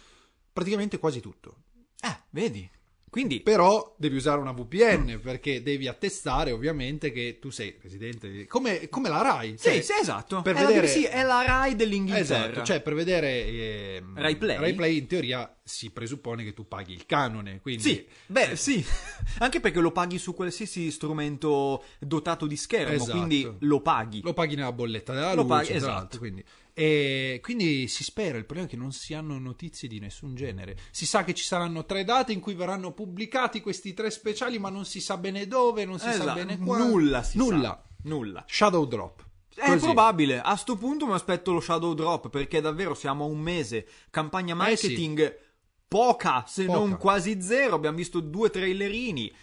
praticamente 0.54 1.00
quasi 1.00 1.20
tutto. 1.20 1.64
Eh, 2.02 2.16
vedi. 2.30 2.70
Quindi 3.10 3.42
Però 3.42 3.96
devi 3.98 4.16
usare 4.16 4.40
una 4.40 4.52
VPN 4.52 5.20
perché 5.22 5.64
devi 5.64 5.88
attestare 5.88 6.52
ovviamente 6.52 7.12
che 7.12 7.38
tu 7.40 7.50
sei 7.50 7.78
residente 7.82 8.46
come, 8.46 8.88
come 8.90 9.10
la 9.10 9.22
Rai. 9.22 9.56
Sì, 9.58 9.70
cioè, 9.70 9.82
sì, 9.82 9.94
esatto. 10.00 10.42
Per 10.42 10.56
è, 10.56 10.66
vedere... 10.66 10.88
la, 10.88 10.94
BBC, 10.94 11.08
è 11.08 11.24
la 11.24 11.44
Rai 11.46 11.76
dell'Inghilterra. 11.76 12.50
Esatto, 12.50 12.64
cioè 12.64 12.82
per 12.82 12.94
vedere 12.94 13.46
ehm, 13.46 14.20
Rai 14.20 14.36
Play? 14.36 14.58
Rai 14.58 14.74
Play 14.74 14.98
in 14.98 15.08
teoria 15.08 15.54
si 15.64 15.92
presuppone 15.92 16.44
che 16.44 16.54
tu 16.54 16.68
paghi 16.68 16.94
il 16.94 17.06
canone, 17.06 17.60
quindi 17.62 17.82
Sì, 17.82 18.06
beh, 18.26 18.56
sì, 18.56 18.84
anche 19.40 19.60
perché 19.60 19.80
lo 19.80 19.92
paghi 19.92 20.18
su 20.18 20.34
qualsiasi 20.34 20.90
strumento 20.92 21.84
dotato 22.00 22.48
di 22.48 22.56
schermo, 22.58 22.94
Esatto. 22.94 23.12
quindi 23.12 23.50
lo 23.60 23.82
paghi. 23.82 24.22
lo 24.24 24.34
paghi 24.34 24.56
nella 24.56 24.72
bolletta 24.72 25.14
della 25.14 25.34
Lo 25.34 25.44
luce, 25.44 25.48
paghi, 25.56 25.74
esatto. 25.74 26.18
quindi. 26.18 26.44
E 26.80 27.40
quindi 27.44 27.90
si 27.90 28.06
spera, 28.06 28.38
il 28.38 28.46
problema 28.46 28.66
è 28.70 28.72
che 28.72 28.78
non 28.78 28.94
si 28.94 29.14
hanno 29.14 29.38
notizie 29.38 29.90
di 29.90 30.00
nessun 30.00 30.34
genere. 30.34 30.78
Si 30.92 31.06
sa 31.06 31.26
che 31.26 31.34
ci 31.34 31.44
saranno 31.44 31.84
tre 31.86 32.06
date 32.06 32.32
in 32.32 32.40
cui 32.40 32.54
verranno 32.54 32.94
pubblicati 32.94 33.60
questi 33.60 33.94
tre 33.94 34.10
speciali, 34.12 34.60
ma 34.60 34.70
non 34.70 34.86
si 34.86 35.02
sa 35.02 35.18
bene 35.18 35.46
dove, 35.46 35.84
non 35.84 36.00
si 36.00 36.06
sa 36.06 36.12
Esatto, 36.14 36.34
bene 36.36 36.58
qua. 36.58 36.78
Nulla 36.78 37.22
si 37.22 37.38
Nulla. 37.38 37.68
sa. 37.70 37.84
Nulla. 38.04 38.46
Shadow 38.48 38.86
Drop. 38.88 39.26
È 39.54 39.66
Così. 39.66 39.80
probabile, 39.80 40.40
a 40.40 40.56
sto 40.56 40.78
punto 40.78 41.06
mi 41.06 41.12
aspetto 41.12 41.52
lo 41.52 41.60
Shadow 41.60 41.94
Drop 41.94 42.30
perché 42.30 42.62
davvero 42.62 42.94
siamo 42.94 43.26
a 43.26 43.28
un 43.28 43.40
mese, 43.40 43.86
campagna 44.10 44.56
marketing 44.56 45.38
poca, 45.86 46.46
se 46.48 46.64
Eh 46.64 46.66
Poca. 46.68 46.78
non 46.80 46.98
quasi 46.98 47.42
zero, 47.42 47.76
abbiamo 47.76 47.98
visto 47.98 48.22
due 48.22 48.50
trailerini. 48.50 49.34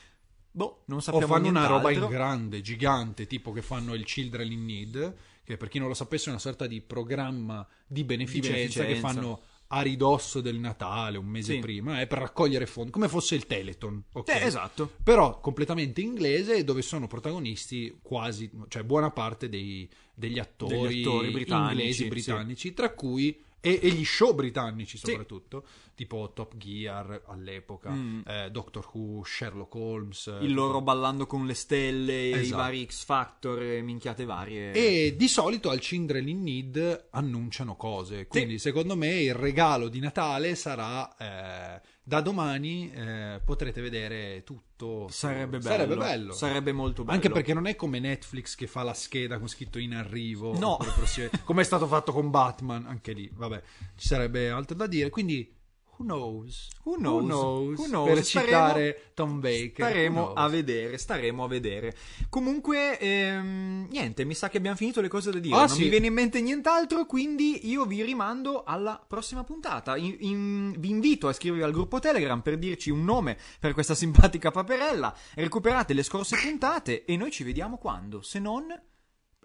Boh, 0.52 0.84
non 0.86 0.98
O 0.98 1.00
sappiamo 1.02 1.26
fanno 1.26 1.48
una 1.48 1.66
roba 1.66 1.90
in 1.90 1.98
nient'altro. 1.98 2.08
grande, 2.16 2.60
gigante, 2.62 3.26
tipo 3.26 3.52
che 3.52 3.60
fanno 3.60 3.92
il 3.92 4.04
Children 4.04 4.50
in 4.52 4.64
Need, 4.64 5.14
che 5.46 5.56
per 5.56 5.68
chi 5.68 5.78
non 5.78 5.88
lo 5.88 5.94
sapesse 5.94 6.26
è 6.26 6.30
una 6.30 6.38
sorta 6.40 6.66
di 6.66 6.80
programma 6.80 7.66
di 7.86 8.04
beneficenza, 8.04 8.80
che 8.80 8.86
beneficenza. 8.88 9.00
fanno 9.20 9.40
a 9.68 9.80
ridosso 9.80 10.40
del 10.40 10.58
Natale, 10.58 11.18
un 11.18 11.26
mese 11.26 11.54
Sì. 11.54 11.58
prima, 11.60 12.00
è 12.00 12.06
per 12.06 12.18
raccogliere 12.18 12.66
fondi, 12.66 12.90
come 12.90 13.08
fosse 13.08 13.34
il 13.34 13.46
Teleton. 13.46 14.04
ok? 14.12 14.28
Eh, 14.28 14.44
esatto. 14.44 14.92
Però 15.02 15.40
completamente 15.40 16.00
inglese, 16.00 16.62
dove 16.64 16.82
sono 16.82 17.06
protagonisti 17.06 17.98
quasi, 18.02 18.50
cioè 18.68 18.82
buona 18.84 19.10
parte 19.10 19.48
dei- 19.48 19.88
degli 20.14 20.38
attori, 20.38 20.76
Degli 20.88 21.00
attori 21.02 21.30
britannici, 21.30 21.72
inglesi 21.72 22.02
sì. 22.02 22.08
britannici, 22.08 22.74
tra 22.74 22.92
cui 22.92 23.40
e, 23.66 23.80
e 23.82 23.88
gli 23.90 24.04
show 24.04 24.32
britannici 24.34 24.96
soprattutto, 24.96 25.64
tipo 25.94 26.30
Top 26.34 26.56
Gear 26.56 27.22
all'epoca, 27.26 27.90
Mm. 27.90 28.20
eh, 28.26 28.50
Doctor 28.50 28.88
Who, 28.92 29.24
Sherlock 29.24 29.74
Holmes. 29.74 30.36
Il 30.40 30.52
loro 30.54 30.80
ballando 30.80 31.26
con 31.26 31.46
le 31.46 31.54
stelle, 31.54 32.28
i 32.28 32.32
Esatto. 32.32 32.62
vari 32.62 32.84
X 32.86 33.04
Factor, 33.04 33.58
minchiate 33.82 34.24
varie. 34.24 34.72
E 34.72 35.14
di 35.16 35.28
solito 35.28 35.70
al 35.70 35.80
Children 35.80 36.28
in 36.28 36.42
Need 36.42 37.08
annunciano 37.10 37.74
cose. 37.76 38.26
Quindi, 38.26 38.58
secondo 38.58 38.96
me, 38.96 39.20
il 39.22 39.34
regalo 39.34 39.88
di 39.88 39.98
Natale 40.00 40.54
sarà 40.54 41.16
eh, 41.16 41.80
da 42.08 42.20
domani 42.20 42.88
eh, 42.92 43.40
potrete 43.44 43.80
vedere 43.80 44.44
tutto. 44.44 45.08
Sarebbe 45.10 45.58
bello. 45.58 45.68
Sarebbe 45.68 45.96
bello. 45.96 46.32
Sarebbe 46.32 46.70
molto 46.70 47.02
bello. 47.02 47.16
Anche 47.16 47.30
perché 47.30 47.52
non 47.52 47.66
è 47.66 47.74
come 47.74 47.98
Netflix 47.98 48.54
che 48.54 48.68
fa 48.68 48.84
la 48.84 48.94
scheda 48.94 49.40
con 49.40 49.48
scritto 49.48 49.80
in 49.80 49.92
arrivo. 49.92 50.56
No. 50.56 50.76
prossime- 50.94 51.30
come 51.42 51.62
è 51.62 51.64
stato 51.64 51.88
fatto 51.88 52.12
con 52.12 52.30
Batman. 52.30 52.86
Anche 52.86 53.12
lì, 53.12 53.28
vabbè, 53.34 53.60
ci 53.96 54.06
sarebbe 54.06 54.50
altro 54.50 54.76
da 54.76 54.86
dire. 54.86 55.10
Quindi, 55.10 55.52
who 55.98 56.04
knows? 56.04 56.68
Who 56.84 56.96
knows? 56.96 57.78
Who 57.78 57.86
knows? 57.86 58.06
Per 58.08 58.18
Staremo- 58.22 58.24
citare 58.46 59.10
Tom 59.14 59.40
Baker. 59.40 59.84
who 59.84 59.90
Staremo 59.90 60.22
knows? 60.24 60.32
a 60.36 60.48
vedere, 60.48 60.98
staremo 60.98 61.44
a 61.44 61.48
vedere. 61.48 61.94
Comunque, 62.28 62.98
ehm, 62.98 63.86
niente, 63.90 64.24
mi 64.24 64.34
sa 64.34 64.48
che 64.48 64.58
abbiamo 64.58 64.76
finito 64.76 65.00
le 65.00 65.08
cose 65.08 65.30
da 65.30 65.38
dire. 65.38 65.54
Ah, 65.54 65.60
non 65.60 65.68
sì. 65.68 65.82
mi 65.84 65.88
viene 65.88 66.06
in 66.06 66.12
mente 66.14 66.40
nient'altro, 66.40 67.06
quindi 67.06 67.68
io 67.68 67.84
vi 67.86 68.02
rimando 68.02 68.62
alla 68.64 69.02
prossima 69.06 69.44
puntata. 69.44 69.96
In- 69.96 70.16
in- 70.20 70.74
vi 70.78 70.90
invito 70.90 71.28
a 71.28 71.30
iscrivervi 71.30 71.64
al 71.64 71.72
gruppo 71.72 71.98
Telegram 71.98 72.40
per 72.40 72.58
dirci 72.58 72.90
un 72.90 73.04
nome 73.04 73.36
per 73.58 73.72
questa 73.72 73.94
simpatica 73.94 74.50
paperella. 74.50 75.14
Recuperate 75.34 75.94
le 75.94 76.02
scorse 76.02 76.36
puntate 76.40 77.04
e 77.04 77.16
noi 77.16 77.30
ci 77.30 77.42
vediamo 77.44 77.78
quando? 77.78 78.22
Se 78.22 78.38
non 78.38 78.64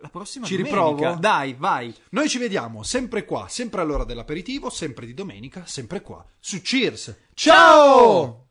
la 0.01 0.09
prossima 0.09 0.45
Ci 0.45 0.57
domenica. 0.57 0.75
riprovo? 0.79 1.15
Dai, 1.19 1.55
vai. 1.57 1.93
Noi 2.09 2.27
ci 2.27 2.37
vediamo 2.37 2.83
sempre 2.83 3.23
qua, 3.25 3.47
sempre 3.47 3.81
all'ora 3.81 4.03
dell'aperitivo, 4.03 4.69
sempre 4.69 5.05
di 5.05 5.13
domenica, 5.13 5.63
sempre 5.65 6.01
qua, 6.01 6.25
su 6.39 6.61
Cheers. 6.61 7.15
Ciao! 7.33 8.50